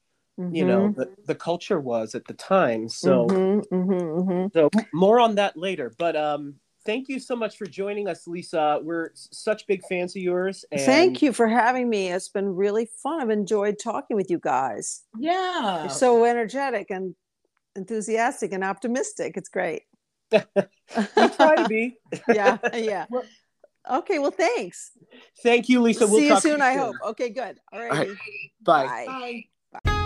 you 0.52 0.66
know 0.66 0.90
Mhm. 0.90 0.96
the, 0.96 1.12
the 1.26 1.36
culture 1.36 1.80
was 1.80 2.14
at 2.14 2.26
the 2.26 2.34
time 2.34 2.88
so 2.90 3.28
Mhm, 3.28 3.64
mhm, 3.72 4.26
mhm. 4.28 4.54
so 4.54 4.70
more 4.94 5.20
on 5.20 5.36
that 5.36 5.56
later 5.58 5.94
but 5.98 6.16
um 6.16 6.56
thank 6.86 7.10
you 7.10 7.20
so 7.20 7.36
much 7.36 7.58
for 7.58 7.66
joining 7.66 8.08
us 8.08 8.28
lisa 8.28 8.80
we're 8.84 9.08
s- 9.12 9.30
such 9.32 9.66
big 9.68 9.84
fans 9.88 10.16
of 10.16 10.22
yours 10.22 10.66
and 10.72 10.82
Thank 10.82 11.22
you 11.22 11.32
for 11.34 11.48
having 11.48 11.90
me. 11.90 12.10
It's 12.10 12.30
been 12.30 12.56
really 12.56 12.90
fun. 13.02 13.22
I've 13.22 13.30
enjoyed 13.30 13.78
talking 13.82 14.16
with 14.18 14.30
you 14.30 14.40
guys. 14.40 15.04
Yeah. 15.18 15.82
You're 15.84 15.90
so 15.90 16.24
energetic 16.26 16.88
and 16.92 17.16
enthusiastic 17.78 18.52
and 18.52 18.64
optimistic. 18.64 19.38
It's 19.38 19.50
great. 19.50 19.84
we 20.32 21.30
try 21.30 21.56
to 21.56 21.68
be 21.70 21.98
yeah, 22.28 22.58
yeah. 22.74 23.06
Okay, 23.90 24.20
well, 24.20 24.32
thanks. 24.32 24.92
thank 25.42 25.70
you 25.70 25.82
lisa 25.82 26.06
we'll 26.06 26.18
See 26.18 26.26
you 26.26 26.34
talk 26.34 26.44
to 26.44 26.50
soon, 26.50 26.62
I 26.62 26.74
hope. 26.74 26.98
Okay, 27.06 27.30
good. 27.30 27.58
All 27.72 27.80
right. 27.80 27.92
right. 27.92 28.10
bye 28.62 28.86
Bye. 28.86 29.44
Bye. 29.72 29.98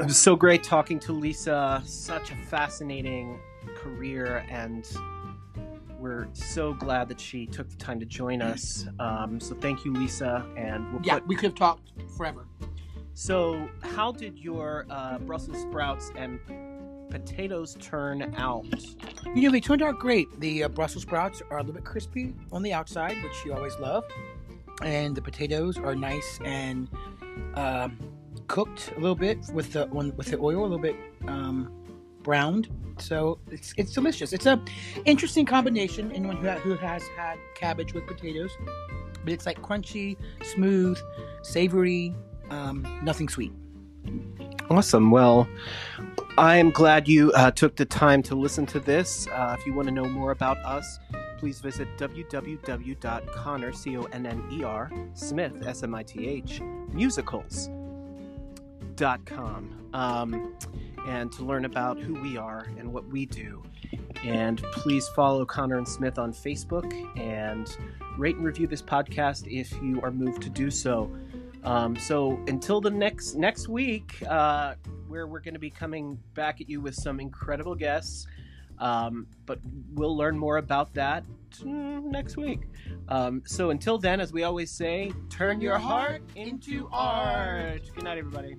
it 0.00 0.06
was 0.08 0.18
so 0.18 0.34
great 0.34 0.64
talking 0.64 0.98
to 0.98 1.12
lisa 1.12 1.80
such 1.86 2.32
a 2.32 2.36
fascinating 2.36 3.38
career 3.76 4.44
and 4.50 4.84
we're 6.04 6.28
so 6.34 6.74
glad 6.74 7.08
that 7.08 7.18
she 7.18 7.46
took 7.46 7.68
the 7.70 7.76
time 7.76 7.98
to 7.98 8.04
join 8.04 8.42
us 8.42 8.86
um, 9.00 9.40
so 9.40 9.54
thank 9.54 9.84
you 9.86 9.92
lisa 9.94 10.44
and 10.56 10.92
we'll 10.92 11.00
Yeah, 11.02 11.14
put 11.14 11.26
we 11.28 11.34
could 11.34 11.46
have 11.46 11.54
talked 11.54 11.92
forever. 12.16 12.46
So, 13.14 13.68
how 13.80 14.10
did 14.12 14.38
your 14.38 14.86
uh, 14.90 15.18
Brussels 15.20 15.62
sprouts 15.62 16.10
and 16.16 16.40
potatoes 17.10 17.76
turn 17.80 18.34
out? 18.36 18.66
You 19.34 19.42
know, 19.42 19.50
they 19.52 19.60
turned 19.60 19.82
out 19.82 19.98
great. 20.00 20.26
The 20.40 20.64
uh, 20.64 20.68
Brussels 20.68 21.02
sprouts 21.04 21.40
are 21.48 21.58
a 21.58 21.60
little 21.60 21.74
bit 21.74 21.84
crispy 21.84 22.34
on 22.50 22.62
the 22.62 22.72
outside, 22.72 23.16
which 23.22 23.44
you 23.46 23.54
always 23.54 23.76
love, 23.78 24.04
and 24.82 25.14
the 25.14 25.22
potatoes 25.22 25.78
are 25.78 25.94
nice 25.94 26.40
and 26.44 26.88
um, 27.54 27.96
cooked 28.48 28.92
a 28.96 29.00
little 29.00 29.14
bit 29.14 29.38
with 29.52 29.72
the 29.72 29.86
with 29.86 30.26
the 30.26 30.38
oil, 30.38 30.60
a 30.60 30.62
little 30.62 30.78
bit 30.78 30.96
um, 31.28 31.72
browned. 32.24 32.68
So 32.98 33.38
it's 33.50 33.72
it's 33.76 33.92
delicious. 33.92 34.32
It's 34.32 34.46
a 34.46 34.60
interesting 35.04 35.46
combination. 35.46 36.10
Anyone 36.10 36.38
who, 36.38 36.50
who 36.50 36.74
has 36.74 37.04
had 37.16 37.38
cabbage 37.54 37.94
with 37.94 38.06
potatoes, 38.06 38.50
but 39.22 39.32
it's 39.32 39.46
like 39.46 39.62
crunchy, 39.62 40.16
smooth, 40.42 40.98
savory, 41.42 42.14
um, 42.50 42.84
nothing 43.04 43.28
sweet. 43.28 43.52
Awesome. 44.70 45.10
Well, 45.10 45.46
I 46.38 46.56
am 46.56 46.70
glad 46.70 47.06
you 47.06 47.32
uh, 47.32 47.50
took 47.50 47.76
the 47.76 47.84
time 47.84 48.22
to 48.24 48.34
listen 48.34 48.64
to 48.66 48.80
this. 48.80 49.28
Uh, 49.28 49.54
if 49.58 49.66
you 49.66 49.74
want 49.74 49.88
to 49.88 49.94
know 49.94 50.06
more 50.06 50.30
about 50.30 50.56
us, 50.58 50.98
please 51.38 51.60
visit 51.60 51.86
www.conner, 51.98 53.72
C 53.72 53.98
O 53.98 54.02
N 54.04 54.26
N 54.26 54.42
E 54.52 54.64
R, 54.64 54.90
Smith, 55.12 55.66
S 55.66 55.82
M 55.82 55.94
I 55.94 56.02
T 56.02 56.26
H, 56.26 56.62
musicals.com. 56.92 59.90
Um, 59.92 60.56
and 61.06 61.30
to 61.32 61.44
learn 61.44 61.64
about 61.64 61.98
who 61.98 62.14
we 62.14 62.36
are 62.36 62.66
and 62.78 62.92
what 62.92 63.06
we 63.06 63.26
do. 63.26 63.62
And 64.22 64.62
please 64.72 65.08
follow 65.08 65.44
Conner 65.44 65.76
and 65.76 65.86
Smith 65.86 66.18
on 66.18 66.32
Facebook 66.32 66.92
and 67.18 67.76
rate 68.16 68.36
and 68.36 68.44
review 68.44 68.66
this 68.66 68.82
podcast 68.82 69.46
if 69.46 69.72
you 69.82 70.00
are 70.02 70.10
moved 70.10 70.42
to 70.42 70.50
do 70.50 70.70
so. 70.70 71.10
Um, 71.64 71.96
so 71.96 72.38
until 72.46 72.80
the 72.80 72.90
next 72.90 73.34
next 73.34 73.68
week, 73.68 74.22
uh, 74.28 74.74
where 75.08 75.26
we're 75.26 75.40
going 75.40 75.54
to 75.54 75.60
be 75.60 75.70
coming 75.70 76.18
back 76.34 76.60
at 76.60 76.68
you 76.68 76.80
with 76.80 76.94
some 76.94 77.20
incredible 77.20 77.74
guests, 77.74 78.26
um, 78.78 79.26
but 79.46 79.58
we'll 79.94 80.16
learn 80.16 80.38
more 80.38 80.58
about 80.58 80.92
that 80.94 81.24
next 81.62 82.36
week. 82.36 82.60
Um, 83.08 83.42
so 83.46 83.70
until 83.70 83.98
then, 83.98 84.20
as 84.20 84.32
we 84.32 84.42
always 84.42 84.70
say, 84.70 85.12
turn 85.30 85.60
your 85.60 85.78
heart 85.78 86.22
into 86.34 86.88
art. 86.92 87.90
Good 87.94 88.04
night, 88.04 88.18
everybody. 88.18 88.56